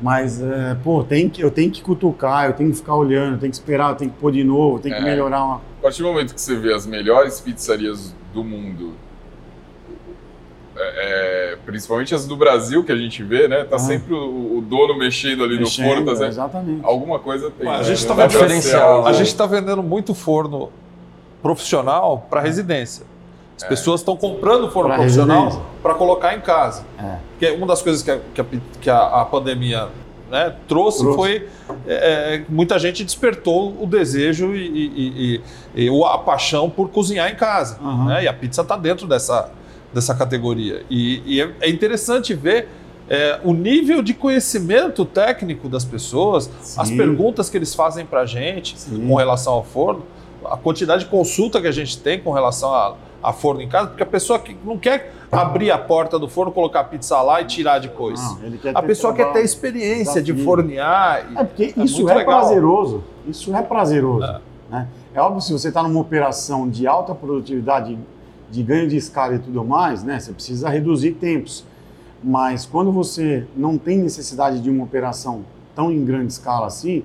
Mas, 0.00 0.42
é, 0.42 0.76
pô, 0.84 1.02
tem 1.02 1.28
que, 1.28 1.40
eu 1.42 1.50
tenho 1.50 1.70
que 1.70 1.80
cutucar, 1.82 2.46
eu 2.46 2.52
tenho 2.52 2.70
que 2.70 2.76
ficar 2.76 2.94
olhando, 2.94 3.34
eu 3.36 3.38
tenho 3.38 3.50
que 3.50 3.56
esperar, 3.56 3.90
eu 3.92 3.96
tenho 3.96 4.10
que 4.10 4.18
pôr 4.18 4.30
de 4.30 4.44
novo, 4.44 4.76
eu 4.76 4.80
tenho 4.80 4.94
que 4.94 5.00
É. 5.00 5.04
melhorar 5.04 5.42
uma. 5.42 5.56
A 5.56 5.82
partir 5.82 6.02
do 6.02 6.08
momento 6.08 6.34
que 6.34 6.40
você 6.40 6.54
vê 6.54 6.74
as 6.74 6.86
melhores 6.86 7.40
pizzarias 7.40 8.14
do 8.34 8.44
mundo, 8.44 8.92
é, 10.76 11.52
é, 11.52 11.56
principalmente 11.64 12.14
as 12.14 12.26
do 12.26 12.36
Brasil 12.36 12.84
que 12.84 12.92
a 12.92 12.96
gente 12.96 13.22
vê, 13.22 13.48
né? 13.48 13.64
Tá 13.64 13.76
Ah. 13.76 13.78
sempre 13.78 14.12
o, 14.12 14.58
o 14.58 14.60
dono 14.60 14.98
mexendo 14.98 15.42
ali 15.42 15.58
mexendo, 15.58 15.84
no 15.86 15.90
forno, 15.90 16.04
tá 16.06 16.12
sempre- 16.12 16.28
Exatamente. 16.28 16.80
alguma 16.84 17.18
coisa 17.18 17.50
tem. 17.50 17.66
A 17.66 17.78
né? 17.78 17.84
gente 17.84 18.06
tá 18.06 18.14
pra 18.14 18.28
ser 18.28 18.38
diferencial. 18.38 18.96
algo- 18.96 19.08
A 19.08 19.12
gente 19.14 19.28
está 19.28 19.46
vendendo 19.46 19.82
muito 19.82 20.14
forno 20.14 20.70
profissional 21.42 22.26
para 22.28 22.42
residência. 22.42 23.06
As 23.56 23.62
É. 23.62 23.68
pessoas 23.68 24.00
estão 24.00 24.16
comprando 24.16 24.70
forno 24.70 24.88
Pra 24.90 24.98
profissional 24.98 25.62
para 25.82 25.94
colocar 25.94 26.34
em 26.36 26.40
casa. 26.40 26.84
É. 26.98 27.16
Porque 27.30 27.50
uma 27.56 27.66
das 27.66 27.80
coisas 27.82 28.02
que 28.02 28.10
a, 28.10 28.18
que 28.34 28.40
a, 28.40 28.44
que 28.80 28.90
a- 28.90 29.20
a 29.22 29.24
pandemia 29.24 29.88
né, 30.30 30.54
trouxe, 30.66 30.98
Trouxe. 31.00 31.16
foi 31.16 31.48
é, 31.86 32.34
é, 32.36 32.44
muita 32.48 32.78
gente 32.78 33.04
despertou 33.04 33.74
o 33.80 33.86
desejo 33.86 34.54
e, 34.54 34.66
e- 34.66 35.40
e- 35.76 35.86
e 35.86 36.04
a 36.04 36.18
paixão 36.18 36.68
por 36.68 36.90
cozinhar 36.90 37.30
em 37.30 37.36
casa. 37.36 37.78
Aham. 37.82 38.06
né? 38.06 38.24
E 38.24 38.28
a 38.28 38.32
pizza 38.32 38.60
está 38.62 38.76
dentro 38.76 39.06
dessa, 39.06 39.50
dessa 39.94 40.14
categoria. 40.14 40.82
E, 40.90 41.40
é, 41.40 41.50
é 41.60 41.70
interessante 41.70 42.34
ver 42.34 42.68
é, 43.08 43.38
o 43.44 43.52
nível 43.54 44.02
de 44.02 44.12
conhecimento 44.12 45.04
técnico 45.04 45.68
das 45.68 45.84
pessoas, 45.84 46.50
as 46.76 46.88
Sim. 46.88 46.96
perguntas 46.96 47.48
que 47.48 47.56
eles 47.56 47.72
fazem 47.72 48.04
para 48.04 48.22
a 48.22 48.26
gente 48.26 48.76
Sim. 48.78 49.06
com 49.06 49.14
relação 49.14 49.52
ao 49.52 49.62
forno, 49.62 50.02
a 50.44 50.56
quantidade 50.56 51.04
de 51.04 51.10
consulta 51.10 51.60
que 51.60 51.68
a 51.68 51.72
gente 51.72 51.98
tem 51.98 52.18
com 52.18 52.32
relação 52.32 52.74
a, 52.74 52.94
a 53.22 53.32
forno 53.32 53.60
em 53.62 53.68
casa, 53.68 53.88
porque 53.88 54.02
a 54.02 54.06
pessoa 54.06 54.38
que 54.38 54.56
não 54.64 54.78
quer 54.78 55.12
abrir 55.32 55.70
a 55.70 55.78
porta 55.78 56.18
do 56.18 56.28
forno, 56.28 56.52
colocar 56.52 56.80
a 56.80 56.84
pizza 56.84 57.20
lá 57.22 57.40
e 57.40 57.44
tirar 57.44 57.78
depois. 57.80 58.20
Não, 58.20 58.38
A 58.74 58.82
pessoa 58.82 59.12
quer 59.12 59.32
ter 59.32 59.42
experiência 59.42 60.22
de 60.22 60.32
desafio. 60.32 60.44
fornear. 60.44 61.26
e- 61.32 61.38
É 61.38 61.44
porque 61.44 61.74
É 61.76 61.82
isso 61.84 62.08
é 62.08 62.14
legal. 62.14 62.38
prazeroso. 62.40 63.02
Isso 63.26 63.54
é 63.54 63.62
prazeroso. 63.62 64.24
É. 64.24 64.40
né? 64.70 64.88
É 65.14 65.20
óbvio 65.20 65.40
se 65.40 65.52
você 65.52 65.68
está 65.68 65.82
numa 65.82 66.00
operação 66.00 66.68
de 66.68 66.86
alta 66.86 67.14
produtividade, 67.14 67.98
de 68.50 68.62
ganho 68.62 68.88
de 68.88 68.96
escala 68.96 69.34
e 69.34 69.38
tudo 69.38 69.64
mais, 69.64 70.02
né? 70.04 70.18
Você 70.20 70.32
precisa 70.32 70.68
reduzir 70.68 71.12
tempos. 71.12 71.64
Mas 72.22 72.64
quando 72.64 72.90
você 72.92 73.46
não 73.56 73.76
tem 73.78 73.98
necessidade 73.98 74.60
de 74.60 74.70
uma 74.70 74.84
operação 74.84 75.44
tão 75.74 75.90
em 75.92 76.04
grande 76.04 76.32
escala 76.32 76.66
assim, 76.66 77.02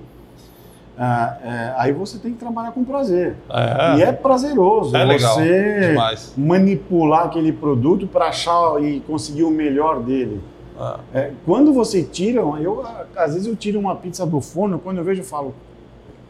ah, 0.98 1.36
é, 1.42 1.74
aí 1.78 1.92
você 1.92 2.18
tem 2.18 2.32
que 2.32 2.38
trabalhar 2.38 2.72
com 2.72 2.84
prazer. 2.84 3.36
É, 3.50 3.98
E 3.98 4.02
é 4.02 4.12
prazeroso 4.12 4.94
É 4.96 5.04
legal, 5.04 5.34
você 5.36 5.88
demais. 5.88 6.32
manipular 6.36 7.26
aquele 7.26 7.52
produto 7.52 8.06
para 8.06 8.26
achar 8.28 8.82
e 8.82 9.00
conseguir 9.00 9.44
o 9.44 9.50
melhor 9.50 10.00
dele. 10.00 10.40
É. 11.14 11.18
É, 11.20 11.30
quando 11.46 11.72
você 11.72 12.02
tira, 12.02 12.40
eu 12.40 12.84
às 13.16 13.34
vezes 13.34 13.46
eu 13.46 13.54
tiro 13.56 13.78
uma 13.78 13.94
pizza 13.96 14.24
do 14.26 14.40
forno, 14.40 14.78
quando 14.78 14.98
eu 14.98 15.04
vejo 15.04 15.20
eu 15.20 15.24
falo, 15.24 15.54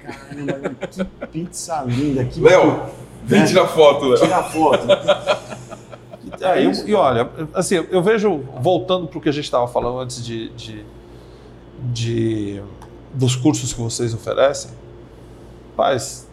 caramba, 0.01 0.71
que 0.91 1.05
pizza 1.29 1.83
linda, 1.87 2.25
que 2.25 2.41
Léo, 2.41 2.83
vem 3.25 3.41
né? 3.41 3.47
tirar 3.47 3.67
foto, 3.67 4.05
Léo. 4.07 4.21
tira 4.21 4.37
a 4.37 4.43
foto. 4.45 4.87
É, 6.41 6.63
e- 6.65 6.91
e, 6.91 6.95
olha, 6.95 7.29
assim, 7.55 7.77
eu 7.91 8.03
vejo, 8.03 8.41
voltando 8.61 9.07
para 9.07 9.19
o 9.19 9.21
que 9.21 9.29
a 9.29 9.33
gente 9.33 9.45
estava 9.45 9.67
falando 9.69 9.99
antes 10.01 10.25
de, 10.25 10.49
de, 10.51 10.85
de, 11.93 12.63
dos 13.15 13.37
cursos 13.37 13.73
que 13.73 13.81
vocês 13.81 14.15
oferecem, 14.15 14.71
Paz, 15.77 16.29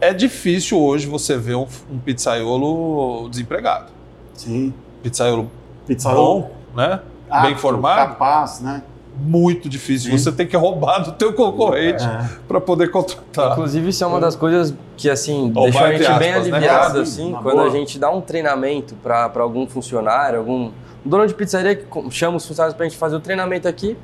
é 0.00 0.12
difícil 0.12 0.80
hoje 0.80 1.06
você 1.06 1.36
ver 1.36 1.54
um, 1.54 1.66
um 1.90 1.98
pizzaiolo 1.98 3.28
desempregado. 3.28 3.92
Sim. 4.34 4.74
Pizzaiolo, 5.02 5.50
Pizzaiolo 5.86 6.40
bom, 6.42 6.50
né? 6.74 7.00
apto, 7.30 7.46
Bem 7.46 7.56
formado. 7.56 8.08
Capaz, 8.10 8.60
né? 8.60 8.82
Muito 9.16 9.68
difícil. 9.68 10.10
Sim. 10.10 10.18
Você 10.18 10.32
tem 10.32 10.46
que 10.46 10.56
roubar 10.56 11.00
do 11.00 11.12
teu 11.12 11.32
concorrente 11.34 12.02
É. 12.02 12.28
para 12.48 12.60
poder 12.60 12.90
contratar. 12.90 13.52
Inclusive, 13.52 13.90
isso 13.90 14.02
é 14.02 14.06
uma 14.06 14.18
das 14.18 14.34
coisas 14.34 14.74
que, 14.96 15.08
assim, 15.10 15.52
Ou 15.54 15.64
deixou 15.64 15.82
a 15.84 15.92
gente 15.92 16.02
entre 16.02 16.18
bem 16.18 16.32
aspas, 16.32 16.48
né, 16.48 16.56
aliviado, 16.56 16.86
cara? 16.88 17.02
assim, 17.02 17.32
quando 17.42 17.56
boa. 17.56 17.66
a 17.66 17.70
gente 17.70 17.98
dá 17.98 18.10
um 18.10 18.20
treinamento 18.22 18.94
para 18.96 19.30
algum 19.36 19.66
funcionário, 19.66 20.38
algum 20.38 20.70
um 21.04 21.08
dono 21.08 21.26
de 21.26 21.34
pizzaria 21.34 21.74
que 21.76 21.86
chama 22.10 22.36
os 22.38 22.46
funcionários 22.46 22.76
pra 22.76 22.86
gente 22.86 22.96
fazer 22.96 23.16
o 23.16 23.20
treinamento 23.20 23.68
aqui, 23.68 23.96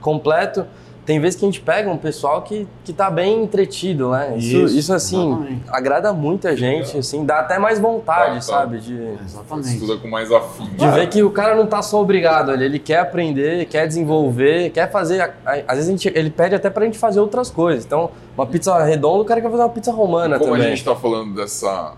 completo. 0.00 0.66
Tem 1.08 1.18
vezes 1.18 1.40
que 1.40 1.46
a 1.46 1.48
gente 1.48 1.62
pega 1.62 1.88
um 1.90 1.96
pessoal 1.96 2.42
que, 2.42 2.68
que 2.84 2.92
tá 2.92 3.10
bem 3.10 3.42
entretido, 3.42 4.10
né? 4.10 4.34
Isso, 4.36 4.56
Isso, 4.58 4.78
isso, 4.78 4.92
assim, 4.92 5.26
exatamente. 5.32 5.62
agrada 5.70 6.12
muita 6.12 6.54
gente, 6.54 6.98
assim, 6.98 7.24
dá 7.24 7.38
até 7.40 7.58
mais 7.58 7.78
vontade, 7.80 8.32
Tá, 8.32 8.34
tá. 8.34 8.40
sabe? 8.42 8.78
De, 8.78 8.94
Exatamente. 9.24 9.68
Estuda 9.72 9.96
com 9.96 10.06
mais 10.06 10.30
afim. 10.30 10.66
de 10.76 10.86
ver 10.90 11.08
que 11.08 11.22
o 11.22 11.30
cara 11.30 11.54
não 11.54 11.66
tá 11.66 11.80
só 11.80 12.02
obrigado 12.02 12.50
ali, 12.50 12.66
ele 12.66 12.78
quer 12.78 12.98
aprender, 12.98 13.64
quer 13.68 13.86
desenvolver, 13.88 14.68
quer 14.68 14.90
fazer. 14.90 15.22
a- 15.22 15.32
a- 15.46 15.62
Às 15.66 15.76
vezes 15.78 15.88
a 15.88 15.90
gente, 15.92 16.12
ele 16.14 16.28
pede 16.28 16.54
até 16.54 16.68
pra 16.68 16.84
gente 16.84 16.98
fazer 16.98 17.20
outras 17.20 17.48
coisas. 17.50 17.86
Então, 17.86 18.10
uma 18.36 18.44
pizza 18.44 18.78
redonda, 18.84 19.22
o 19.22 19.24
cara 19.24 19.40
quer 19.40 19.48
fazer 19.50 19.62
uma 19.62 19.70
pizza 19.70 19.90
romana 19.90 20.38
Como 20.38 20.50
também. 20.50 20.66
a 20.66 20.68
gente 20.68 20.80
está 20.80 20.94
falando 20.94 21.34
dessa 21.34 21.94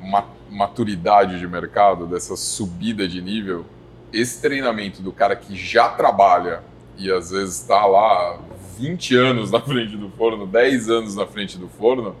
ma- 0.00 0.26
maturidade 0.48 1.40
de 1.40 1.48
mercado, 1.48 2.06
dessa 2.06 2.36
subida 2.36 3.08
de 3.08 3.20
nível, 3.20 3.64
esse 4.12 4.40
treinamento 4.40 5.02
do 5.02 5.10
cara 5.10 5.34
que 5.34 5.56
já 5.56 5.88
trabalha 5.88 6.60
e 6.96 7.10
às 7.10 7.30
vezes 7.30 7.60
está 7.60 7.84
lá 7.86 8.38
20 8.78 9.16
anos 9.16 9.50
na 9.50 9.60
frente 9.60 9.96
do 9.96 10.08
forno, 10.10 10.46
10 10.46 10.88
anos 10.90 11.14
na 11.14 11.26
frente 11.26 11.56
do 11.58 11.68
forno, 11.68 12.14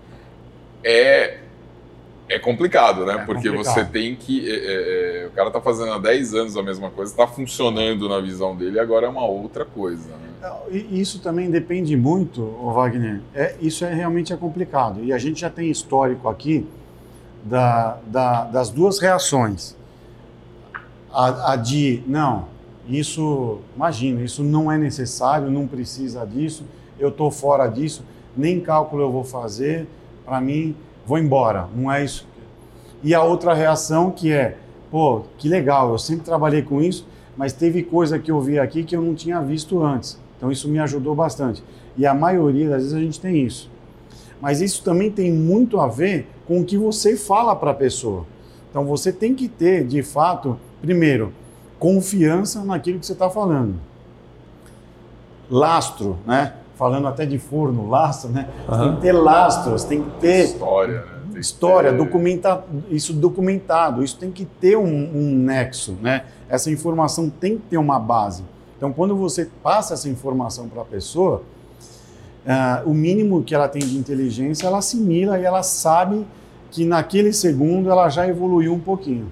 é, 0.82 1.38
é 2.28 2.38
complicado, 2.38 3.04
né? 3.04 3.14
É 3.14 3.18
Porque 3.18 3.48
complicado. 3.48 3.74
você 3.74 3.84
tem 3.84 4.14
que. 4.14 4.48
é, 4.50 4.54
é, 4.54 5.22
é, 5.24 5.26
o 5.26 5.30
cara 5.30 5.48
está 5.48 5.60
fazendo 5.60 5.92
há 5.92 5.98
10 5.98 6.34
anos 6.34 6.56
a 6.56 6.62
mesma 6.62 6.90
coisa, 6.90 7.10
está 7.12 7.26
funcionando 7.26 8.08
na 8.08 8.20
visão 8.20 8.54
dele, 8.56 8.78
agora 8.78 9.06
é 9.06 9.08
uma 9.08 9.24
outra 9.26 9.64
coisa. 9.64 10.08
Né? 10.10 10.50
E 10.70 11.00
Isso 11.00 11.20
também 11.20 11.50
depende 11.50 11.96
muito, 11.96 12.42
Wagner. 12.74 13.20
É, 13.34 13.54
isso 13.60 13.84
é 13.84 13.92
realmente 13.92 14.32
é 14.32 14.36
complicado. 14.36 15.02
E 15.02 15.12
a 15.12 15.18
gente 15.18 15.40
já 15.40 15.50
tem 15.50 15.70
histórico 15.70 16.28
aqui 16.28 16.66
da, 17.44 17.98
da- 18.06 18.44
das 18.44 18.70
duas 18.70 18.98
reações. 18.98 19.76
A, 21.12 21.52
a 21.52 21.56
de, 21.56 22.02
não, 22.06 22.48
isso, 22.88 23.58
imagina, 23.74 24.22
isso 24.22 24.42
não 24.42 24.70
é 24.70 24.76
necessário, 24.76 25.50
não 25.50 25.66
precisa 25.66 26.26
disso, 26.26 26.64
eu 26.98 27.08
estou 27.08 27.30
fora 27.30 27.66
disso, 27.66 28.04
nem 28.36 28.60
cálculo 28.60 29.02
eu 29.02 29.10
vou 29.10 29.24
fazer, 29.24 29.86
para 30.24 30.40
mim, 30.40 30.74
vou 31.06 31.18
embora. 31.18 31.68
Não 31.74 31.90
é 31.90 32.04
isso. 32.04 32.26
E 33.02 33.14
a 33.14 33.22
outra 33.22 33.54
reação 33.54 34.10
que 34.10 34.32
é, 34.32 34.56
pô, 34.90 35.22
que 35.38 35.48
legal, 35.48 35.92
eu 35.92 35.98
sempre 35.98 36.24
trabalhei 36.24 36.62
com 36.62 36.80
isso, 36.80 37.06
mas 37.36 37.52
teve 37.52 37.82
coisa 37.82 38.18
que 38.18 38.30
eu 38.30 38.40
vi 38.40 38.58
aqui 38.58 38.84
que 38.84 38.96
eu 38.96 39.02
não 39.02 39.14
tinha 39.14 39.40
visto 39.40 39.82
antes. 39.82 40.18
Então 40.36 40.50
isso 40.50 40.68
me 40.68 40.78
ajudou 40.78 41.14
bastante. 41.14 41.62
E 41.96 42.06
a 42.06 42.14
maioria 42.14 42.68
das 42.68 42.82
vezes 42.82 42.94
a 42.94 43.00
gente 43.00 43.20
tem 43.20 43.44
isso. 43.44 43.70
Mas 44.40 44.60
isso 44.60 44.82
também 44.82 45.10
tem 45.10 45.32
muito 45.32 45.80
a 45.80 45.86
ver 45.86 46.28
com 46.46 46.60
o 46.60 46.64
que 46.64 46.76
você 46.76 47.16
fala 47.16 47.54
para 47.56 47.70
a 47.70 47.74
pessoa. 47.74 48.26
Então 48.70 48.84
você 48.84 49.12
tem 49.12 49.34
que 49.34 49.48
ter, 49.48 49.86
de 49.86 50.02
fato, 50.02 50.58
primeiro, 50.80 51.32
confiança 51.84 52.64
naquilo 52.64 52.98
que 52.98 53.04
você 53.04 53.12
está 53.12 53.28
falando. 53.28 53.74
Lastro, 55.50 56.16
né? 56.26 56.54
Falando 56.76 57.06
até 57.06 57.26
de 57.26 57.38
forno, 57.38 57.90
lastro, 57.90 58.30
né? 58.30 58.48
Você 58.66 58.80
tem 58.80 58.94
que 58.94 59.00
ter 59.02 59.12
lastros, 59.12 59.84
tem 59.84 60.02
que 60.02 60.10
ter 60.18 60.44
História, 60.44 60.94
né? 60.94 61.06
Tem 61.30 61.40
história, 61.42 61.90
ter- 61.90 61.98
documenta, 61.98 62.64
isso 62.88 63.12
documentado, 63.12 64.02
isso 64.02 64.16
tem 64.16 64.30
que 64.30 64.46
ter 64.46 64.78
um, 64.78 64.86
um 64.86 65.36
nexo, 65.36 65.94
né? 66.00 66.24
Essa 66.48 66.70
informação 66.70 67.28
tem 67.28 67.58
que 67.58 67.64
ter 67.64 67.76
uma 67.76 67.98
base. 67.98 68.42
Então, 68.78 68.90
quando 68.90 69.14
você 69.14 69.50
passa 69.62 69.92
essa 69.92 70.08
informação 70.08 70.70
para 70.70 70.80
a 70.80 70.86
pessoa, 70.86 71.42
ah, 72.46 72.82
o 72.86 72.94
mínimo 72.94 73.42
que 73.42 73.54
ela 73.54 73.68
tem 73.68 73.82
de 73.82 73.98
inteligência, 73.98 74.66
ela 74.66 74.78
assimila 74.78 75.38
e 75.38 75.44
ela 75.44 75.62
sabe 75.62 76.26
que 76.70 76.86
naquele 76.86 77.30
segundo 77.34 77.90
ela 77.90 78.08
já 78.08 78.26
evoluiu 78.26 78.72
um 78.72 78.80
pouquinho. 78.80 79.30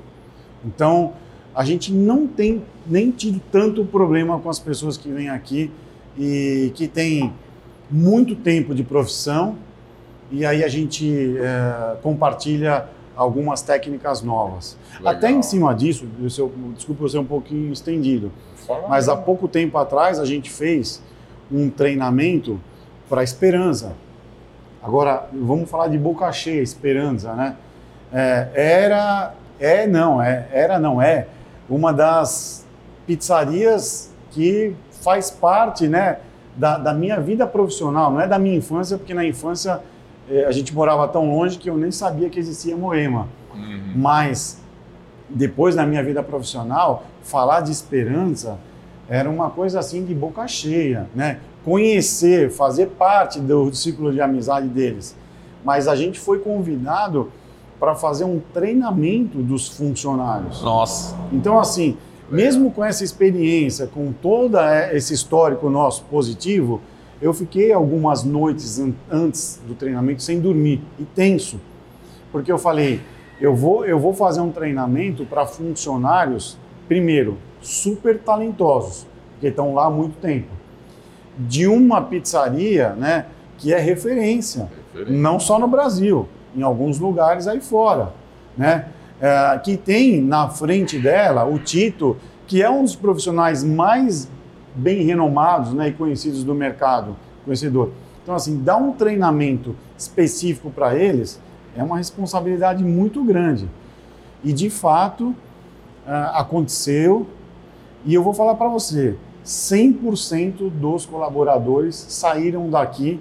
Então, 0.62 1.14
a 1.55 1.64
gente 1.64 1.92
não 1.92 2.26
tem 2.26 2.62
nem 2.86 3.11
tido 3.11 3.40
tanto 3.50 3.84
problema 3.84 4.38
com 4.38 4.48
as 4.48 4.59
pessoas 4.59 4.96
que 4.96 5.09
vêm 5.11 5.28
aqui 5.28 5.70
e 6.18 6.72
que 6.74 6.88
têm 6.88 7.32
muito 7.90 8.34
tempo 8.34 8.74
de 8.74 8.82
profissão 8.82 9.57
e 10.30 10.46
aí 10.46 10.64
a 10.64 10.68
gente 10.68 11.36
eh, 11.38 11.96
compartilha 12.03 12.86
algumas 13.14 13.61
técnicas 13.61 14.22
novas. 14.22 14.78
Legal. 14.96 15.12
Até 15.12 15.30
em 15.30 15.42
cima 15.42 15.74
disso, 15.74 16.07
eu 16.18 16.50
desculpa 16.74 17.05
eu 17.05 17.09
ser 17.11 17.18
um 17.18 17.24
pouquinho 17.24 17.70
estendido, 17.70 18.32
Fala- 18.66 18.88
mas 18.88 19.09
há 19.11 19.16
pouco 19.16 19.46
tempo 19.46 19.76
atrás 19.76 20.18
a 20.18 20.24
gente 20.24 20.50
fez 20.50 21.03
um 21.50 21.68
treinamento 21.68 22.59
para 23.11 23.22
Esperança. 23.22 23.92
Agora, 24.82 25.28
vamos 25.32 25.68
falar 25.70 25.88
de 25.88 25.98
boca 25.98 26.32
cheia, 26.32 26.62
Esperança, 26.62 27.34
né? 27.34 27.57
É, 28.11 28.48
era, 28.55 29.34
é 29.61 29.86
não, 29.86 30.20
é, 30.20 30.48
era 30.50 30.78
não, 30.78 31.00
é 31.00 31.26
uma 31.74 31.92
das 31.92 32.66
pizzarias 33.06 34.10
que 34.30 34.74
faz 35.02 35.30
parte, 35.30 35.88
né, 35.88 36.18
da, 36.56 36.76
da 36.76 36.92
minha 36.92 37.18
vida 37.18 37.46
profissional, 37.46 38.12
não 38.12 38.20
é 38.20 38.26
da 38.26 38.38
minha 38.38 38.56
infância, 38.56 38.98
porque 38.98 39.14
na 39.14 39.24
infância 39.24 39.80
eh, 40.28 40.44
a 40.44 40.52
gente 40.52 40.74
morava 40.74 41.08
tão 41.08 41.34
longe 41.34 41.58
que 41.58 41.70
eu 41.70 41.76
nem 41.76 41.90
sabia 41.90 42.28
que 42.28 42.38
existia 42.38 42.76
Moema. 42.76 43.26
Uhum. 43.54 43.92
Mas 43.96 44.60
depois 45.28 45.74
na 45.74 45.86
minha 45.86 46.02
vida 46.02 46.22
profissional, 46.22 47.04
falar 47.22 47.62
de 47.62 47.72
esperança 47.72 48.58
era 49.08 49.28
uma 49.28 49.50
coisa 49.50 49.78
assim 49.78 50.04
de 50.04 50.14
boca 50.14 50.46
cheia, 50.46 51.08
né? 51.14 51.38
Conhecer, 51.64 52.50
fazer 52.50 52.86
parte 52.86 53.40
do 53.40 53.72
ciclo 53.72 54.12
de 54.12 54.20
amizade 54.20 54.68
deles. 54.68 55.16
Mas 55.64 55.88
a 55.88 55.96
gente 55.96 56.18
foi 56.20 56.38
convidado 56.40 57.30
para 57.82 57.96
fazer 57.96 58.22
um 58.22 58.38
treinamento 58.54 59.38
dos 59.38 59.66
funcionários. 59.66 60.62
Nossa. 60.62 61.16
Então, 61.32 61.58
assim, 61.58 61.96
mesmo 62.30 62.70
com 62.70 62.84
essa 62.84 63.02
experiência, 63.02 63.88
com 63.88 64.12
todo 64.12 64.56
esse 64.92 65.12
histórico 65.12 65.68
nosso 65.68 66.04
positivo, 66.04 66.80
eu 67.20 67.34
fiquei 67.34 67.72
algumas 67.72 68.22
noites 68.22 68.78
an- 68.78 68.92
antes 69.10 69.60
do 69.66 69.74
treinamento 69.74 70.22
sem 70.22 70.38
dormir 70.38 70.80
e 70.96 71.02
tenso, 71.02 71.60
porque 72.30 72.52
eu 72.52 72.56
falei, 72.58 73.00
eu 73.40 73.52
vou, 73.52 73.84
eu 73.84 73.98
vou 73.98 74.14
fazer 74.14 74.40
um 74.40 74.52
treinamento 74.52 75.24
para 75.24 75.44
funcionários, 75.44 76.56
primeiro, 76.86 77.36
super 77.60 78.16
talentosos, 78.20 79.08
porque 79.32 79.48
estão 79.48 79.74
lá 79.74 79.86
há 79.86 79.90
muito 79.90 80.14
tempo, 80.20 80.46
de 81.36 81.66
uma 81.66 82.00
pizzaria, 82.00 82.90
né, 82.90 83.26
que 83.58 83.74
é 83.74 83.78
referência 83.80 84.70
Referência. 84.94 85.20
não 85.20 85.40
só 85.40 85.58
no 85.58 85.66
Brasil, 85.66 86.28
em 86.55 86.62
alguns 86.62 86.98
lugares 86.98 87.46
aí 87.46 87.61
fora, 87.61 88.12
né? 88.57 88.86
É, 89.20 89.59
que 89.59 89.76
tem 89.76 90.20
na 90.20 90.48
frente 90.48 90.98
dela 90.98 91.44
o 91.44 91.59
Tito, 91.59 92.16
que 92.46 92.61
é 92.61 92.68
um 92.68 92.82
dos 92.82 92.96
profissionais 92.96 93.62
mais 93.62 94.28
bem 94.74 95.05
renomados 95.05 95.72
né, 95.72 95.88
e 95.88 95.92
conhecidos 95.92 96.42
do 96.42 96.55
mercado, 96.55 97.16
conhecedor. 97.44 97.90
Então, 98.22 98.34
assim, 98.34 98.61
dar 98.62 98.76
um 98.76 98.92
treinamento 98.92 99.76
específico 99.96 100.70
para 100.70 100.96
eles 100.96 101.40
é 101.76 101.82
uma 101.82 101.98
responsabilidade 101.98 102.84
muito 102.84 103.22
grande. 103.22 103.68
E, 104.42 104.53
de 104.53 104.70
fato, 104.70 105.34
ah, 106.07 106.40
aconteceu, 106.40 107.26
e 108.05 108.14
eu 108.14 108.22
vou 108.22 108.34
falar 108.34 108.55
para 108.55 108.68
você, 108.68 109.16
100% 109.44 110.70
dos 110.70 111.07
colaboradores 111.07 111.94
saíram 111.94 112.68
daqui 112.68 113.20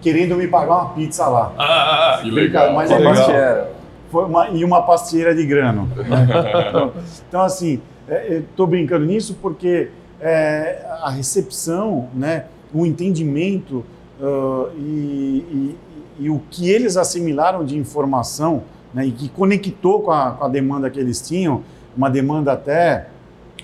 querendo 0.00 0.36
me 0.36 0.46
pagar 0.48 0.74
uma 0.76 0.88
pizza 0.90 1.26
lá. 1.26 1.52
Ah, 1.58 2.20
Que 2.22 2.30
legal. 2.30 2.72
Mas 2.74 2.88
Que 2.88 2.94
é 2.94 2.98
legal. 2.98 3.14
bastante. 3.14 3.68
Foi 4.10 4.24
uma, 4.24 4.48
e 4.48 4.64
uma 4.64 4.82
pastieira 4.82 5.34
de 5.34 5.44
grano. 5.44 5.88
então, 5.98 6.92
então, 7.28 7.42
assim, 7.42 7.80
estou 8.28 8.66
brincando 8.66 9.04
nisso 9.04 9.36
porque 9.42 9.90
é, 10.20 10.82
a 11.02 11.10
recepção, 11.10 12.08
né, 12.14 12.44
o 12.72 12.86
entendimento 12.86 13.84
ah, 14.22 14.68
e, 14.76 15.44
e- 15.50 15.76
e 16.20 16.30
o 16.30 16.40
que 16.50 16.68
eles 16.68 16.96
assimilaram 16.96 17.64
de 17.64 17.76
informação 17.78 18.62
né, 18.92 19.06
e 19.06 19.12
que 19.12 19.28
conectou 19.28 20.02
com 20.02 20.10
a, 20.10 20.32
com 20.32 20.44
a 20.44 20.48
demanda 20.48 20.90
que 20.90 20.98
eles 20.98 21.20
tinham, 21.20 21.62
uma 21.96 22.08
demanda 22.10 22.52
até 22.52 23.06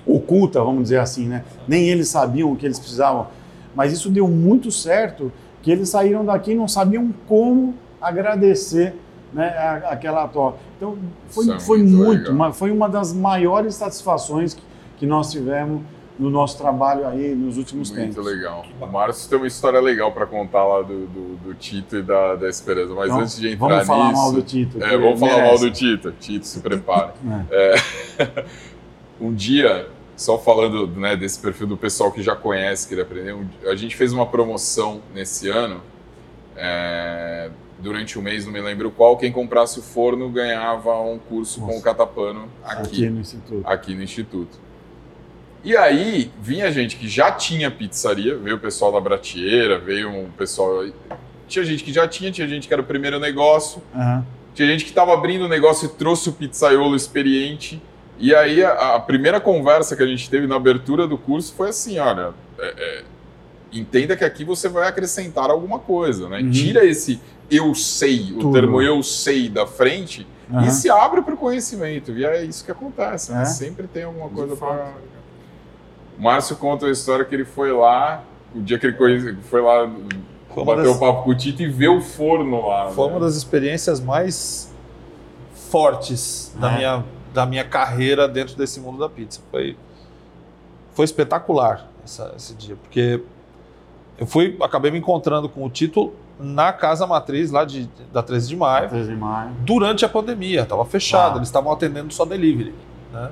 oculta, 0.06 0.62
vamos 0.62 0.84
dizer 0.84 0.98
assim, 1.00 1.26
né? 1.26 1.42
Nem 1.66 1.88
eles 1.88 2.08
sabiam 2.08 2.52
o 2.52 2.56
que 2.56 2.64
eles 2.66 2.78
precisavam. 2.78 3.26
Mas 3.74 3.92
isso 3.92 4.08
deu 4.10 4.28
muito 4.28 4.70
certo, 4.70 5.32
que 5.64 5.70
eles 5.72 5.88
saíram 5.88 6.22
daqui 6.26 6.52
e 6.52 6.54
não 6.54 6.68
sabiam 6.68 7.12
como 7.26 7.74
agradecer 8.00 8.94
né, 9.32 9.48
aquela 9.86 10.28
troca. 10.28 10.58
Então, 10.76 10.96
foi, 11.28 11.50
é 11.50 11.58
foi 11.58 11.82
muito 11.82 12.32
muito, 12.34 12.52
foi 12.52 12.70
uma 12.70 12.86
das 12.86 13.14
maiores 13.14 13.74
satisfações 13.74 14.52
que, 14.52 14.62
que 14.98 15.06
nós 15.06 15.32
tivemos 15.32 15.80
no 16.18 16.28
nosso 16.28 16.58
trabalho 16.58 17.08
aí 17.08 17.34
nos 17.34 17.56
últimos 17.56 17.90
Muito 17.90 18.14
tempos. 18.14 18.24
legal. 18.30 18.64
O 18.78 18.86
Márcio 18.86 19.28
tem 19.28 19.38
uma 19.38 19.46
história 19.48 19.80
legal 19.80 20.12
para 20.12 20.26
contar 20.26 20.62
lá 20.64 20.82
do, 20.82 21.06
do, 21.06 21.36
do 21.38 21.54
Tito 21.54 21.96
e 21.96 22.02
da, 22.02 22.36
da 22.36 22.48
Esperança. 22.48 22.94
Mas 22.94 23.06
Então, 23.06 23.20
antes 23.20 23.36
de 23.36 23.48
entrar 23.48 23.68
vamos 23.68 23.86
falar 23.86 24.08
nisso. 24.10 24.22
mal 24.22 24.32
do 24.32 24.42
Tito. 24.42 24.84
É, 24.84 24.98
vamos 24.98 25.18
falar 25.18 25.32
mal 25.32 25.42
merece. 25.42 25.64
do 25.64 25.70
Tito. 25.72 26.12
Tito, 26.20 26.46
se 26.46 26.60
prepare. 26.60 27.12
É. 27.50 28.44
um 29.20 29.32
dia, 29.32 29.88
só 30.16 30.38
falando 30.38 30.86
né, 30.86 31.16
desse 31.16 31.38
perfil 31.40 31.66
do 31.66 31.76
pessoal 31.76 32.10
que 32.12 32.22
já 32.22 32.34
conhece, 32.36 32.86
que 32.88 32.94
ele 32.94 33.02
aprendeu, 33.02 33.38
um- 33.38 33.68
a 33.70 33.74
gente 33.74 33.96
fez 33.96 34.12
uma 34.12 34.26
promoção 34.26 35.00
nesse 35.14 35.48
ano. 35.48 35.80
é, 36.56 37.50
durante 37.80 38.16
o 38.16 38.22
mês, 38.22 38.46
não 38.46 38.52
me 38.52 38.60
lembro 38.60 38.88
qual, 38.90 39.16
quem 39.16 39.32
comprasse 39.32 39.80
o 39.80 39.82
forno 39.82 40.28
ganhava 40.30 41.00
um 41.00 41.18
curso 41.18 41.58
com 41.60 41.66
Nossa. 41.66 41.78
o 41.80 41.82
Catapano 41.82 42.48
Aqui 42.64 42.80
aqui, 42.82 43.10
no 43.10 43.20
Instituto. 43.20 43.62
aqui 43.66 43.94
no 43.94 44.02
Instituto. 44.04 44.58
E 45.64 45.76
aí, 45.76 46.30
vinha 46.40 46.70
gente 46.70 46.96
que 46.96 47.08
já 47.08 47.32
tinha 47.32 47.70
pizzaria, 47.72 48.36
veio 48.36 48.54
o 48.56 48.60
pessoal 48.60 48.92
da 48.92 49.00
Bratieira, 49.00 49.78
veio 49.80 50.08
um 50.10 50.30
pessoal. 50.30 50.84
Tinha 51.48 51.64
gente 51.64 51.82
que 51.82 51.92
já 51.92 52.06
tinha, 52.06 52.30
tinha 52.30 52.46
gente 52.46 52.68
que 52.68 52.72
era 52.72 52.80
o 52.82 52.86
primeiro 52.86 53.18
negócio, 53.18 53.82
Aham. 53.94 54.24
tinha 54.54 54.68
gente 54.68 54.84
que 54.84 54.90
estava 54.90 55.12
abrindo 55.12 55.46
o 55.46 55.48
negócio 55.48 55.86
e 55.86 55.88
trouxe 55.88 56.28
o 56.28 56.32
pizzaiolo 56.32 56.94
experiente. 56.94 57.82
E 58.18 58.34
aí 58.34 58.62
a, 58.64 58.94
a 58.94 59.00
primeira 59.00 59.40
conversa 59.40 59.96
que 59.96 60.02
a 60.02 60.06
gente 60.06 60.28
teve 60.30 60.46
na 60.46 60.56
abertura 60.56 61.06
do 61.06 61.18
curso 61.18 61.52
foi 61.54 61.70
assim, 61.70 61.98
olha, 61.98 62.32
é, 62.58 62.74
é, 62.76 63.02
entenda 63.72 64.16
que 64.16 64.24
aqui 64.24 64.44
você 64.44 64.68
vai 64.68 64.86
acrescentar 64.88 65.50
alguma 65.50 65.78
coisa, 65.78 66.28
né? 66.28 66.38
Uhum. 66.40 66.50
Tira 66.50 66.84
esse 66.84 67.20
eu 67.50 67.74
sei, 67.74 68.32
o 68.32 68.38
Tudo. 68.38 68.52
termo 68.52 68.80
eu 68.80 69.02
sei 69.02 69.48
da 69.48 69.66
frente 69.66 70.26
Aham. 70.50 70.66
e 70.66 70.70
se 70.70 70.88
abre 70.88 71.20
para 71.22 71.34
o 71.34 71.36
conhecimento. 71.36 72.12
E 72.12 72.24
é 72.24 72.42
isso 72.44 72.64
que 72.64 72.70
acontece, 72.70 73.32
né? 73.32 73.42
É. 73.42 73.44
Sempre 73.44 73.86
tem 73.86 74.04
alguma 74.04 74.28
De 74.28 74.34
coisa 74.34 74.56
para... 74.56 74.92
O 76.18 76.22
Márcio 76.22 76.56
conta 76.56 76.86
a 76.86 76.90
história 76.90 77.24
que 77.24 77.34
ele 77.34 77.44
foi 77.44 77.72
lá, 77.72 78.22
o 78.54 78.60
dia 78.62 78.78
que 78.78 78.86
ele 78.86 78.94
conhece- 78.96 79.36
foi 79.50 79.60
lá 79.60 79.90
Foi 80.54 80.64
bater 80.64 80.84
das- 80.84 80.96
o 80.96 81.00
papo 81.00 81.24
com 81.24 81.30
o 81.30 81.34
Tito 81.34 81.60
e 81.62 81.66
ver 81.68 81.88
o 81.88 82.00
forno 82.00 82.66
lá. 82.68 82.90
Foi 82.92 83.06
né? 83.08 83.12
uma 83.14 83.20
das 83.20 83.34
experiências 83.34 83.98
mais 84.00 84.72
fortes 85.70 86.54
da, 86.58 86.72
É. 86.72 86.76
minha, 86.76 87.04
da 87.34 87.44
minha 87.44 87.64
carreira 87.64 88.26
dentro 88.28 88.56
desse 88.56 88.80
mundo 88.80 88.98
da 88.98 89.08
pizza. 89.08 89.40
Foi, 89.50 89.76
foi 90.94 91.04
espetacular 91.04 91.86
essa- 92.04 92.32
esse 92.36 92.54
dia, 92.54 92.76
porque 92.76 93.20
eu 94.16 94.26
fui, 94.26 94.56
acabei 94.62 94.90
me 94.90 94.98
encontrando 94.98 95.48
com 95.48 95.64
o 95.66 95.68
Tito 95.68 96.12
na 96.38 96.72
casa 96.72 97.06
matriz 97.06 97.50
lá 97.50 97.64
de, 97.64 97.88
da 98.12 98.22
13 98.22 98.48
de 98.48 98.56
maio, 98.56 98.88
13 98.88 99.10
de 99.10 99.16
maio. 99.16 99.50
durante 99.60 100.04
a 100.04 100.08
pandemia, 100.08 100.62
estava 100.62 100.84
fechado, 100.84 101.34
Ah. 101.34 101.36
eles 101.38 101.48
estavam 101.48 101.72
atendendo 101.72 102.12
só 102.14 102.24
delivery. 102.24 102.72
Né? 103.12 103.30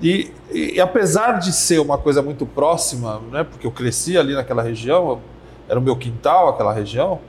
E, 0.00 0.32
e- 0.50 0.74
e 0.76 0.80
apesar 0.80 1.38
de 1.38 1.52
ser 1.52 1.78
uma 1.80 1.96
coisa 1.98 2.20
muito 2.22 2.44
próxima, 2.46 3.20
né, 3.30 3.44
porque 3.44 3.66
eu 3.66 3.70
cresci 3.70 4.18
ali 4.18 4.34
naquela 4.34 4.62
região, 4.62 5.20
era 5.68 5.78
o 5.78 5.82
meu 5.82 5.94
quintal 5.96 6.48
aquela 6.48 6.72
região, 6.72 7.20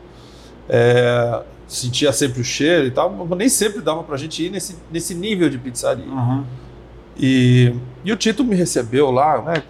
é, 0.68 1.44
sentia 1.74 2.12
sempre 2.14 2.42
o 2.42 2.44
cheiro 2.44 2.88
e 2.88 2.92
tal, 2.92 3.10
mas 3.10 3.38
nem 3.38 3.50
sempre 3.50 3.82
dava 3.82 4.04
para 4.04 4.16
a 4.16 4.18
gente 4.18 4.46
ir 4.46 4.50
nesse, 4.50 4.78
nesse 4.92 5.14
nível 5.16 5.50
de 5.50 5.58
pizzaria. 5.58 6.06
Aham. 6.06 6.46
E, 7.18 7.76
e 8.04 8.12
o 8.12 8.16
Tito 8.16 8.44
me 8.44 8.56
recebeu 8.56 9.12
lá, 9.12 9.42
né? 9.42 9.64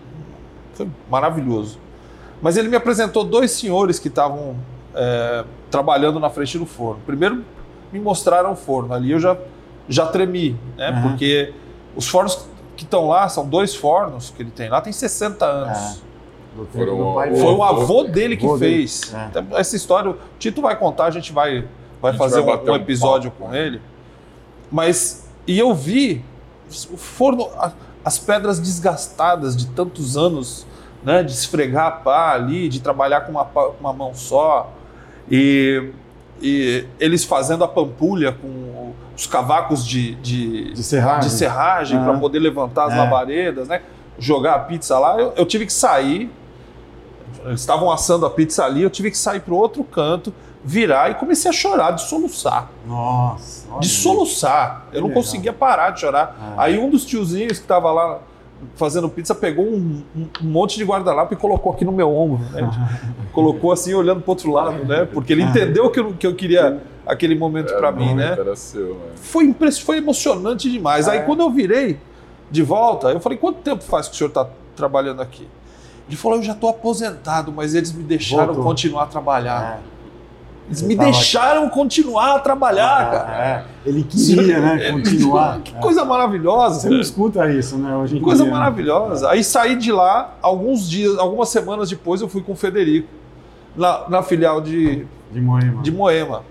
Foi 0.73 0.87
maravilhoso. 1.09 1.77
Mas 2.41 2.57
ele 2.57 2.67
me 2.67 2.75
apresentou 2.75 3.23
dois 3.23 3.51
senhores 3.51 3.99
que 3.99 4.07
estavam 4.07 4.55
é, 4.93 5.43
trabalhando 5.69 6.19
na 6.19 6.29
frente 6.29 6.57
do 6.57 6.65
forno. 6.65 7.01
Primeiro 7.05 7.43
me 7.91 7.99
mostraram 7.99 8.53
o 8.53 8.55
forno. 8.55 8.93
Ali 8.93 9.11
eu 9.11 9.19
já, 9.19 9.37
já 9.87 10.05
tremi, 10.07 10.57
né? 10.77 10.89
Uhum. 10.91 11.09
Porque 11.09 11.53
os 11.95 12.07
fornos 12.07 12.47
que 12.75 12.83
estão 12.83 13.07
lá, 13.07 13.29
são 13.29 13.47
dois 13.47 13.75
fornos 13.75 14.33
que 14.35 14.41
ele 14.41 14.51
tem 14.51 14.67
lá, 14.69 14.81
tem 14.81 14.91
60 14.91 15.45
anos. 15.45 15.77
É. 15.77 16.13
Pai 16.55 16.61
o- 16.61 16.67
Foi 16.71 16.85
dele. 16.85 17.57
o 17.57 17.63
avô 17.63 18.03
dele 18.03 18.37
que 18.37 18.45
avô 18.45 18.57
dele. 18.57 18.75
fez. 18.77 19.13
É. 19.13 19.25
Então, 19.29 19.45
Essa 19.57 19.75
história, 19.75 20.11
o 20.11 20.17
Tito 20.39 20.61
vai 20.61 20.75
contar, 20.77 21.05
a 21.05 21.11
gente 21.11 21.31
vai, 21.33 21.65
vai 22.03 22.13
fazer 22.13 22.41
vai 22.41 22.55
um- 22.57 22.59
um, 22.67 22.71
um 22.71 22.75
episódio 22.75 23.31
papo, 23.31 23.45
com 23.45 23.49
né? 23.51 23.65
ele. 23.65 23.81
Mas, 24.71 25.27
e 25.47 25.57
eu 25.57 25.73
vi 25.73 26.23
o 26.91 26.97
forno, 26.97 27.49
as 28.03 28.19
pedras 28.19 28.59
desgastadas 28.59 29.55
de 29.55 29.67
tantos 29.67 30.17
anos, 30.17 30.65
né, 31.03 31.23
de 31.23 31.31
esfregar 31.31 31.87
a 31.87 31.91
pá 31.91 32.33
ali, 32.33 32.69
de 32.69 32.79
trabalhar 32.79 33.21
com 33.21 33.31
uma, 33.31 33.45
pá- 33.45 33.71
uma 33.79 33.91
mão 33.93 34.13
só. 34.13 34.71
E, 35.29 35.91
e 36.41 36.85
eles 36.99 37.23
fazendo 37.23 37.63
a 37.63 37.67
pampulha 37.67 38.31
com 38.31 38.93
os 39.15 39.27
cavacos 39.27 39.85
de, 39.85 40.15
de, 40.15 40.73
De 40.73 40.83
serragem. 40.83 41.29
de 41.29 41.35
serragem 41.35 41.99
Ah. 41.99 42.03
para 42.03 42.17
poder 42.17 42.39
levantar 42.39 42.85
as 42.87 42.93
É. 42.93 42.97
labaredas, 42.97 43.67
né? 43.67 43.81
Jogar 44.17 44.55
a 44.55 44.59
pizza 44.59 44.97
lá. 44.97 45.19
Eu, 45.19 45.33
eu 45.35 45.45
tive 45.45 45.65
que 45.65 45.73
sair. 45.73 46.31
Eles 47.45 47.59
estavam 47.59 47.91
assando 47.91 48.25
a 48.25 48.29
pizza 48.29 48.63
ali, 48.65 48.81
eu 48.81 48.89
tive 48.89 49.11
que 49.11 49.17
sair 49.17 49.39
para 49.41 49.53
outro 49.53 49.83
canto, 49.83 50.33
virar 50.63 51.11
e 51.11 51.15
comecei 51.15 51.49
a 51.49 51.53
chorar, 51.53 51.91
de 51.91 52.01
soluçar. 52.03 52.69
Nossa. 52.87 53.67
De 53.79 53.87
soluçar. 53.87 54.85
Eu 54.93 55.01
não 55.01 55.07
legal. 55.09 55.23
conseguia 55.23 55.51
parar 55.53 55.89
de 55.91 55.99
chorar. 56.01 56.55
É. 56.57 56.61
Aí 56.61 56.79
um 56.79 56.89
dos 56.89 57.05
tiozinhos 57.05 57.57
que 57.57 57.63
estava 57.65 57.91
lá 57.91 58.19
fazendo 58.75 59.09
pizza 59.09 59.35
pegou 59.35 59.65
um, 59.65 60.01
um- 60.15 60.27
um 60.41 60.47
monte 60.47 60.77
de 60.77 60.85
guardanapo 60.85 61.33
e 61.33 61.37
colocou 61.37 61.73
aqui 61.73 61.83
no 61.83 61.91
meu 61.91 62.15
ombro. 62.15 62.39
Né? 62.51 62.61
colocou 63.33 63.71
assim, 63.73 63.93
olhando 63.93 64.21
para 64.21 64.31
outro 64.31 64.51
lado, 64.51 64.85
né? 64.85 65.05
Porque 65.05 65.33
ele 65.33 65.41
entendeu 65.43 65.89
que 65.89 65.99
eu, 65.99 66.13
que 66.13 66.25
eu 66.25 66.33
queria 66.35 66.81
aquele 67.05 67.35
momento 67.35 67.69
Era 67.71 67.79
para 67.79 67.91
mim, 67.91 68.13
né? 68.13 68.31
Era 68.39 68.55
seu, 68.55 68.93
né? 68.95 69.11
foi, 69.15 69.43
impress- 69.43 69.79
foi 69.79 69.97
emocionante 69.97 70.71
demais. 70.71 71.09
Aí 71.09 71.17
É. 71.17 71.21
quando 71.23 71.41
eu 71.41 71.49
virei 71.49 71.99
de 72.49 72.61
volta, 72.63 73.09
eu 73.09 73.19
falei, 73.19 73.37
quanto 73.37 73.57
tempo 73.59 73.83
faz 73.83 74.07
que 74.07 74.13
o 74.15 74.17
senhor 74.17 74.29
está 74.29 74.47
trabalhando 74.77 75.21
aqui? 75.21 75.45
Ele 76.07 76.15
falou, 76.15 76.37
eu 76.37 76.43
já 76.43 76.53
estou 76.53 76.69
aposentado, 76.69 77.51
mas 77.51 77.73
eles 77.75 77.91
me 77.91 78.03
deixaram 78.03 78.47
Voltou. 78.47 78.63
continuar 78.63 79.03
a 79.03 79.07
trabalhar. 79.07 79.79
É. 79.89 79.92
Eles 80.67 80.81
Eu 80.81 80.87
me 80.87 80.95
deixaram 80.95 81.69
continuar 81.69 82.35
a 82.35 82.39
trabalhar, 82.39 83.11
cara. 83.11 83.45
É. 83.45 83.65
Ele 83.89 84.03
queria, 84.03 84.59
né? 84.59 84.91
Continuar. 84.91 85.59
Que 85.63 85.73
coisa 85.73 86.05
maravilhosa. 86.05 86.79
Você 86.81 86.89
não 86.89 86.99
escuta 87.01 87.49
isso, 87.51 87.77
né? 87.77 87.95
Hoje 87.95 88.15
em 88.15 88.19
Que 88.19 88.23
coisa 88.23 88.43
dia, 88.43 88.51
né? 88.51 88.57
maravilhosa. 88.59 89.29
Aí 89.29 89.43
saí 89.43 89.75
de 89.75 89.91
lá, 89.91 90.35
alguns 90.41 90.89
dias, 90.89 91.17
algumas 91.17 91.49
semanas 91.49 91.89
depois 91.89 92.21
eu 92.21 92.27
fui 92.29 92.41
com 92.41 92.53
o 92.53 92.55
Federico, 92.55 93.07
na, 93.75 94.07
na 94.09 94.23
filial 94.23 94.61
de, 94.61 95.05
De 95.31 95.41
Moema. 95.41 95.81
de 95.81 95.91
Moema. 95.91 96.43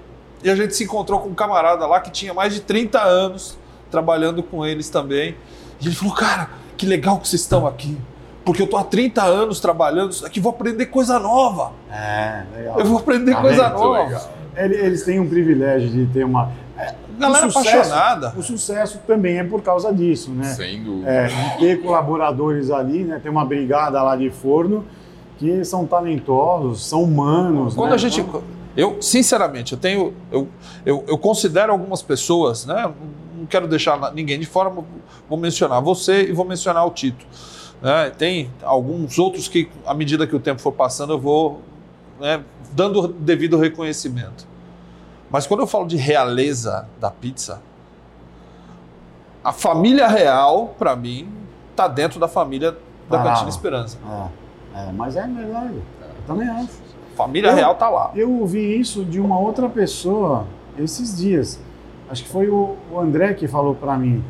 E 0.44 0.50
a 0.50 0.54
gente 0.56 0.74
se 0.74 0.84
encontrou 0.84 1.20
com 1.20 1.28
um 1.30 1.34
camarada 1.34 1.86
lá 1.86 2.00
que 2.00 2.10
tinha 2.10 2.34
mais 2.34 2.52
de 2.52 2.60
30 2.60 3.00
anos 3.00 3.56
trabalhando 3.90 4.42
com 4.42 4.66
eles 4.66 4.90
também. 4.90 5.36
E 5.80 5.86
ele 5.86 5.94
falou: 5.94 6.14
Cara, 6.14 6.50
que 6.76 6.84
legal 6.84 7.18
que 7.18 7.28
vocês 7.28 7.42
estão 7.42 7.66
aqui. 7.66 7.96
Porque 8.44 8.62
eu 8.62 8.66
tô 8.66 8.76
há 8.76 8.84
30 8.84 9.22
anos 9.22 9.60
trabalhando 9.60 10.10
isso 10.12 10.26
aqui, 10.26 10.40
vou 10.40 10.50
aprender 10.50 10.86
coisa 10.86 11.18
nova. 11.18 11.72
É, 11.90 12.42
legal. 12.56 12.78
Eu 12.80 12.86
vou 12.86 12.98
aprender 12.98 13.32
Tá 13.32 13.40
coisa 13.40 13.68
nova. 13.68 14.02
legal. 14.04 14.30
Ele- 14.56 14.74
Eles 14.76 15.02
têm 15.04 15.20
um 15.20 15.28
privilégio 15.28 15.88
de 15.88 16.06
ter 16.06 16.24
uma. 16.24 16.50
Galera 17.18 17.46
O 17.46 17.50
sucesso- 17.52 17.76
apaixonada. 17.76 18.34
O 18.36 18.42
sucesso 18.42 18.98
também 19.06 19.38
é 19.38 19.44
por 19.44 19.62
causa 19.62 19.92
disso, 19.92 20.30
né? 20.32 20.44
Sem 20.44 20.82
dúvida. 20.82 21.08
É, 21.10 21.26
de 21.28 21.58
ter 21.58 21.82
colaboradores 21.82 22.70
ali, 22.70 23.04
né? 23.04 23.20
Tem 23.22 23.30
uma 23.30 23.44
brigada 23.44 24.02
lá 24.02 24.16
de 24.16 24.28
forno 24.30 24.84
que 25.38 25.64
são 25.64 25.86
talentosos, 25.86 26.84
são 26.84 27.02
humanos. 27.04 27.74
Quando 27.74 27.90
né? 27.90 27.94
a 27.94 27.98
gente. 27.98 28.20
Então, 28.20 28.42
Eu, 28.74 29.00
sinceramente, 29.02 29.74
eu 29.74 29.78
tenho. 29.78 30.14
Eu, 30.32 30.48
eu, 30.84 31.04
eu 31.06 31.18
considero 31.18 31.70
algumas 31.72 32.00
pessoas, 32.02 32.64
né? 32.66 32.90
Não 33.38 33.44
quero 33.46 33.68
deixar 33.68 34.12
ninguém 34.14 34.40
de 34.40 34.46
fora, 34.46 34.70
vou 35.28 35.38
mencionar 35.38 35.80
você 35.82 36.24
e 36.28 36.32
vou 36.32 36.44
mencionar 36.46 36.86
o 36.86 36.90
Tito. 36.90 37.24
Né? 37.82 38.10
Tem 38.16 38.50
alguns 38.62 39.18
outros 39.18 39.48
que, 39.48 39.68
à 39.86 39.92
medida 39.94 40.26
que 40.26 40.34
o 40.36 40.40
tempo 40.40 40.60
for 40.60 40.72
passando, 40.72 41.12
eu 41.12 41.18
vou 41.18 41.60
né, 42.20 42.42
dando 42.72 43.00
o 43.00 43.08
devido 43.08 43.58
reconhecimento. 43.58 44.46
Mas 45.30 45.46
quando 45.46 45.60
eu 45.60 45.66
falo 45.66 45.86
de 45.86 45.96
realeza 45.96 46.86
da 47.00 47.10
pizza, 47.10 47.60
a 49.44 49.52
família 49.52 50.06
real, 50.08 50.74
para 50.78 50.94
mim, 50.94 51.28
está 51.70 51.88
dentro 51.88 52.20
da 52.20 52.28
família 52.28 52.76
da 53.10 53.20
Ah. 53.20 53.24
Cantina 53.24 53.48
Esperança. 53.48 53.98
É, 54.74 54.88
é, 54.88 54.92
mas 54.92 55.16
é 55.16 55.26
verdade. 55.26 55.74
Eu 55.74 56.26
também 56.26 56.48
acho. 56.48 56.68
Família 57.16 57.50
Eu- 57.50 57.54
real 57.56 57.74
tá 57.74 57.88
lá. 57.90 58.10
Eu 58.14 58.30
ouvi 58.40 58.78
isso 58.78 59.04
de 59.04 59.18
uma 59.20 59.38
outra 59.38 59.68
pessoa 59.68 60.46
esses 60.78 61.16
dias. 61.16 61.58
Acho 62.08 62.22
que 62.24 62.28
foi 62.28 62.48
o, 62.48 62.76
o 62.90 62.98
André 63.00 63.34
que 63.34 63.48
falou 63.48 63.74
para 63.74 63.96
mim 63.96 64.22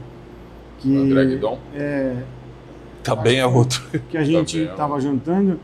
que, 0.78 0.96
André 0.96 1.24
Guidon. 1.26 1.58
é, 1.74 2.16
Também 3.02 3.38
é 3.40 3.46
outro. 3.46 3.82
que 4.10 4.16
a 4.16 4.24
gente 4.24 4.64
Tá 4.66 4.72
estava 4.72 5.00
jantando 5.00 5.58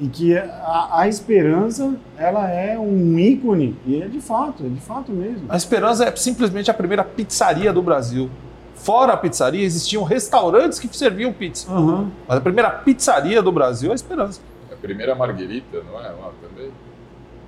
e 0.00 0.08
que 0.08 0.36
a, 0.36 0.88
a 1.00 1.08
esperança 1.08 1.94
ela 2.16 2.48
é 2.50 2.78
um 2.78 3.18
ícone 3.18 3.76
e 3.86 4.02
é 4.02 4.08
de 4.08 4.20
fato, 4.20 4.64
é 4.64 4.68
de 4.68 4.80
fato 4.80 5.12
mesmo. 5.12 5.44
A 5.48 5.56
Esperança 5.56 6.04
é 6.04 6.16
simplesmente 6.16 6.70
a 6.70 6.74
primeira 6.74 7.04
pizzaria 7.04 7.72
do 7.72 7.82
Brasil. 7.82 8.28
Fora 8.74 9.12
a 9.12 9.16
pizzaria, 9.16 9.62
existiam 9.64 10.02
restaurantes 10.02 10.80
que 10.80 10.88
serviam 10.96 11.32
pizza. 11.32 11.70
Aham. 11.70 12.10
Mas 12.26 12.38
a 12.38 12.40
primeira 12.40 12.70
pizzaria 12.70 13.40
do 13.40 13.52
Brasil 13.52 13.90
é 13.90 13.92
a 13.92 13.94
Esperança. 13.94 14.40
A 14.72 14.74
primeira 14.76 15.14
Marguerita, 15.14 15.82
não 15.88 16.00
é? 16.00 16.08
Lá 16.08 16.30
também? 16.42 16.70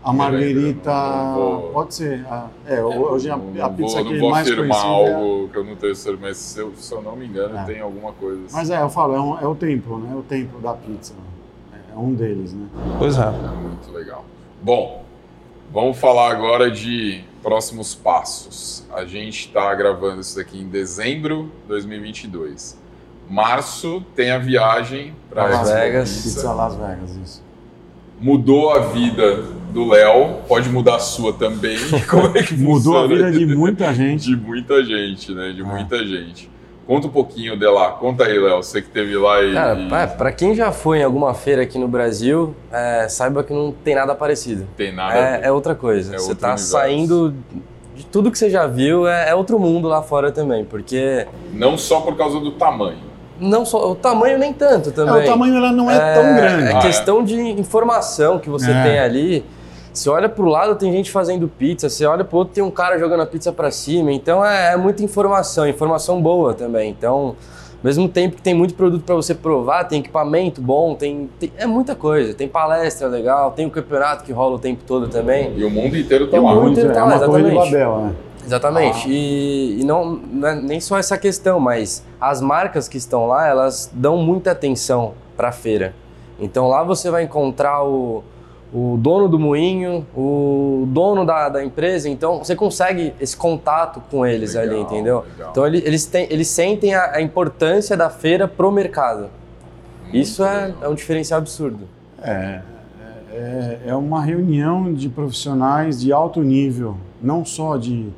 A 0.05 0.13
Marguerita, 0.13 0.91
Não 0.93 1.35
vou- 1.35 1.71
pode 1.73 1.95
ser. 1.95 2.27
A- 2.27 2.49
é, 2.67 2.83
hoje 2.83 3.31
a, 3.31 3.37
Não 3.39 3.65
a 3.65 3.71
pizza 3.71 3.97
vou, 3.97 4.05
que 4.05 4.13
não 4.13 4.21
vou 4.21 4.31
mais 4.31 4.47
afirmar 4.47 4.83
conhecida 4.83 5.11
é- 5.11 5.15
algo 5.15 5.49
que 5.49 5.57
eu 5.57 5.65
não 5.65 5.77
tenho 5.77 5.95
certeza, 5.95 6.19
mas 6.29 6.37
se 6.37 6.59
eu, 6.61 6.73
se 6.77 6.93
eu 6.93 7.01
não 7.03 7.17
me 7.17 7.27
engano, 7.27 7.57
É. 7.57 7.65
tem 7.65 7.81
alguma 7.81 8.13
coisa 8.13 8.45
assim. 8.45 8.55
Mas 8.55 8.71
é, 8.71 8.83
eu 8.83 8.91
falo, 8.91 9.15
é, 9.15 9.21
um- 9.21 9.39
é 9.41 9.47
o 9.47 9.55
templo, 9.55 9.99
né? 9.99 10.11
É 10.13 10.17
o 10.17 10.23
templo 10.23 10.61
da 10.61 10.75
pizza. 10.75 11.15
É 11.95 11.97
um 11.99 12.13
deles, 12.13 12.53
né? 12.53 12.67
Pois 12.99 13.17
é. 13.17 13.23
É 13.23 13.31
muito 13.31 13.91
legal. 13.93 14.25
Bom, 14.61 15.05
vamos 15.73 15.97
falar 15.97 16.31
agora 16.33 16.71
de 16.71 17.25
próximos 17.43 17.95
passos. 17.95 18.85
A 18.93 19.05
gente 19.07 19.47
está 19.47 19.75
gravando 19.75 20.21
isso 20.21 20.37
daqui 20.37 20.61
em 20.61 20.69
dezembro 20.69 21.45
de 21.63 21.69
2022. 21.69 22.77
Março 23.31 24.03
tem 24.15 24.31
a 24.33 24.39
viagem 24.39 25.15
para 25.31 25.47
Las 25.47 25.71
Vegas. 25.71 26.23
Pizza 26.23 26.53
Las 26.53 26.75
Vegas, 26.75 27.17
isso. 27.17 27.43
Mudou 28.21 28.71
a 28.71 28.81
vida 28.81 29.45
do 29.75 29.89
Léo, 29.89 30.37
pode 30.49 30.69
mudar 30.71 30.95
a 30.97 30.99
sua 31.01 31.33
também. 31.33 31.77
Como 32.09 32.37
é 32.39 32.43
que 32.43 32.55
Mudou 32.55 32.97
a 32.97 33.07
vida 33.09 33.31
de 33.33 33.45
muita 33.45 33.93
gente. 33.93 34.27
de 34.31 34.37
muita 34.37 34.83
gente, 34.85 35.33
né? 35.33 35.51
De 35.53 35.63
Ah. 35.63 35.65
muita 35.65 35.99
gente. 35.99 36.49
Conta 36.87 37.07
um 37.07 37.11
pouquinho 37.11 37.59
de 37.59 37.67
lá. 37.67 37.93
Conta 37.93 38.25
aí, 38.25 38.39
Léo. 38.39 38.59
Você 38.63 38.81
que 38.83 38.89
teve 38.91 39.17
lá 39.17 39.43
e. 39.43 39.53
Cara, 39.55 39.81
e 39.81 39.89
pra, 39.89 40.07
pra 40.07 40.33
quem 40.33 40.55
já 40.55 40.71
foi 40.71 40.99
em 40.99 41.03
alguma 41.03 41.35
feira 41.35 41.63
aqui 41.63 41.79
no 41.79 41.89
Brasil, 41.89 42.55
é, 42.71 43.09
saiba 43.09 43.43
que 43.43 43.53
não 43.53 43.73
tem 43.73 43.95
nada 43.95 44.15
parecido. 44.15 44.67
tem 44.77 44.93
nada. 44.95 45.19
É, 45.19 45.41
é 45.45 45.51
outra 45.53 45.75
coisa. 45.75 46.15
É 46.15 46.19
você 46.19 46.29
outro 46.31 46.41
tá 46.41 46.49
universo. 46.49 46.71
saindo 46.71 47.35
de 47.97 48.05
tudo 48.07 48.31
que 48.31 48.39
você 48.39 48.51
já 48.51 48.67
viu, 48.67 49.09
é, 49.09 49.31
é 49.31 49.35
outro 49.35 49.59
mundo 49.59 49.89
lá 49.89 50.03
fora 50.03 50.31
também. 50.31 50.65
Porque 50.65 51.27
Não 51.53 51.77
só 51.79 52.01
por 52.01 52.17
causa 52.17 52.39
do 52.39 52.53
tamanho. 52.53 52.99
não 53.41 53.65
só 53.65 53.91
o 53.91 53.95
tamanho 53.95 54.39
nem 54.39 54.53
tanto 54.53 54.91
É, 54.91 54.93
também. 54.93 55.23
o 55.23 55.25
tamanho 55.25 55.57
ela 55.57 55.73
não 55.73 55.91
é, 55.91 56.15
tão 56.15 56.35
grande. 56.37 56.69
É 56.69 56.75
Ah, 56.75 56.79
é. 56.79 56.83
questão 56.83 57.25
de 57.25 57.41
informação 57.41 58.39
que 58.39 58.51
você 58.51 58.71
É. 58.71 58.83
tem 58.83 58.99
ali. 58.99 59.45
Você 59.95 60.11
olha 60.11 60.29
pro 60.29 60.45
lado, 60.47 60.75
tem 60.75 60.91
gente 60.93 61.11
fazendo 61.11 61.47
pizza. 61.47 61.89
Você 61.89 62.05
olha 62.05 62.25
pro 62.25 62.39
outro, 62.39 62.53
tem 62.53 62.65
um 62.65 62.71
cara 62.71 62.99
jogando 62.99 63.21
a 63.23 63.27
pizza 63.27 63.53
pra 63.53 63.71
cima. 63.71 64.13
Então 64.13 64.45
é, 64.45 64.73
é 64.73 64.77
muita 64.77 65.05
informação, 65.05 65.69
informação 65.69 66.21
boa 66.21 66.53
também. 66.53 66.91
Então, 66.91 67.29
ao 67.29 67.37
mesmo 67.85 68.09
tempo 68.09 68.35
que 68.35 68.43
tem 68.43 68.55
muito 68.55 68.75
produto 68.75 69.05
pra 69.05 69.15
você 69.15 69.35
provar, 69.37 69.85
tem 69.85 70.01
equipamento 70.01 70.61
bom, 70.61 70.97
tem, 70.97 71.31
tem- 71.39 71.53
é 71.57 71.65
muita 71.65 71.95
coisa. 71.95 72.35
Tem 72.35 72.49
palestra 72.49 73.07
legal, 73.07 73.53
tem 73.53 73.67
o 73.67 73.71
campeonato 73.71 74.25
que 74.25 74.33
rola 74.33 74.57
o 74.57 74.59
tempo 74.59 74.83
todo 74.85 75.07
também. 75.07 75.53
E 75.57 75.65
o 75.65 75.71
mundo 75.71 75.97
inteiro 75.97 76.27
tá 76.27 76.37
E 76.37 76.41
o 76.41 76.43
mundo- 76.43 76.61
Muito, 76.63 76.73
inteiro 76.73 76.91
é 76.91 76.95
tá 76.95 77.05
lá, 77.05 77.11
de 77.11 77.23
exatamente. 77.23 77.55
Babel, 77.55 77.97
né? 77.99 78.13
Exatamente. 78.45 79.09
E, 79.09 79.81
e 79.81 79.85
não, 79.85 80.05
não 80.33 80.49
é 80.49 80.55
nem 80.57 80.81
só 80.81 80.99
essa 80.99 81.17
questão, 81.17 81.61
mas 81.61 82.05
as 82.21 82.41
marcas 82.41 82.89
que 82.89 82.99
estão 82.99 83.27
lá, 83.29 83.47
elas 83.47 83.91
dão 83.95 84.17
muita 84.19 84.51
atenção 84.51 85.15
para 85.37 85.49
a 85.49 85.53
feira. 85.53 85.95
Então 86.41 86.69
lá 86.69 86.83
você 86.83 87.11
vai 87.11 87.23
encontrar 87.23 87.85
o, 87.85 88.23
o 88.75 88.97
dono 89.01 89.29
do 89.29 89.39
moinho, 89.39 90.05
o 90.17 90.85
dono 90.89 91.25
da, 91.25 91.49
da 91.49 91.65
empresa, 91.65 92.09
então 92.09 92.39
você 92.43 92.57
consegue 92.57 93.15
esse 93.21 93.37
contato 93.37 94.03
com 94.11 94.27
eles 94.27 94.55
Legal, 94.55 94.75
ali, 94.75 94.83
entendeu? 94.83 95.25
legal. 95.31 95.51
Então 95.53 95.65
ele- 95.67 95.83
eles, 95.87 96.05
têm, 96.07 96.27
eles 96.29 96.49
sentem 96.49 96.93
a, 96.93 97.13
a 97.13 97.23
importância 97.23 97.97
da 97.97 98.11
feira 98.11 98.49
pro 98.49 98.73
mercado. 98.73 99.29
Muito 100.03 100.17
Isso 100.17 100.45
é, 100.45 100.75
é 100.83 100.89
um 100.89 100.95
diferencial 100.95 101.39
absurdo. 101.39 101.85
É, 102.21 102.63
é, 103.33 103.79
é 103.87 103.95
uma 103.95 104.21
reunião 104.23 104.93
de 104.93 105.09
profissionais 105.09 106.01
de 106.01 106.13
alto 106.13 106.43
nível, 106.43 106.97
não 107.23 107.45
só 107.45 107.77
de, 107.77 108.09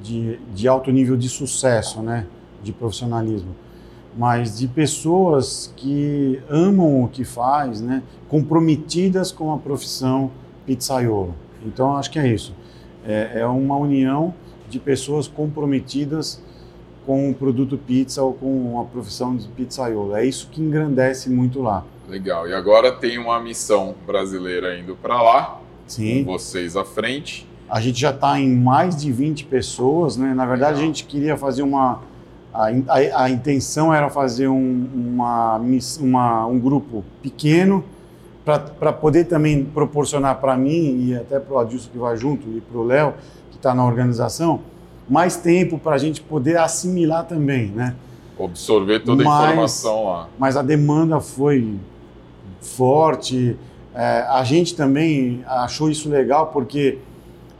de, 0.00 0.38
de 0.54 0.68
alto 0.68 0.92
nível 0.92 1.16
de 1.16 1.28
sucesso, 1.28 2.00
né, 2.00 2.26
de 2.62 2.72
profissionalismo, 2.72 3.50
mas 4.16 4.58
de 4.58 4.66
pessoas 4.66 5.72
que 5.76 6.40
amam 6.48 7.04
o 7.04 7.08
que 7.08 7.24
faz, 7.24 7.80
né, 7.80 8.02
comprometidas 8.28 9.30
com 9.30 9.52
a 9.52 9.58
profissão 9.58 10.30
pizzaiolo. 10.64 11.34
Então, 11.64 11.96
acho 11.96 12.10
que 12.10 12.18
é 12.18 12.26
isso. 12.26 12.54
É, 13.04 13.40
é 13.40 13.46
uma 13.46 13.76
união 13.76 14.34
de 14.68 14.78
pessoas 14.78 15.28
comprometidas 15.28 16.42
com 17.04 17.30
o 17.30 17.34
produto 17.34 17.78
pizza 17.78 18.22
ou 18.22 18.32
com 18.32 18.80
a 18.80 18.84
profissão 18.84 19.36
de 19.36 19.46
pizzaiolo. 19.48 20.16
É 20.16 20.24
isso 20.24 20.48
que 20.50 20.60
engrandece 20.60 21.30
muito 21.30 21.62
lá. 21.62 21.84
Legal. 22.08 22.48
E 22.48 22.54
agora 22.54 22.92
tem 22.92 23.18
uma 23.18 23.40
missão 23.40 23.94
brasileira 24.06 24.78
indo 24.78 24.96
para 24.96 25.20
lá, 25.22 25.60
Sim. 25.86 26.24
com 26.24 26.32
vocês 26.32 26.76
à 26.76 26.84
frente. 26.84 27.46
A 27.68 27.80
gente 27.80 28.00
já 28.00 28.10
está 28.10 28.38
em 28.38 28.54
mais 28.54 28.96
de 28.96 29.10
20 29.10 29.44
pessoas, 29.44 30.16
né? 30.16 30.32
Na 30.34 30.46
verdade, 30.46 30.80
a 30.80 30.82
gente 30.82 31.04
queria 31.04 31.36
fazer 31.36 31.62
uma. 31.62 32.00
A, 32.56 32.68
a, 33.18 33.24
a 33.24 33.30
intenção 33.30 33.92
era 33.92 34.08
fazer 34.08 34.48
um, 34.48 34.88
uma, 34.94 35.60
uma- 36.00 36.46
um 36.46 36.58
grupo 36.58 37.04
pequeno 37.22 37.84
para 38.44 38.92
poder 38.92 39.24
também 39.24 39.64
proporcionar 39.64 40.36
para 40.40 40.56
mim 40.56 41.04
e 41.08 41.14
até 41.16 41.38
para 41.38 41.54
o 41.54 41.58
Adilson 41.58 41.90
que 41.92 41.98
vai 41.98 42.16
junto 42.16 42.46
e 42.48 42.60
para 42.60 42.78
o 42.78 42.84
Léo, 42.84 43.12
que 43.50 43.56
está 43.56 43.74
na 43.74 43.84
organização, 43.84 44.60
mais 45.08 45.36
tempo 45.36 45.78
para 45.78 45.96
a 45.96 45.98
gente 45.98 46.20
poder 46.22 46.56
assimilar 46.56 47.24
também, 47.26 47.66
né? 47.68 47.94
Absorver 48.42 49.00
toda 49.00 49.22
a 49.22 49.26
Mas- 49.26 49.44
informação 49.50 50.04
lá. 50.04 50.28
mas 50.38 50.56
a 50.56 50.62
demanda 50.62 51.20
foi 51.20 51.74
forte. 52.60 53.56
É, 53.94 54.26
a 54.28 54.44
gente 54.44 54.74
também 54.74 55.42
achou 55.46 55.90
isso 55.90 56.08
legal 56.08 56.48
porque 56.48 56.98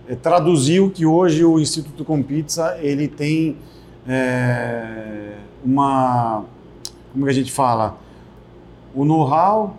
é, 0.09 0.15
traduziu 0.15 0.91
que 0.91 1.05
hoje 1.07 1.45
o 1.45 1.59
Instituto 1.59 2.05
Com 2.05 2.23
Pizza 2.23 2.77
ele 2.81 3.09
tem 3.09 3.57
é, 4.09 5.33
uma 5.65 6.45
como 7.13 7.25
que 7.25 7.31
a 7.31 7.35
gente 7.35 7.51
fala 7.53 7.97
o 8.95 9.05
know-how 9.05 9.75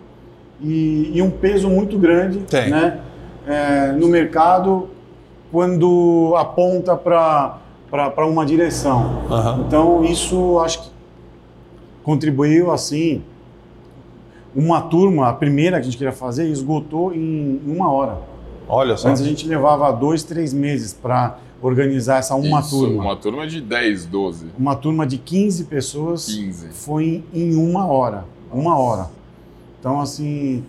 e, 0.60 1.12
e 1.14 1.22
um 1.22 1.30
peso 1.30 1.68
muito 1.68 1.96
grande 1.98 2.40
Tem. 2.40 2.68
né, 2.70 3.00
é, 3.46 3.92
no 3.92 4.08
mercado 4.08 4.88
quando 5.50 6.34
aponta 6.36 6.96
para 6.96 8.26
uma 8.26 8.44
direção. 8.44 9.22
Aham. 9.30 9.64
Então, 9.66 10.04
isso 10.04 10.58
acho 10.58 10.82
que 10.82 10.90
contribuiu 12.02 12.70
assim. 12.70 13.22
Uma 14.54 14.80
turma, 14.82 15.28
a 15.28 15.32
primeira 15.32 15.76
que 15.76 15.82
a 15.82 15.84
gente 15.84 15.96
queria 15.96 16.12
fazer, 16.12 16.48
esgotou 16.48 17.14
em 17.14 17.60
uma 17.66 17.90
hora. 17.90 18.18
Olha 18.68 18.96
só. 18.96 19.08
Antes 19.08 19.22
a 19.22 19.24
gente 19.24 19.46
levava 19.46 19.90
dois, 19.92 20.22
três 20.22 20.52
meses 20.52 20.92
para 20.92 21.38
organizar 21.60 22.18
essa 22.18 22.34
uma 22.36 22.60
Isso, 22.60 22.78
turma. 22.78 23.02
Uma 23.02 23.16
turma 23.16 23.46
de 23.46 23.60
10, 23.60 24.06
12, 24.06 24.46
Uma 24.58 24.76
turma 24.76 25.06
de 25.06 25.18
15 25.18 25.64
pessoas 25.64 26.26
15. 26.26 26.68
foi 26.72 27.24
em 27.34 27.54
uma 27.56 27.86
hora. 27.86 28.24
Uma 28.52 28.78
hora. 28.78 29.10
Então, 29.80 30.00
assim, 30.00 30.64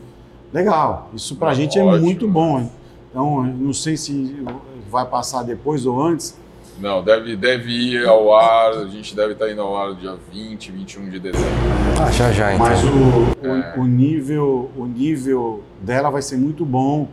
legal. 0.53 1.09
Isso 1.13 1.35
pra 1.35 1.53
gente 1.53 1.77
é 1.79 1.83
Ótimo. 1.83 2.03
muito 2.05 2.27
bom. 2.27 2.69
Então, 3.09 3.45
eu 3.47 3.53
não 3.53 3.73
sei 3.73 3.95
se 3.97 4.43
vai 4.89 5.05
passar 5.05 5.43
depois 5.43 5.85
ou 5.85 6.01
antes, 6.01 6.35
Não, 6.79 7.03
deve, 7.03 7.35
deve 7.35 7.69
ir 7.69 8.05
ao 8.07 8.33
ar, 8.33 8.71
a 8.71 8.87
gente 8.87 9.13
deve 9.15 9.33
estar 9.33 9.51
indo 9.51 9.59
ao 9.61 9.75
ar 9.75 9.93
dia 9.95 10.15
20, 10.31 10.71
21 10.71 11.09
de 11.09 11.19
dezembro. 11.19 11.49
Ah, 12.01 12.09
já 12.09 12.31
já, 12.31 12.53
então. 12.53 12.65
Mas 12.65 12.81
o, 12.83 12.87
o- 12.87 13.47
É. 13.47 13.73
o 13.77 13.83
nível, 13.85 14.71
o 14.77 14.85
nível 14.85 15.61
dela 15.81 16.09
vai 16.09 16.21
ser 16.21 16.37
muito 16.37 16.63
bom. 16.63 17.07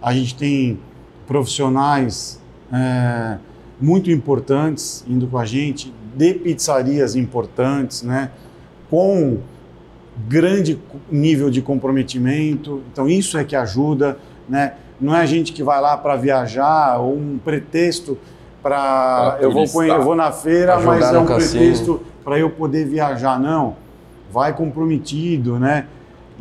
A 0.00 0.14
gente 0.14 0.34
tem 0.34 0.78
profissionais 1.26 2.40
é, 2.72 3.38
muito 3.80 4.10
importantes 4.10 5.04
indo 5.06 5.26
com 5.26 5.38
a 5.38 5.44
gente, 5.44 5.92
de 6.14 6.34
pizzarias 6.34 7.14
importantes, 7.14 8.02
né? 8.02 8.30
Com 8.88 9.38
grande 10.28 10.78
nível 11.10 11.50
de 11.50 11.62
comprometimento. 11.62 12.82
Então 12.92 13.08
isso 13.08 13.36
é 13.36 13.44
que 13.44 13.56
ajuda, 13.56 14.18
né? 14.48 14.74
Não 15.00 15.14
é 15.14 15.20
a 15.20 15.26
gente 15.26 15.52
que 15.52 15.62
vai 15.62 15.80
lá 15.80 15.96
para 15.96 16.16
viajar 16.16 16.98
ou 16.98 17.16
um 17.16 17.38
pretexto 17.42 18.16
para 18.62 19.38
eu 19.40 19.50
vou 19.50 19.64
turistar. 19.64 19.98
eu 19.98 20.02
vou 20.02 20.14
na 20.14 20.30
feira, 20.30 20.78
mas 20.78 21.12
é 21.12 21.18
um 21.18 21.26
cassino. 21.26 21.50
pretexto 21.50 22.02
para 22.22 22.38
eu 22.38 22.48
poder 22.48 22.86
viajar, 22.86 23.40
não. 23.40 23.76
Vai 24.30 24.54
comprometido, 24.54 25.58
né? 25.58 25.86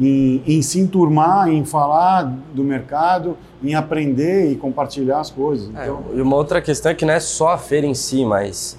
Em, 0.01 0.41
em 0.47 0.61
se 0.63 0.79
enturmar, 0.79 1.47
em 1.49 1.63
falar 1.63 2.23
do 2.53 2.63
mercado, 2.63 3.37
em 3.63 3.75
aprender 3.75 4.51
e 4.51 4.55
compartilhar 4.55 5.19
as 5.19 5.29
coisas. 5.29 5.69
É, 5.75 5.83
Então, 5.83 6.01
e 6.15 6.21
uma 6.21 6.35
outra 6.35 6.59
questão 6.61 6.91
é 6.91 6.95
que 6.95 7.05
não 7.05 7.13
é 7.13 7.19
só 7.19 7.49
a 7.49 7.57
feira 7.57 7.85
em 7.85 7.93
si, 7.93 8.25
mas 8.25 8.75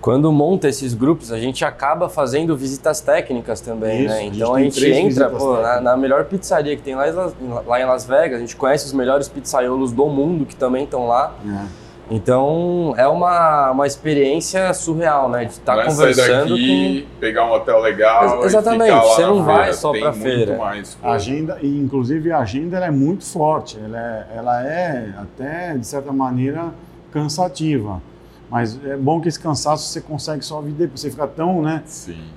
quando 0.00 0.30
monta 0.30 0.68
esses 0.68 0.92
grupos, 0.94 1.32
a 1.32 1.38
gente 1.40 1.64
acaba 1.64 2.08
fazendo 2.08 2.54
visitas 2.56 3.00
técnicas 3.00 3.60
também, 3.60 4.04
Isso, 4.04 4.08
né? 4.14 4.18
a 4.18 4.22
gente 4.22 4.36
Então 4.36 4.54
a 4.54 4.60
gente 4.62 4.86
entra 4.92 5.30
pô, 5.30 5.54
na, 5.60 5.80
na 5.80 5.96
melhor 5.96 6.24
pizzaria 6.26 6.76
que 6.76 6.82
tem 6.82 6.94
lá, 6.94 7.08
em 7.08 7.12
Las- 7.12 7.34
lá 7.66 7.80
em 7.80 7.84
Las 7.86 8.04
Vegas, 8.04 8.36
a 8.36 8.40
gente 8.40 8.54
conhece 8.54 8.84
os 8.86 8.92
melhores 8.92 9.28
pizzaiolos 9.28 9.90
do 9.92 10.06
mundo 10.06 10.44
que 10.46 10.54
também 10.54 10.84
estão 10.84 11.08
lá. 11.08 11.32
é. 11.44 11.83
Então 12.10 12.94
é 12.96 13.08
uma, 13.08 13.70
uma 13.70 13.86
experiência 13.86 14.72
surreal, 14.74 15.28
né? 15.30 15.46
De 15.46 15.52
estar 15.52 15.74
não 15.74 15.82
é 15.82 15.90
sair 15.90 15.96
conversando 16.14 16.50
daqui, 16.50 17.08
pegar 17.18 17.46
um 17.46 17.52
hotel 17.52 17.80
legal 17.80 18.36
Ex- 18.36 18.44
exatamente, 18.46 18.82
e 18.82 18.94
ficar 18.94 19.02
lá 19.02 19.14
você 19.14 19.22
na 19.22 19.28
não 19.28 19.42
vai 19.44 19.56
feira. 19.56 19.72
só 19.74 19.92
muito 19.92 20.12
feira. 20.12 20.56
mais 20.58 20.98
A 21.02 21.12
agenda, 21.12 21.58
e 21.62 21.78
inclusive 21.78 22.30
a 22.30 22.38
agenda 22.40 22.76
ela 22.76 22.86
é 22.86 22.90
muito 22.90 23.24
forte, 23.24 23.78
ela 23.82 23.98
é, 23.98 24.26
ela 24.36 24.62
é 24.66 25.14
até, 25.16 25.76
de 25.78 25.86
certa 25.86 26.12
maneira, 26.12 26.66
cansativa. 27.10 28.02
Mas 28.50 28.78
é 28.84 28.96
bom 28.96 29.20
que 29.20 29.28
esse 29.28 29.40
cansaço 29.40 29.88
você 29.88 30.00
consegue 30.00 30.44
só 30.44 30.60
vir 30.60 30.72
depois. 30.72 31.00
Você 31.00 31.10
fica 31.10 31.26
tão 31.26 31.62
né, 31.62 31.82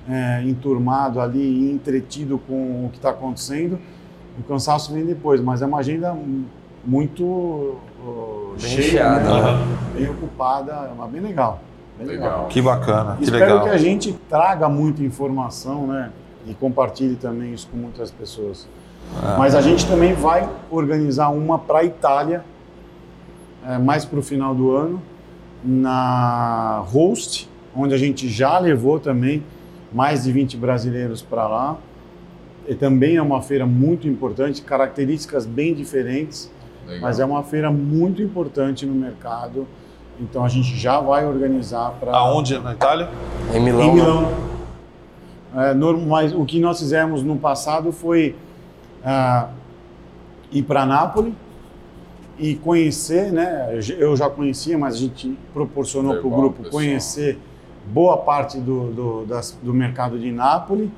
é, 0.08 0.42
enturmado 0.44 1.20
ali 1.20 1.38
e 1.68 1.70
entretido 1.70 2.38
com 2.48 2.86
o 2.86 2.88
que 2.90 2.96
está 2.96 3.10
acontecendo, 3.10 3.78
o 4.38 4.42
cansaço 4.42 4.92
vem 4.92 5.04
depois. 5.04 5.40
Mas 5.40 5.60
é 5.62 5.66
uma 5.66 5.78
agenda 5.78 6.16
muito 6.88 7.22
uh, 7.24 8.54
cheia, 8.56 8.76
recheada, 8.76 9.42
né? 9.42 9.78
bem 9.94 10.08
ocupada, 10.08 10.90
mas 10.96 11.10
bem 11.10 11.20
legal. 11.20 11.60
Bem 11.98 12.06
Legal. 12.06 12.46
Que 12.48 12.62
bacana, 12.62 13.16
que 13.16 13.24
Espero 13.24 13.44
legal. 13.44 13.64
que 13.64 13.70
a 13.70 13.76
gente 13.76 14.12
traga 14.28 14.68
muita 14.68 15.02
informação, 15.02 15.88
né? 15.88 16.10
E 16.46 16.54
compartilhe 16.54 17.16
também 17.16 17.52
isso 17.52 17.68
com 17.68 17.76
muitas 17.76 18.10
pessoas. 18.12 18.68
Ah. 19.20 19.34
Mas 19.36 19.54
a 19.54 19.60
gente 19.60 19.84
também 19.86 20.14
vai 20.14 20.48
organizar 20.70 21.28
uma 21.30 21.58
para 21.58 21.80
a 21.80 21.84
Itália, 21.84 22.44
é, 23.66 23.78
mais 23.78 24.04
para 24.04 24.18
o 24.20 24.22
final 24.22 24.54
do 24.54 24.70
ano, 24.70 25.02
na 25.62 26.84
Host, 26.86 27.50
onde 27.74 27.94
a 27.94 27.98
gente 27.98 28.28
já 28.28 28.58
levou 28.60 29.00
também 29.00 29.42
mais 29.92 30.22
de 30.22 30.30
20 30.30 30.56
brasileiros 30.56 31.20
para 31.20 31.48
lá. 31.48 31.76
E 32.68 32.74
também 32.76 33.16
é 33.16 33.22
uma 33.22 33.42
feira 33.42 33.66
muito 33.66 34.06
importante, 34.06 34.62
características 34.62 35.44
bem 35.46 35.74
diferentes, 35.74 36.48
Legal. 36.88 37.02
mas 37.02 37.20
é 37.20 37.24
uma 37.24 37.42
feira 37.42 37.70
muito 37.70 38.22
importante 38.22 38.86
no 38.86 38.94
mercado. 38.94 39.66
Então 40.18 40.44
a 40.44 40.48
gente 40.48 40.76
já 40.76 40.98
vai 41.00 41.26
organizar 41.26 41.92
para 42.00 42.16
Aonde 42.16 42.58
na 42.58 42.72
Itália? 42.72 43.08
Em 43.54 43.60
Milão. 43.60 43.82
em 43.82 43.86
né? 43.88 43.94
Milão. 43.94 44.32
É, 45.54 45.74
mas 46.06 46.32
o 46.34 46.44
que 46.44 46.58
nós 46.58 46.78
fizemos 46.78 47.22
no 47.22 47.36
passado 47.36 47.92
foi 47.92 48.34
ah, 49.04 49.48
ir 50.50 50.62
para 50.62 50.84
Nápoles 50.84 51.34
e 52.38 52.54
conhecer, 52.54 53.32
né? 53.32 53.68
eu 53.98 54.16
já- 54.16 54.28
conhecia, 54.30 54.78
mas 54.78 54.94
a 54.94 54.98
gente 54.98 55.36
proporcionou 55.52 56.16
para 56.16 56.26
o 56.26 56.30
grupo 56.30 56.62
pessoal. 56.62 56.72
conhecer 56.72 57.38
boa 57.86 58.16
parte 58.18 58.58
do, 58.58 58.90
do, 58.92 59.24
das- 59.26 59.58
do 59.62 59.74
mercado 59.74 60.18
de 60.18 60.30
Nápoles. 60.32 60.88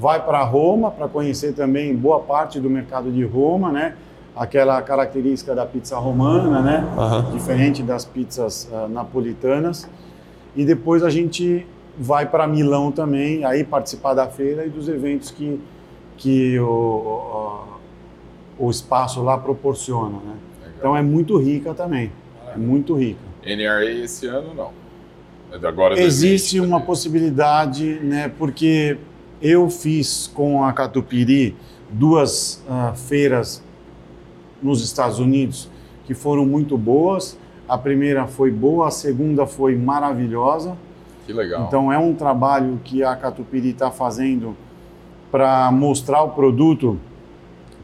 Vai 0.00 0.24
para 0.24 0.42
Roma 0.42 0.90
para 0.90 1.06
conhecer 1.08 1.52
também 1.52 1.94
boa 1.94 2.20
parte 2.20 2.58
do 2.58 2.68
mercado 2.68 3.10
de 3.10 3.24
Roma, 3.24 3.70
né? 3.70 3.94
Aquela 4.34 4.80
característica 4.80 5.54
da 5.54 5.66
pizza 5.66 5.96
romana, 5.98 6.60
né? 6.62 6.88
Aham. 6.96 7.30
diferente 7.32 7.82
das 7.82 8.04
pizzas 8.04 8.68
ah, 8.72 8.88
napolitanas. 8.88 9.88
E 10.56 10.64
depois 10.64 11.02
a 11.02 11.10
gente 11.10 11.66
vai 11.98 12.26
para 12.26 12.46
Milão 12.46 12.90
também, 12.90 13.44
aí 13.44 13.64
participar 13.64 14.14
da 14.14 14.26
feira 14.26 14.64
e 14.64 14.70
dos 14.70 14.88
eventos 14.88 15.30
que, 15.30 15.60
que 16.16 16.58
o, 16.58 17.76
o, 18.58 18.66
o 18.66 18.70
espaço 18.70 19.22
lá 19.22 19.36
proporciona. 19.36 20.16
Né? 20.18 20.34
Legal. 20.60 20.74
Então 20.78 20.96
é 20.96 21.02
muito 21.02 21.36
rica 21.38 21.74
também, 21.74 22.10
é 22.54 22.56
muito 22.56 22.94
rica. 22.94 23.20
NRA 23.44 23.84
esse 23.84 24.26
ano 24.26 24.54
não. 24.54 24.70
É 25.52 25.66
agora 25.66 26.00
Existe 26.00 26.56
2020, 26.56 26.60
uma 26.70 26.78
né? 26.78 26.86
possibilidade, 26.86 27.84
né, 28.02 28.32
porque 28.38 28.96
eu 29.40 29.68
fiz 29.68 30.30
com 30.32 30.64
a 30.64 30.72
Catupiry 30.72 31.54
duas 31.90 32.64
ah, 32.68 32.94
feiras 32.94 33.62
nos 34.62 34.82
Estados 34.82 35.18
Unidos 35.18 35.68
que 36.06 36.14
foram 36.14 36.44
muito 36.44 36.76
boas. 36.76 37.38
A 37.68 37.78
primeira 37.78 38.26
foi 38.26 38.50
boa, 38.50 38.88
a 38.88 38.90
segunda 38.90 39.46
foi 39.46 39.76
maravilhosa. 39.76 40.76
Que 41.26 41.32
legal. 41.32 41.66
Então 41.66 41.92
é 41.92 41.98
um 41.98 42.14
trabalho 42.14 42.80
que 42.84 43.02
a 43.02 43.14
Catupiry 43.14 43.70
está 43.70 43.90
fazendo 43.90 44.56
para 45.30 45.70
mostrar 45.72 46.22
o 46.22 46.30
produto 46.30 46.98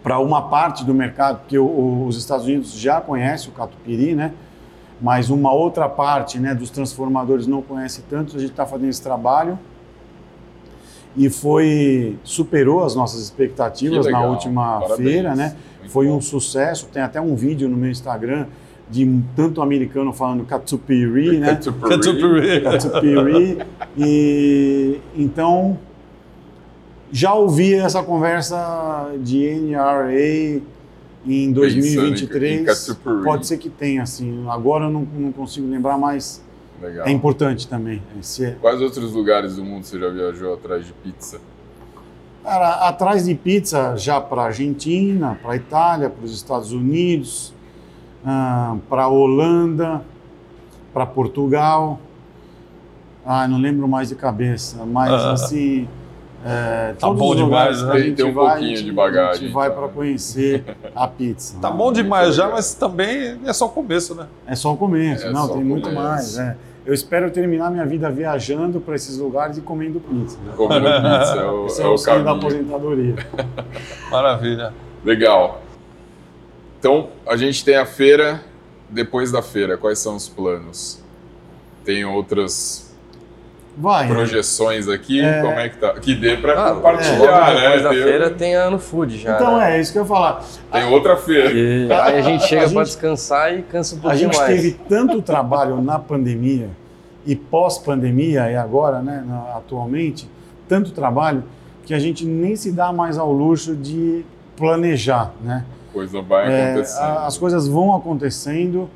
para 0.02 0.18
uma 0.18 0.42
parte 0.48 0.84
do 0.84 0.94
mercado, 0.94 1.40
porque 1.40 1.58
os 1.58 2.16
Estados 2.16 2.46
Unidos 2.46 2.72
já 2.72 3.00
conhecem 3.00 3.50
o 3.50 3.52
Catupiry, 3.52 4.14
né? 4.14 4.32
Mas 5.00 5.30
uma 5.30 5.52
outra 5.52 5.88
parte 5.88 6.38
né, 6.38 6.54
dos 6.54 6.70
transformadores 6.70 7.46
não 7.46 7.62
conhece 7.62 8.02
tanto, 8.08 8.36
a 8.36 8.40
gente 8.40 8.50
está 8.50 8.66
fazendo 8.66 8.90
esse 8.90 9.02
trabalho 9.02 9.58
e 11.18 11.28
foi 11.28 12.16
superou 12.22 12.84
as 12.84 12.94
nossas 12.94 13.20
expectativas 13.20 14.06
na 14.06 14.24
última 14.24 14.80
Parabéns. 14.80 15.10
feira, 15.10 15.34
né? 15.34 15.56
Muito 15.80 15.92
Foi 15.92 16.06
bom. 16.06 16.16
um 16.16 16.20
sucesso. 16.20 16.88
Tem 16.92 17.02
até 17.02 17.20
um 17.20 17.34
vídeo 17.34 17.68
no 17.68 17.76
meu 17.76 17.90
Instagram 17.90 18.46
de 18.88 19.20
tanto 19.34 19.60
americano 19.60 20.12
falando 20.12 20.44
Catupiry, 20.44 21.38
né? 21.38 21.56
Catupiry. 21.56 22.62
Catupiry. 22.62 23.58
e 23.98 25.00
então 25.16 25.76
já 27.10 27.34
ouvi 27.34 27.74
essa 27.74 28.00
conversa 28.02 29.10
de 29.20 29.44
NRA 29.54 30.62
em 31.26 31.50
2023. 31.52 32.60
em 32.60 32.64
Catupiry. 32.64 33.24
Pode 33.24 33.46
ser 33.46 33.58
que 33.58 33.68
tenha, 33.68 34.04
assim. 34.04 34.46
Agora 34.48 34.84
eu 34.84 34.90
não, 34.90 35.06
não 35.16 35.32
consigo 35.32 35.68
lembrar, 35.68 35.98
mas 35.98 36.40
Legal. 36.80 37.06
é 37.06 37.10
importante 37.10 37.66
também. 37.66 38.02
Esse 38.20 38.44
é- 38.44 38.50
Quais 38.60 38.80
outros 38.80 39.12
lugares 39.12 39.56
do 39.56 39.64
mundo 39.64 39.84
você 39.84 39.98
já 39.98 40.08
viajou 40.08 40.54
atrás 40.54 40.86
de 40.86 40.92
pizza? 40.92 41.38
Cara, 42.44 42.88
atrás 42.88 43.24
de 43.26 43.34
pizza 43.34 43.94
já 43.96 44.20
para 44.20 44.42
Argentina, 44.44 45.38
para 45.42 45.56
Itália, 45.56 46.08
para 46.08 46.24
os 46.24 46.32
Estados 46.32 46.72
Unidos, 46.72 47.52
para 48.88 49.08
Holanda, 49.08 50.02
para 50.92 51.04
Portugal. 51.06 51.98
Ah, 53.24 53.46
não 53.46 53.58
lembro 53.58 53.86
mais 53.86 54.08
de 54.08 54.14
cabeça, 54.14 54.84
mas 54.86 55.10
Ah. 55.12 55.32
assim. 55.32 55.86
É, 56.46 56.94
Tá 56.98 57.10
bom 57.10 57.34
demais, 57.34 57.80
lugares 57.80 57.82
né? 57.82 57.92
Tem- 57.92 58.02
gente 58.04 58.16
tem 58.16 58.26
um 58.26 58.32
vai, 58.32 58.46
pouquinho 58.50 58.76
gente- 58.76 58.84
de 58.86 58.92
bagagem, 58.92 59.30
A 59.30 59.34
gente 59.34 59.52
vai 59.52 59.68
então. 59.68 59.80
para 59.82 59.88
conhecer 59.88 60.64
a 60.94 61.06
pizza. 61.08 61.58
Tá 61.60 61.68
né? 61.68 61.76
bom 61.76 61.92
demais 61.92 62.36
já, 62.36 62.48
mas 62.48 62.74
também 62.74 63.40
é 63.44 63.52
só 63.52 63.66
o 63.66 63.70
começo, 63.70 64.14
né? 64.14 64.26
É 64.46 64.54
só 64.54 64.72
o 64.72 64.76
começo, 64.76 65.26
É 65.26 65.32
não, 65.32 65.48
tem 65.48 65.56
o 65.60 65.64
muito 65.64 65.88
começo. 65.90 66.00
mais. 66.02 66.38
é. 66.38 66.56
Eu 66.88 66.94
espero 66.94 67.30
terminar 67.30 67.70
minha 67.70 67.84
vida 67.84 68.10
viajando 68.10 68.80
para 68.80 68.94
esses 68.94 69.18
lugares 69.18 69.58
e 69.58 69.60
comendo 69.60 70.00
pizza. 70.00 70.38
né? 70.38 70.54
Comendo 70.56 70.86
pizza 70.86 71.34
é 71.38 71.44
o, 71.44 71.66
Esse 71.66 71.82
é 71.82 71.84
é 71.84 71.86
o 71.86 71.92
o 71.92 71.98
sonho 71.98 72.18
da 72.20 72.24
caminho. 72.30 72.38
aposentadoria. 72.46 73.14
Maravilha. 74.10 74.72
Legal. 75.04 75.60
Então, 76.78 77.10
a 77.26 77.36
gente 77.36 77.62
tem 77.62 77.76
a 77.76 77.84
feira. 77.84 78.42
Depois 78.88 79.30
da 79.30 79.42
feira, 79.42 79.76
quais 79.76 79.98
são 79.98 80.16
os 80.16 80.30
planos? 80.30 81.04
Tem 81.84 82.06
outras 82.06 82.87
Vai. 83.80 84.08
projeções 84.08 84.88
aqui? 84.88 85.20
É. 85.20 85.40
Como 85.40 85.52
é 85.52 85.68
que 85.68 85.76
tá? 85.78 85.92
Que 85.94 86.14
dê 86.14 86.36
para 86.36 86.52
Ah, 86.70 86.74
compartilhar, 86.74 87.18
logo 87.18 87.54
né? 87.54 87.60
Depois 87.62 87.82
da 87.84 87.88
Tem- 87.90 88.02
feira 88.02 88.30
tem 88.30 88.56
a 88.56 88.62
Ano 88.64 88.78
Food 88.78 89.18
já. 89.18 89.36
Então 89.36 89.58
né? 89.58 89.76
é 89.76 89.80
isso 89.80 89.92
que 89.92 89.98
eu 89.98 90.02
ia 90.02 90.08
falar. 90.08 90.44
Tem 90.72 90.84
outra 90.86 91.16
feira. 91.16 91.52
E 91.52 91.92
aí 91.92 92.18
a 92.18 92.20
gente 92.22 92.42
chega 92.48 92.62
A 92.62 92.68
pra 92.70 92.78
gente- 92.84 92.86
descansar 92.86 93.56
e 93.56 93.62
cansa 93.62 93.94
um 93.94 93.98
A 93.98 94.00
pouquinho 94.02 94.20
gente 94.24 94.36
mais. 94.36 94.48
teve 94.60 94.72
tanto 94.88 95.22
trabalho 95.22 95.80
na 95.80 95.98
pandemia 95.98 96.70
e 97.24 97.36
pós-pandemia 97.36 98.50
e 98.50 98.56
agora, 98.56 99.00
né, 99.00 99.22
na- 99.26 99.56
atualmente, 99.56 100.28
tanto 100.68 100.90
trabalho 100.90 101.44
que 101.84 101.94
a 101.94 101.98
gente 101.98 102.24
nem 102.26 102.56
se 102.56 102.72
dá 102.72 102.92
mais 102.92 103.16
ao 103.16 103.30
luxo 103.32 103.76
de 103.76 104.24
planejar, 104.56 105.32
né? 105.42 105.64
Coisa 105.92 106.20
vai 106.20 106.52
É, 106.52 106.70
acontecendo. 106.72 107.02
a- 107.02 107.26
as 107.26 107.38
coisas 107.38 107.68
vão 107.68 107.94
acontecendo. 107.94 108.90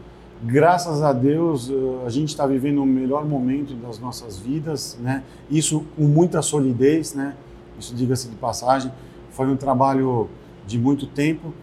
Graças 0.45 1.03
a 1.03 1.13
Deus, 1.13 1.71
eh, 1.71 2.05
a 2.05 2.11
gente 2.11 2.31
está 2.31 2.45
vivendo 2.45 2.83
o 2.83 2.87
melhor 2.87 3.25
momento 3.25 3.75
das 3.75 4.01
nossas 4.01 4.41
vidas, 4.41 4.99
né? 5.01 5.23
Isso 5.49 5.87
com 5.97 6.03
muita 6.03 6.43
solidez, 6.43 7.15
né? 7.15 7.37
Isso 7.79 7.95
diga-se 7.95 8.29
de 8.29 8.35
passagem. 8.35 8.93
Foi 9.31 9.47
um 9.47 9.55
trabalho 9.55 10.29
de 10.67 10.81
muito 10.81 11.07
tempo. 11.07 11.55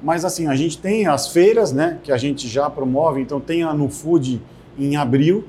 Mas 0.00 0.24
assim, 0.24 0.46
a 0.46 0.54
gente 0.54 0.78
tem 0.78 1.08
as 1.08 1.26
feiras, 1.26 1.72
né? 1.72 1.98
Que 2.04 2.12
a 2.12 2.16
gente 2.16 2.46
já 2.46 2.70
promove. 2.70 3.20
Então 3.20 3.40
tem 3.40 3.64
a 3.64 3.74
No 3.74 3.88
Food 3.88 4.40
em 4.78 4.94
abril. 4.94 5.44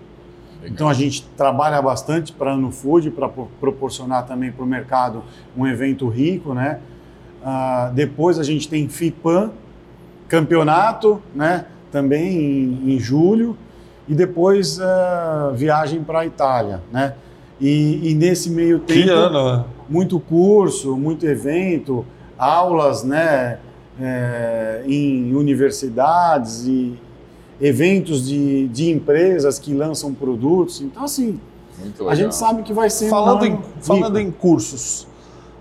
Legal. 0.59 0.73
Então 0.73 0.89
a 0.89 0.93
gente 0.93 1.23
trabalha 1.37 1.79
bastante 1.83 2.33
para 2.33 2.53
a 2.53 2.57
No 2.57 2.71
Food, 2.71 3.11
para 3.11 3.29
proporcionar 3.29 4.25
também 4.25 4.51
para 4.51 4.63
o 4.63 4.67
mercado 4.67 5.23
um 5.55 5.67
evento 5.67 6.07
rico, 6.07 6.55
né? 6.55 6.79
Ah, 7.43 7.91
depois 7.93 8.39
a 8.39 8.43
gente 8.43 8.67
tem 8.67 8.89
FIPAM, 8.89 9.51
campeonato, 10.27 11.21
né? 11.35 11.67
Também 11.91 12.37
em, 12.37 12.95
em 12.95 12.99
julho. 12.99 13.57
E 14.07 14.15
depois 14.15 14.79
ah, 14.81 15.51
viagem 15.53 16.03
para 16.03 16.21
a 16.21 16.25
Itália, 16.25 16.81
né? 16.91 17.13
E, 17.59 18.11
e 18.11 18.15
nesse 18.15 18.49
meio 18.49 18.79
tempo 18.79 19.03
Que 19.03 19.09
ano, 19.09 19.57
né? 19.57 19.65
muito 19.87 20.19
curso, 20.19 20.97
muito 20.97 21.27
evento, 21.27 22.03
aulas, 22.35 23.03
né, 23.03 23.59
é, 23.99 24.81
em 24.87 25.31
universidades 25.35 26.65
e 26.65 26.97
eventos 27.61 28.25
de, 28.25 28.67
de 28.69 28.89
empresas 28.89 29.59
que 29.59 29.73
lançam 29.75 30.11
produtos. 30.11 30.81
Então, 30.81 31.03
assim, 31.03 31.39
Muito 31.79 32.09
a 32.09 32.15
gente 32.15 32.33
sabe 32.33 32.63
que 32.63 32.73
vai 32.73 32.89
ser 32.89 33.09
Falando, 33.09 33.43
um 33.43 33.45
em, 33.45 33.59
falando 33.79 34.19
em 34.19 34.31
cursos, 34.31 35.07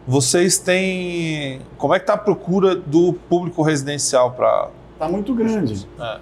vocês 0.06 0.58
têm. 0.58 1.60
Como 1.76 1.94
é 1.94 2.00
que 2.00 2.06
tá 2.06 2.14
a 2.14 2.18
procura 2.18 2.74
do 2.74 3.12
público 3.12 3.62
residencial 3.62 4.32
para. 4.32 4.70
Tá 5.00 5.08
muito 5.08 5.34
grande. 5.34 5.88
É. 5.98 6.18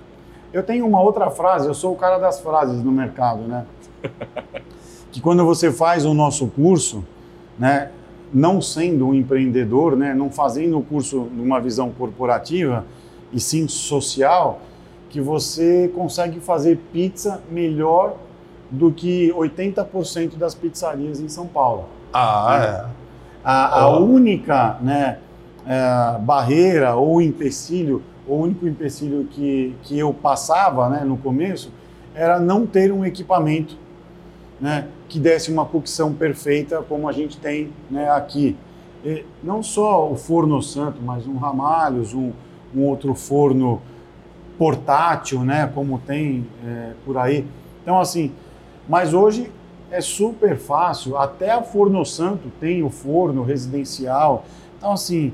Eu 0.53 0.63
tenho 0.63 0.87
uma 0.87 1.01
outra 1.01 1.29
frase, 1.31 1.67
eu 1.67 1.75
sou 1.75 1.95
o 1.95 1.97
cara 1.97 2.17
das 2.17 2.39
frases 2.39 2.81
no 2.81 2.93
mercado, 2.93 3.41
né? 3.41 3.67
que 5.11 5.21
quando 5.21 5.45
você 5.45 5.73
faz 5.73 6.07
o 6.07 6.15
nosso 6.15 6.47
curso, 6.47 7.05
né, 7.59 7.91
não 8.33 8.63
sendo 8.63 9.09
um 9.09 9.15
empreendedor, 9.15 9.97
né, 9.97 10.15
não 10.15 10.31
fazendo 10.31 10.79
o 10.79 10.83
curso 10.83 11.27
numa 11.35 11.61
visão 11.61 11.91
corporativa 11.91 12.85
e 13.33 13.41
sim 13.41 13.67
social, 13.67 14.61
que 15.11 15.21
você 15.21 15.91
consegue 15.93 16.39
fazer 16.39 16.79
pizza 16.93 17.43
melhor 17.51 18.15
do 18.71 18.93
que 18.93 19.33
80% 19.37 20.37
das 20.37 20.55
pizzarias 20.55 21.19
em 21.19 21.29
São 21.29 21.49
Paulo. 21.49 21.87
Ah, 22.13 22.87
A, 23.43 23.81
a 23.81 23.89
Ó. 23.89 23.99
única 23.99 24.77
né, 24.81 25.19
eh, 25.67 26.19
barreira 26.21 26.95
ou 26.95 27.21
empecilho 27.21 28.03
o 28.29 28.37
único 28.37 28.67
empecilho 28.69 29.27
que, 29.31 29.75
que 29.83 29.99
eu 29.99 30.13
passava 30.13 30.89
né, 30.89 31.03
no 31.05 31.17
começo 31.17 31.73
era 32.15 32.39
não 32.39 32.67
ter 32.67 32.93
um 32.93 33.05
equipamento 33.05 33.77
né, 34.61 34.89
que 35.09 35.19
desse 35.19 35.51
uma 35.51 35.65
cocção 35.65 36.13
perfeita 36.13 36.83
como 36.83 37.09
a 37.09 37.13
gente 37.13 37.39
tem 37.39 37.73
né, 37.91 38.11
aqui. 38.11 38.57
E 39.05 39.25
não 39.43 39.63
só 39.63 40.11
o 40.11 40.17
forno 40.17 40.61
santo, 40.61 41.01
mas 41.01 41.27
um 41.27 41.37
Ramalhos, 41.37 42.13
um, 42.13 42.33
um 42.75 42.83
outro 42.85 43.15
forno 43.15 43.81
portátil, 44.59 45.41
né, 45.45 45.71
como 45.73 45.99
tem 46.01 46.47
é, 46.67 46.93
por 47.05 47.17
aí. 47.17 47.47
Então, 47.83 47.99
assim, 47.99 48.33
mas 48.89 49.15
hoje 49.15 49.51
é 49.91 50.01
super 50.01 50.59
fácil, 50.59 51.17
até 51.17 51.51
a 51.51 51.63
Forno 51.63 52.05
Santo 52.05 52.51
tem 52.61 52.83
o 52.83 52.91
forno 52.91 53.43
residencial. 53.43 54.45
Então, 54.77 54.93
assim, 54.93 55.33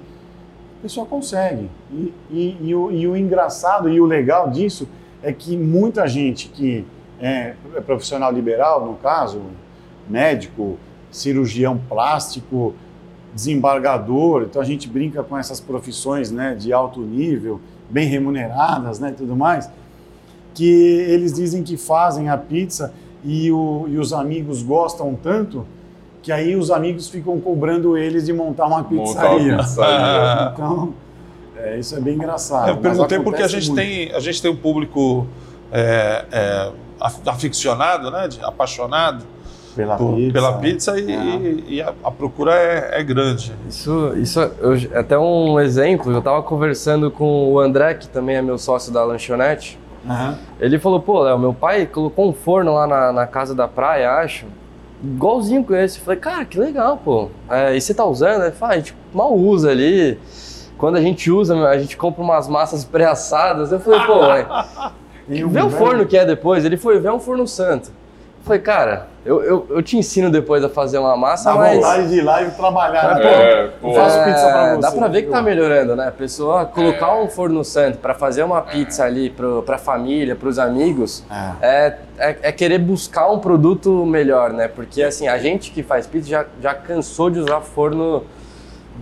pessoa 0.85 1.07
consegue. 1.07 1.71
E, 1.91 2.13
e, 2.31 2.59
e, 2.61 2.75
o, 2.75 2.93
e 2.93 3.07
o 3.07 3.17
engraçado 3.17 3.89
e 3.89 3.99
o 3.99 4.05
legal 4.05 4.51
disso 4.51 4.87
é 5.23 5.33
que 5.33 5.57
muita 5.57 6.07
gente 6.07 6.51
que 6.51 6.85
é 7.19 7.55
profissional 7.87 8.31
liberal, 8.31 8.85
no 8.85 8.95
caso, 8.97 9.41
médico, 10.07 10.79
cirurgião 11.11 11.81
plástico, 11.89 12.75
desembargador, 13.35 14.43
então 14.43 14.61
a 14.61 14.65
gente 14.65 14.87
brinca 14.87 15.23
com 15.23 15.39
essas 15.39 15.59
profissões 15.59 16.31
né, 16.31 16.55
de 16.55 16.71
alto 16.71 17.01
nível, 17.01 17.61
bem 17.89 18.07
remuneradas 18.07 18.99
né, 19.01 19.09
e 19.09 19.15
tudo 19.15 19.35
mais, 19.35 19.71
que 20.53 20.69
eles 20.69 21.33
dizem 21.33 21.63
que 21.63 21.79
fazem 21.79 22.29
a 22.29 22.37
pizza 22.37 22.93
e, 23.25 23.51
o, 23.51 23.87
e 23.89 23.97
os 23.97 24.13
amigos 24.13 24.63
gostam 24.63 25.15
tanto 25.15 25.67
que 26.25 26.33
aí 26.33 26.57
os 26.57 26.71
amigos 26.71 27.07
ficam 27.11 27.39
cobrando 27.39 27.99
eles 27.99 28.25
de 28.25 28.33
montar 28.33 28.67
uma 28.67 28.83
pizzaria. 28.83 29.29
Montar 29.29 29.53
uma 29.53 29.59
pizzaria. 29.59 30.53
então, 30.57 30.95
é, 31.55 31.79
isso 31.79 31.95
é 31.95 32.01
bem 32.01 32.15
engraçado. 32.15 32.71
Eu 32.71 32.79
perguntei 32.79 33.21
porque 33.21 33.43
a 33.43 33.47
gente, 33.47 33.75
tem, 33.75 34.11
a 34.11 34.21
gente 34.21 34.41
tem 34.41 34.51
um 34.51 34.57
público 34.57 35.27
é, 35.71 36.25
é, 36.33 36.73
aficionado, 37.27 38.11
né, 38.11 38.27
de, 38.27 38.43
apaixonado 38.43 39.23
pela 39.77 39.97
por, 39.97 40.15
pizza, 40.15 40.33
pela 40.33 40.53
pizza 40.55 40.99
e, 40.99 41.13
é. 41.13 41.55
e 41.69 41.83
a, 41.83 41.93
a, 42.03 42.11
procura 42.11 42.55
é, 42.55 43.01
é, 43.01 43.05
grande. 43.05 43.53
Isso, 43.69 44.15
isso 44.17 44.41
eu, 44.41 44.99
até 44.99 45.19
um 45.19 45.61
exemplo, 45.61 46.11
eu 46.11 46.21
estava 46.21 46.43
conversando 46.43 47.11
com 47.11 47.53
o 47.53 47.61
André, 47.61 47.93
que 47.93 48.09
também 48.09 48.37
é 48.37 48.41
meu 48.41 48.57
sócio 48.57 48.91
da 48.91 49.05
lanchonete, 49.05 49.79
Uhum. 50.07 50.35
Ele 50.61 50.79
falou, 50.79 51.01
pô, 51.01 51.21
Léo, 51.21 51.39
meu 51.39 51.55
pai 51.55 51.87
colocou 51.87 52.29
um 52.29 52.33
forno 52.33 52.75
lá 52.75 52.87
na, 52.87 53.13
na 53.13 53.27
casa 53.27 53.55
da 53.55 53.67
praia, 53.67 54.13
acho, 54.13 54.45
igualzinho 55.03 55.65
com 55.65 55.75
esse. 55.75 55.99
Eu 55.99 56.05
falei, 56.05 56.21
cara, 56.21 56.45
que 56.45 56.59
legal, 56.59 57.01
pô. 57.05 57.29
É, 57.51 57.77
e 57.77 57.81
você 57.81 57.95
tá 57.95 58.05
usando? 58.05 58.43
Ele 58.43 58.53
falou, 58.53 58.73
ah, 58.73 58.75
a 58.75 58.79
gente 58.79 58.95
mal 59.13 59.35
usa 59.35 59.71
ali. 59.71 60.19
Quando 60.77 60.97
a 60.97 61.01
gente 61.01 61.31
usa, 61.31 61.57
a 61.69 61.79
gente 61.79 61.97
compra 61.97 62.23
umas 62.23 62.49
massas 62.49 62.85
pré-assadas. 62.85 63.73
Eu 63.73 63.81
falei, 63.81 64.01
pô, 64.07 64.21
vê 65.49 65.63
o 65.63 65.71
forno 65.71 66.07
que 66.07 66.17
é 66.17 66.25
depois. 66.25 66.65
Ele 66.65 66.77
foi 66.77 66.99
ver 66.99 67.13
um 67.13 67.21
forno 67.21 67.47
santo. 67.47 67.91
Falei, 68.45 68.61
cara, 68.61 69.09
eu, 69.25 69.43
eu, 69.43 69.67
eu, 69.71 69.83
te 69.83 69.97
ensino 69.97 70.31
depois 70.31 70.63
a 70.63 70.69
fazer 70.69 70.99
uma 70.99 71.17
massa, 71.17 71.51
dá 71.51 71.57
mas... 71.57 71.77
vontade 71.77 72.09
de 72.09 72.17
ir 72.17 72.21
lá 72.21 72.43
e 72.43 72.51
trabalhar, 72.51 73.15
né? 73.15 73.25
É, 73.25 73.67
pô, 73.81 73.95
faço 73.95 74.19
é, 74.19 74.25
pizza 74.27 74.47
pra 74.47 74.75
você. 74.75 74.81
Dá 74.83 74.93
pra 74.93 75.09
ver 75.09 75.23
que 75.23 75.31
tá 75.31 75.41
melhorando, 75.41 75.97
né? 75.97 76.09
A 76.09 76.13
pessoa 76.13 76.67
colocar 76.67 77.09
é. 77.09 77.23
um 77.23 77.27
forno 77.27 77.65
santo 77.65 77.97
para 77.97 78.13
fazer 78.13 78.43
uma 78.43 78.61
pizza 78.61 79.03
ali 79.03 79.31
pro, 79.31 79.63
pra 79.63 79.79
família, 79.79 80.37
pros 80.37 80.59
amigos, 80.59 81.25
é. 81.31 81.67
é. 81.67 81.99
É, 82.19 82.39
é, 82.43 82.53
querer 82.53 82.79
buscar 82.79 83.31
um 83.31 83.39
produto 83.39 84.05
melhor, 84.05 84.53
né? 84.53 84.69
Porque, 84.69 85.03
assim, 85.03 85.27
a 85.27 85.39
gente 85.39 85.71
que 85.71 85.83
faz 85.83 86.07
pizza 86.07 86.29
já, 86.29 86.45
já 86.61 86.75
cansou 86.75 87.31
de 87.31 87.39
usar 87.39 87.63
forno 87.63 88.25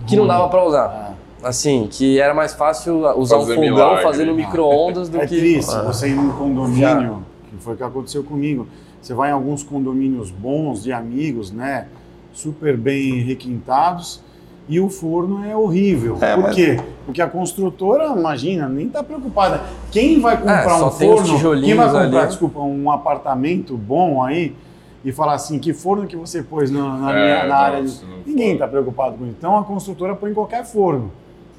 que 0.07 0.15
não 0.15 0.25
dava 0.25 0.47
para 0.47 0.63
usar. 0.63 1.17
É. 1.43 1.47
Assim, 1.47 1.89
que 1.91 2.17
era 2.17 2.33
mais 2.33 2.53
fácil 2.53 3.05
usar 3.17 3.39
fazer 3.39 3.51
um 3.51 3.55
fogão, 3.55 3.75
milagre. 3.75 4.03
fazer 4.03 4.25
no 4.25 4.35
micro-ondas 4.35 5.09
do 5.09 5.21
é 5.21 5.27
que... 5.27 5.35
É 5.35 5.39
triste 5.39 5.75
você 5.83 6.07
ir 6.07 6.15
num 6.15 6.31
condomínio, 6.31 6.81
já. 6.81 7.19
que 7.49 7.61
foi 7.61 7.73
o 7.73 7.77
que 7.77 7.83
aconteceu 7.83 8.23
comigo 8.23 8.65
você 9.03 9.13
vai 9.13 9.31
em 9.31 9.33
alguns 9.33 9.63
condomínios 9.63 10.31
bons 10.31 10.83
de 10.83 10.93
amigos, 10.93 11.51
né? 11.51 11.87
Super 12.31 12.77
bem 12.77 13.19
requintados. 13.19 14.21
E 14.69 14.79
o 14.79 14.87
forno 14.87 15.43
é 15.45 15.53
horrível. 15.53 16.17
É, 16.21 16.35
Por 16.35 16.43
mas... 16.43 16.55
quê? 16.55 16.79
Porque 17.05 17.21
a 17.21 17.27
construtora, 17.27 18.05
imagina, 18.17 18.69
nem 18.69 18.87
está 18.87 19.03
preocupada. 19.03 19.61
Quem 19.91 20.21
vai 20.21 20.37
comprar 20.37 20.79
é, 20.79 20.85
um 20.85 20.89
forno, 20.89 21.61
quem 21.61 21.75
vai 21.75 21.87
comprar, 21.87 22.19
ali. 22.19 22.27
desculpa, 22.27 22.59
um 22.61 22.89
apartamento 22.89 23.75
bom 23.75 24.23
aí 24.23 24.55
e 25.03 25.11
falar 25.11 25.33
assim, 25.33 25.59
que 25.59 25.73
forno 25.73 26.07
que 26.07 26.15
você 26.15 26.41
pôs 26.41 26.71
na, 26.71 26.97
na, 26.97 27.11
é, 27.11 27.23
minha, 27.23 27.47
na 27.47 27.55
área? 27.57 27.83
De... 27.83 27.93
Ninguém 28.25 28.53
está 28.53 28.69
preocupado 28.69 29.17
com 29.17 29.25
isso. 29.25 29.35
Então 29.37 29.57
a 29.57 29.65
construtora 29.65 30.15
põe 30.15 30.31
em 30.31 30.33
qualquer 30.33 30.63
forno, 30.63 31.11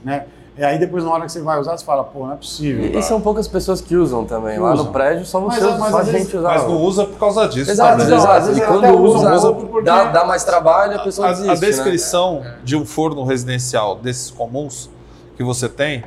né? 0.03 0.25
E 0.57 0.63
aí 0.63 0.79
depois 0.79 1.03
na 1.03 1.11
hora 1.11 1.27
que 1.27 1.33
você 1.33 1.41
vai 1.41 1.59
usar, 1.59 1.77
você 1.77 1.85
fala, 1.85 2.05
pô, 2.05 2.27
não 2.27 2.33
é 2.33 2.37
possível. 2.37 2.85
E, 2.87 2.97
e 2.97 3.03
são 3.03 3.21
poucas 3.21 3.49
pessoas 3.49 3.81
que 3.81 3.97
usam 3.97 4.25
também. 4.25 4.55
Que 4.55 4.61
Lá 4.61 4.73
usam. 4.73 4.87
no 4.87 4.93
prédio 4.93 5.27
só 5.27 5.41
você 5.41 5.61
mas, 5.61 5.79
mas, 5.81 5.91
só 5.91 5.99
a 5.99 6.05
gente 6.05 6.37
usa. 6.37 6.49
Mas 6.49 6.63
não 6.63 6.81
usa 6.81 7.05
por 7.07 7.19
causa 7.19 7.49
disso. 7.49 7.71
Exato, 7.71 7.99
também. 7.99 8.17
exato. 8.17 8.53
E 8.53 8.61
quando 8.61 8.99
usa, 9.01 9.35
usa 9.35 9.83
dá, 9.83 10.05
dá, 10.05 10.25
mais 10.25 10.45
trabalho, 10.45 10.97
a 10.97 11.03
pessoa 11.03 11.29
a, 11.29 11.31
desiste, 11.33 11.51
A 11.51 11.55
descrição 11.55 12.41
né? 12.41 12.59
de 12.63 12.77
um 12.77 12.87
forno 12.87 13.25
residencial 13.25 13.97
desses 13.97 14.31
comuns 14.31 14.89
que 15.37 15.43
você 15.43 15.69
tem 15.69 16.05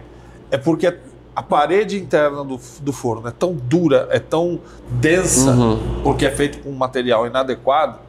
é 0.50 0.58
porque 0.58 0.98
a 1.36 1.44
parede 1.44 2.00
interna 2.00 2.44
do, 2.44 2.60
do 2.80 2.92
forno 2.92 3.28
é 3.28 3.32
tão 3.32 3.54
dura, 3.54 4.08
é 4.10 4.18
tão 4.18 4.60
densa, 4.90 5.52
uhum. 5.52 6.02
porque 6.04 6.26
é 6.26 6.32
feito 6.32 6.64
com 6.64 6.70
um 6.70 6.76
material 6.76 7.28
inadequado, 7.28 8.00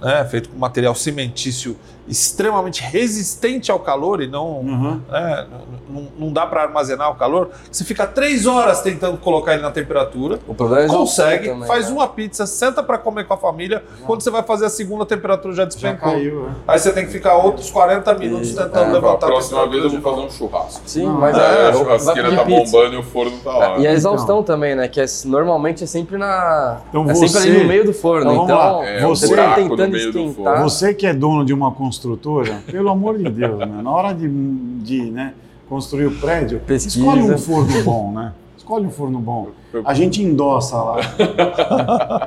né, 0.00 0.24
feito 0.24 0.48
com 0.48 0.58
material 0.58 0.94
cimentício 0.94 1.76
extremamente 2.10 2.82
resistente 2.82 3.70
ao 3.70 3.78
calor 3.78 4.20
e 4.20 4.26
não, 4.26 4.58
uhum. 4.58 5.00
né, 5.08 5.46
não, 5.88 6.08
não, 6.18 6.32
dá 6.32 6.44
para 6.44 6.62
armazenar 6.62 7.10
o 7.10 7.14
calor. 7.14 7.50
Você 7.70 7.84
fica 7.84 8.06
três 8.06 8.46
horas 8.46 8.82
tentando 8.82 9.16
colocar 9.18 9.54
ele 9.54 9.62
na 9.62 9.70
temperatura. 9.70 10.40
O 10.46 10.54
problema 10.54 10.84
é 10.84 10.88
consegue, 10.88 11.48
também, 11.48 11.68
faz 11.68 11.86
né? 11.86 11.92
uma 11.92 12.08
pizza, 12.08 12.46
senta 12.46 12.82
para 12.82 12.98
comer 12.98 13.26
com 13.26 13.34
a 13.34 13.36
família. 13.36 13.84
Quando 14.04 14.22
você 14.22 14.30
vai 14.30 14.42
fazer 14.42 14.66
a 14.66 14.70
segunda, 14.70 15.04
a 15.04 15.06
temperatura 15.06 15.54
já 15.54 15.64
despencou. 15.64 16.10
Já 16.10 16.16
caiu, 16.16 16.42
né? 16.42 16.54
Aí 16.66 16.78
você 16.78 16.92
tem 16.92 17.06
que 17.06 17.12
ficar 17.12 17.36
outros 17.36 17.70
40 17.70 18.12
minutos 18.14 18.50
e, 18.50 18.56
tentando 18.56 18.90
é, 18.90 18.92
levantar. 18.92 19.26
A 19.26 19.30
próxima 19.30 19.62
a 19.62 19.66
vez 19.66 19.84
eu 19.84 19.90
vou 19.90 20.00
fazer 20.00 20.26
um 20.26 20.30
churrasco. 20.30 20.82
Sim, 20.86 21.06
não, 21.06 21.20
mas 21.20 21.38
é, 21.38 21.40
é, 21.40 21.68
a 21.68 21.72
churrasqueira 21.72 22.36
tá 22.36 22.44
bombando 22.44 22.94
e 22.94 22.98
o 22.98 23.02
forno 23.02 23.38
tá 23.38 23.52
lá. 23.52 23.78
E 23.78 23.86
a 23.86 23.92
exaustão 23.92 24.40
então. 24.40 24.54
também, 24.54 24.74
né? 24.74 24.88
Que 24.88 25.00
é, 25.00 25.06
normalmente 25.26 25.84
é 25.84 25.86
sempre 25.86 26.18
na. 26.18 26.80
Então 26.88 27.08
é 27.08 27.14
sempre 27.14 27.38
ali 27.38 27.58
no 27.58 27.64
meio 27.68 27.84
do 27.84 27.92
forno. 27.92 28.32
Então, 28.32 28.44
então 28.44 28.82
é, 28.82 29.00
você 29.06 29.34
tá 29.34 29.54
tentando 29.54 29.96
esquentar. 29.96 30.62
Você 30.62 30.92
que 30.92 31.06
é 31.06 31.14
dono 31.14 31.44
de 31.44 31.52
uma 31.52 31.70
construtora, 32.00 32.62
pelo 32.70 32.88
amor 32.88 33.18
de 33.18 33.28
Deus, 33.28 33.58
né? 33.58 33.80
Na 33.82 33.90
hora 33.90 34.14
de, 34.14 34.26
de 34.28 35.10
né, 35.10 35.34
construir 35.68 36.06
o 36.06 36.12
prédio, 36.12 36.60
Pesquisa. 36.60 36.98
escolhe 36.98 37.22
um 37.22 37.38
forno 37.38 37.82
bom, 37.82 38.12
né? 38.12 38.32
Escolhe 38.56 38.86
um 38.86 38.90
forno 38.90 39.18
bom. 39.18 39.48
A 39.84 39.92
gente 39.94 40.22
endossa 40.22 40.76
lá 40.76 40.96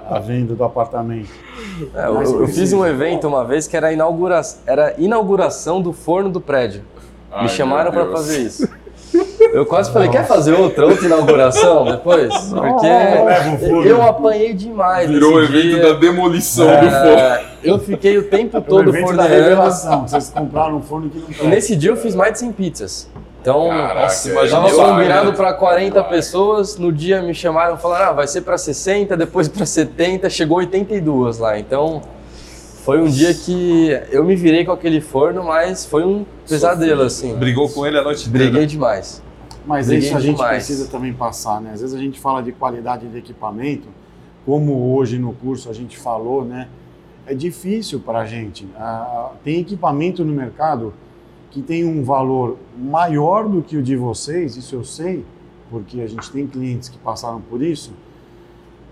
a 0.10 0.20
venda 0.20 0.54
do 0.54 0.64
apartamento. 0.64 1.30
É, 1.96 2.06
eu, 2.06 2.42
eu 2.42 2.48
fiz 2.48 2.72
um 2.74 2.86
evento 2.86 3.28
uma 3.28 3.44
vez 3.44 3.68
que 3.68 3.76
era 3.76 3.88
a 3.88 3.94
inaugura... 3.94 4.42
era 4.66 4.94
inauguração 4.98 5.82
do 5.82 5.92
forno 5.92 6.30
do 6.30 6.40
prédio. 6.40 6.84
Ai, 7.32 7.44
Me 7.44 7.50
chamaram 7.50 7.92
para 7.92 8.12
fazer 8.12 8.42
isso. 8.42 8.70
Eu 9.54 9.66
quase 9.66 9.92
falei, 9.92 10.10
quer 10.10 10.26
fazer 10.26 10.54
outra, 10.54 10.88
outra 10.88 11.06
inauguração 11.06 11.86
depois? 11.86 12.34
Porque 12.34 13.88
eu 13.88 14.02
apanhei 14.02 14.54
demais. 14.54 15.10
Virou 15.10 15.36
o 15.36 15.44
evento 15.44 15.82
da 15.82 15.94
demolição 15.94 16.70
é, 16.70 16.82
do 16.82 16.90
forno. 16.90 17.53
Eu 17.64 17.80
fiquei 17.80 18.18
o 18.18 18.24
tempo 18.30 18.61
todo 18.61 18.89
o 18.89 18.93
forno 18.93 19.18
da 19.18 19.24
revelação. 19.24 20.07
Vocês 20.07 20.30
compraram 20.30 20.78
um 20.78 20.82
forno 20.82 21.09
que 21.09 21.20
não 21.20 21.47
E 21.47 21.47
nesse 21.47 21.76
dia 21.76 21.91
eu 21.91 21.97
fiz 21.97 22.16
mais 22.16 22.34
de 22.34 22.39
100 22.39 22.51
pizzas. 22.51 23.09
Então, 23.41 23.68
Caraca, 23.68 24.01
nossa, 24.03 24.30
imagina 24.30 24.61
tava 24.61 24.91
combinado 24.91 25.34
para 25.34 25.53
40 25.53 26.01
vai. 26.01 26.09
pessoas, 26.09 26.78
no 26.78 26.93
dia 26.93 27.22
me 27.22 27.34
chamaram 27.34 27.76
e 27.76 27.78
falaram, 27.78 28.11
ah, 28.11 28.11
vai 28.14 28.28
ser 28.28 28.39
para 28.39 28.57
60, 28.57 29.18
depois 29.18 29.49
para 29.49 29.66
70, 29.66 30.30
chegou 30.30 30.59
82 30.59 31.39
lá. 31.39 31.59
Então, 31.59 32.01
foi 32.86 33.01
um 33.01 33.07
dia 33.07 33.34
que 33.34 33.89
eu 34.11 34.24
me 34.24 34.36
virei 34.36 34.64
com 34.64 34.72
aquele 34.72 35.01
forno, 35.01 35.43
mas 35.43 35.86
foi 35.86 36.05
um 36.05 36.26
pesadelo, 36.47 37.01
assim. 37.01 37.36
Brigou 37.36 37.68
com 37.68 37.86
ele 37.86 37.97
a 37.97 38.03
noite 38.03 38.30
inteira? 38.30 38.49
Briguei 38.49 38.66
demais. 38.66 39.22
Mas 39.66 39.88
Briguei 39.88 40.07
isso 40.07 40.18
a 40.18 40.22
gente 40.22 40.36
demais. 40.36 40.55
precisa 40.55 40.89
também 40.89 41.11
passar, 41.11 41.59
né? 41.59 41.72
Às 41.74 41.82
vezes 41.82 41.95
a 41.95 41.99
gente 41.99 42.22
fala 42.22 42.41
de 42.41 42.53
qualidade 42.53 43.07
de 43.07 43.18
equipamento, 43.18 43.89
como 44.45 44.95
hoje 44.95 45.18
no 45.18 45.34
curso 45.34 45.70
a 45.70 45.74
gente 45.74 45.97
falou, 45.97 46.45
né? 46.45 46.68
É 47.26 47.34
difícil 47.34 48.00
para 48.00 48.20
a 48.20 48.26
gente. 48.26 48.68
tem 49.44 49.60
equipamento 49.60 50.26
no 50.26 50.34
mercado 50.34 50.94
que 51.52 51.62
tem 51.62 51.86
um 51.86 52.04
valor 52.04 52.58
maior 52.78 53.48
do 53.48 53.62
que 53.62 53.78
o 53.78 53.84
de 53.84 53.96
vocês, 53.96 54.58
isso 54.58 54.76
eu 54.76 54.84
sei, 54.84 55.24
porque 55.70 56.02
a 56.02 56.08
gente 56.08 56.32
tem 56.32 56.48
clientes 56.48 56.90
que 56.90 56.98
passaram 56.98 57.40
por 57.40 57.62
isso, 57.62 57.94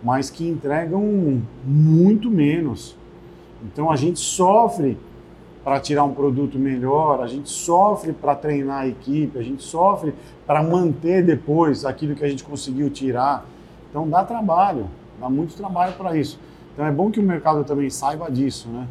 mas 0.04 0.30
que 0.30 0.48
entregam 0.48 1.42
muito 1.66 2.30
menos. 2.30 2.96
Então 3.64 3.92
a 3.92 3.96
gente 3.96 4.20
sofre 4.20 4.98
para 5.64 5.80
tirar 5.80 6.04
um 6.04 6.14
produto 6.14 6.58
melhor, 6.58 7.22
a 7.22 7.28
gente 7.28 7.50
sofre 7.50 8.14
para 8.14 8.36
treinar 8.36 8.82
a 8.82 8.88
equipe, 8.88 9.38
a 9.38 9.44
gente 9.44 9.64
sofre 9.64 10.14
para 10.46 10.64
manter 10.64 11.24
depois 11.24 11.84
aquilo 11.86 12.16
que 12.16 12.24
a 12.24 12.30
gente 12.30 12.44
conseguiu 12.44 12.90
tirar. 12.90 13.46
Então 13.90 14.08
dá 14.10 14.24
trabalho, 14.24 14.88
dá 15.20 15.30
muito 15.30 15.56
trabalho 15.56 15.94
para 15.94 16.16
isso. 16.16 16.40
Então 16.74 16.86
é 16.86 16.92
bom 16.92 17.12
que 17.12 17.20
o 17.20 17.24
mercado 17.24 17.64
também 17.64 17.90
saiba 17.90 18.30
disso, 18.32 18.68
né? 18.70 18.88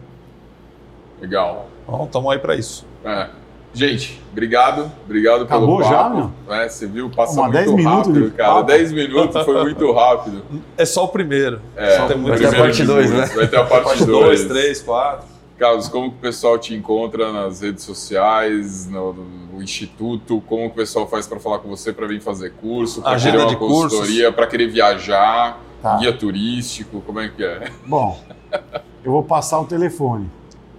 Legal. 1.20 1.66
Bom, 1.86 2.04
estamos 2.04 2.32
aí 2.32 2.38
para 2.38 2.56
isso. 2.56 2.86
É. 3.04 3.28
Gente, 3.72 4.20
obrigado, 4.32 4.90
obrigado 5.04 5.44
Acabou 5.44 5.78
pelo 5.78 5.88
já, 5.88 5.96
papo. 6.10 6.32
É, 6.48 6.68
você 6.68 6.86
viu, 6.88 7.08
passou 7.08 7.44
Uma 7.44 7.50
muito 7.50 7.56
10 7.58 7.70
minutos 7.70 7.96
rápido, 8.08 8.24
de 8.30 8.36
cara. 8.36 8.54
papo. 8.54 8.66
10 8.66 8.92
minutos 8.92 9.44
foi 9.44 9.62
muito 9.62 9.92
rápido. 9.92 10.42
É 10.76 10.84
só 10.84 11.04
o 11.04 11.08
primeiro. 11.08 11.60
É, 11.76 11.96
Só 11.96 12.06
tem 12.06 12.16
muito 12.18 12.30
Vai 12.42 12.50
ter 12.50 12.56
a 12.56 12.58
parte 12.58 12.76
de 12.78 12.84
dois, 12.86 13.10
muitos. 13.12 13.30
né? 13.30 13.36
Vai 13.36 13.46
ter 13.46 13.56
a 13.58 13.64
parte 13.64 13.84
Parte 13.84 14.04
2. 14.04 14.24
2, 14.26 14.44
3, 14.46 14.82
4. 14.82 15.28
Carlos, 15.56 15.88
como 15.88 16.10
que 16.10 16.16
o 16.16 16.20
pessoal 16.20 16.58
te 16.58 16.74
encontra 16.74 17.32
nas 17.32 17.60
redes 17.60 17.84
sociais, 17.84 18.88
no, 18.88 19.12
no 19.12 19.62
instituto? 19.62 20.42
Como 20.48 20.62
que 20.68 20.72
o 20.72 20.74
pessoal 20.76 21.06
faz 21.06 21.28
para 21.28 21.38
falar 21.38 21.58
com 21.58 21.68
você 21.68 21.92
para 21.92 22.06
vir 22.06 22.20
fazer 22.20 22.50
curso, 22.54 23.02
para 23.02 23.18
querer 23.20 23.38
uma 23.38 23.54
consultoria, 23.54 24.32
para 24.32 24.46
querer 24.46 24.68
viajar, 24.68 25.60
Tá. 25.82 25.96
guia 25.96 26.16
turístico, 26.16 27.00
como 27.02 27.20
é 27.20 27.28
que 27.28 27.42
é? 27.42 27.70
Bom, 27.86 28.18
eu 29.02 29.12
vou 29.12 29.22
passar 29.22 29.58
o 29.60 29.64
telefone. 29.64 30.30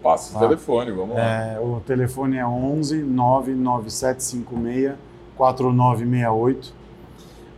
Passa 0.04 0.32
o 0.32 0.40
Tá. 0.40 0.48
telefone, 0.48 0.92
vamos 0.92 1.16
lá. 1.16 1.22
É, 1.24 1.60
o 1.60 1.80
telefone 1.80 2.38
é 2.38 2.46
11 2.46 3.02
99756 3.04 4.94
4968. 5.36 6.74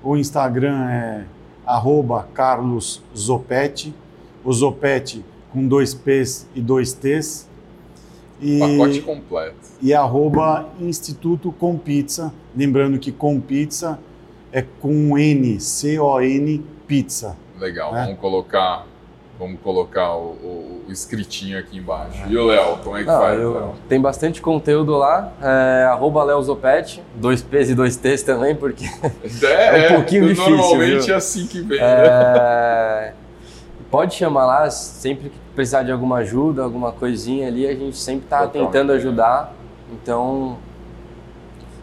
O 0.04 0.16
Instagram 0.18 0.90
é 0.90 1.26
arroba 1.66 2.28
Carlos 2.34 3.02
Zopetti. 3.16 3.94
O 4.44 4.52
Zopetti 4.52 5.24
com 5.52 5.66
dois 5.68 5.94
P's 5.94 6.48
e 6.56 6.62
dois 6.62 6.94
T's. 6.94 7.48
E, 8.42 8.60
Pacote 8.60 9.02
completo. 9.02 9.56
e 9.82 9.94
arroba 9.94 10.70
Instituto 10.82 11.52
Com 11.52 11.78
Pizza. 11.78 12.34
Lembrando 12.56 13.00
que 13.00 13.12
Com 13.12 13.40
Pizza 13.40 14.00
é 14.52 14.62
com 14.82 15.18
N, 15.18 15.60
C-O-N, 15.60 16.64
pizza. 16.88 17.36
Legal, 17.60 17.96
É. 17.96 18.04
vamos 18.06 18.20
colocar, 18.20 18.86
vamos 19.40 19.60
colocar 19.62 20.16
o, 20.16 20.32
o- 20.44 20.84
o 20.88 20.92
escritinho 20.92 21.58
aqui 21.58 21.78
embaixo. 21.78 22.22
E 22.28 22.38
o 22.38 22.46
Léo, 22.48 22.78
como 22.84 22.98
é 22.98 23.02
que 23.02 23.08
Não, 23.08 23.20
faz, 23.22 23.40
eu- 23.40 23.54
Léo? 23.54 23.74
tem 23.88 24.00
bastante 24.02 24.42
conteúdo 24.42 24.96
lá, 24.98 25.32
é, 25.42 25.86
arroba 25.86 26.24
Leozopet, 26.24 27.02
dois 27.16 27.42
P's 27.42 27.70
e 27.70 27.76
dois 27.76 27.96
T's 27.96 28.22
também, 28.24 28.56
porque 28.56 28.86
É, 29.44 29.86
É 29.88 29.92
um 29.92 29.96
pouquinho 29.96 30.28
difícil, 30.28 30.58
Normalmente 30.58 31.06
viu? 31.06 31.14
é 31.14 31.18
assim 31.18 31.48
que 31.48 31.62
vem, 31.62 31.80
né? 31.80 31.86
é, 31.88 33.14
pode 33.90 34.16
chamar 34.16 34.46
lá, 34.46 34.70
sempre 34.70 35.30
que 35.30 35.38
precisar 35.56 35.84
de 35.84 35.92
alguma 35.92 36.18
ajuda, 36.18 36.64
alguma 36.64 36.92
coisinha 36.92 37.48
ali, 37.48 37.68
a 37.68 37.76
gente 37.76 37.96
sempre 37.98 38.26
está 38.26 38.48
tentando 38.48 38.92
ajudar, 38.92 39.54
então, 39.92 40.58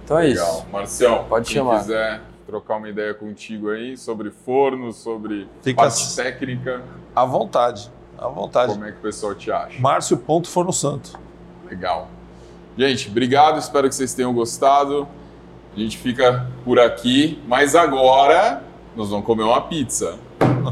então 0.04 0.18
é 0.18 0.24
Legal. 0.26 0.46
isso. 0.56 0.66
Marcião, 0.72 1.24
Pode 1.28 1.46
quem 1.46 1.54
chamar. 1.56 1.78
quiser 1.78 2.20
trocar 2.50 2.76
uma 2.76 2.88
ideia 2.88 3.14
contigo 3.14 3.70
aí 3.70 3.96
sobre 3.96 4.30
forno, 4.30 4.92
sobre 4.92 5.48
Fica 5.62 5.82
parte 5.82 6.02
assim. 6.02 6.22
técnica, 6.22 6.82
À 7.14 7.24
vontade. 7.24 7.90
À 8.18 8.28
vontade. 8.28 8.72
como 8.72 8.84
é 8.84 8.90
que 8.92 8.98
o 8.98 9.02
pessoal 9.02 9.34
te 9.34 9.50
acha? 9.50 9.80
Márcio 9.80 10.16
Ponto 10.18 10.48
Forno 10.48 10.72
Santo. 10.72 11.18
Legal. 11.68 12.08
Gente, 12.76 13.08
obrigado, 13.08 13.58
espero 13.58 13.88
que 13.88 13.94
vocês 13.94 14.12
tenham 14.12 14.32
gostado. 14.34 15.06
A 15.74 15.78
gente 15.78 15.96
fica 15.96 16.46
por 16.64 16.78
aqui, 16.80 17.40
mas 17.46 17.74
agora 17.76 18.62
nós 18.96 19.08
vamos 19.10 19.24
comer 19.24 19.44
uma 19.44 19.60
pizza. 19.62 20.18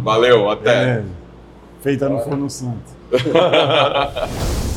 Valeu, 0.03 0.51
até. 0.51 0.85
Beleza. 0.97 1.09
Feita 1.81 2.09
no 2.09 2.18
Forno 2.18 2.51
Santo. 2.51 2.99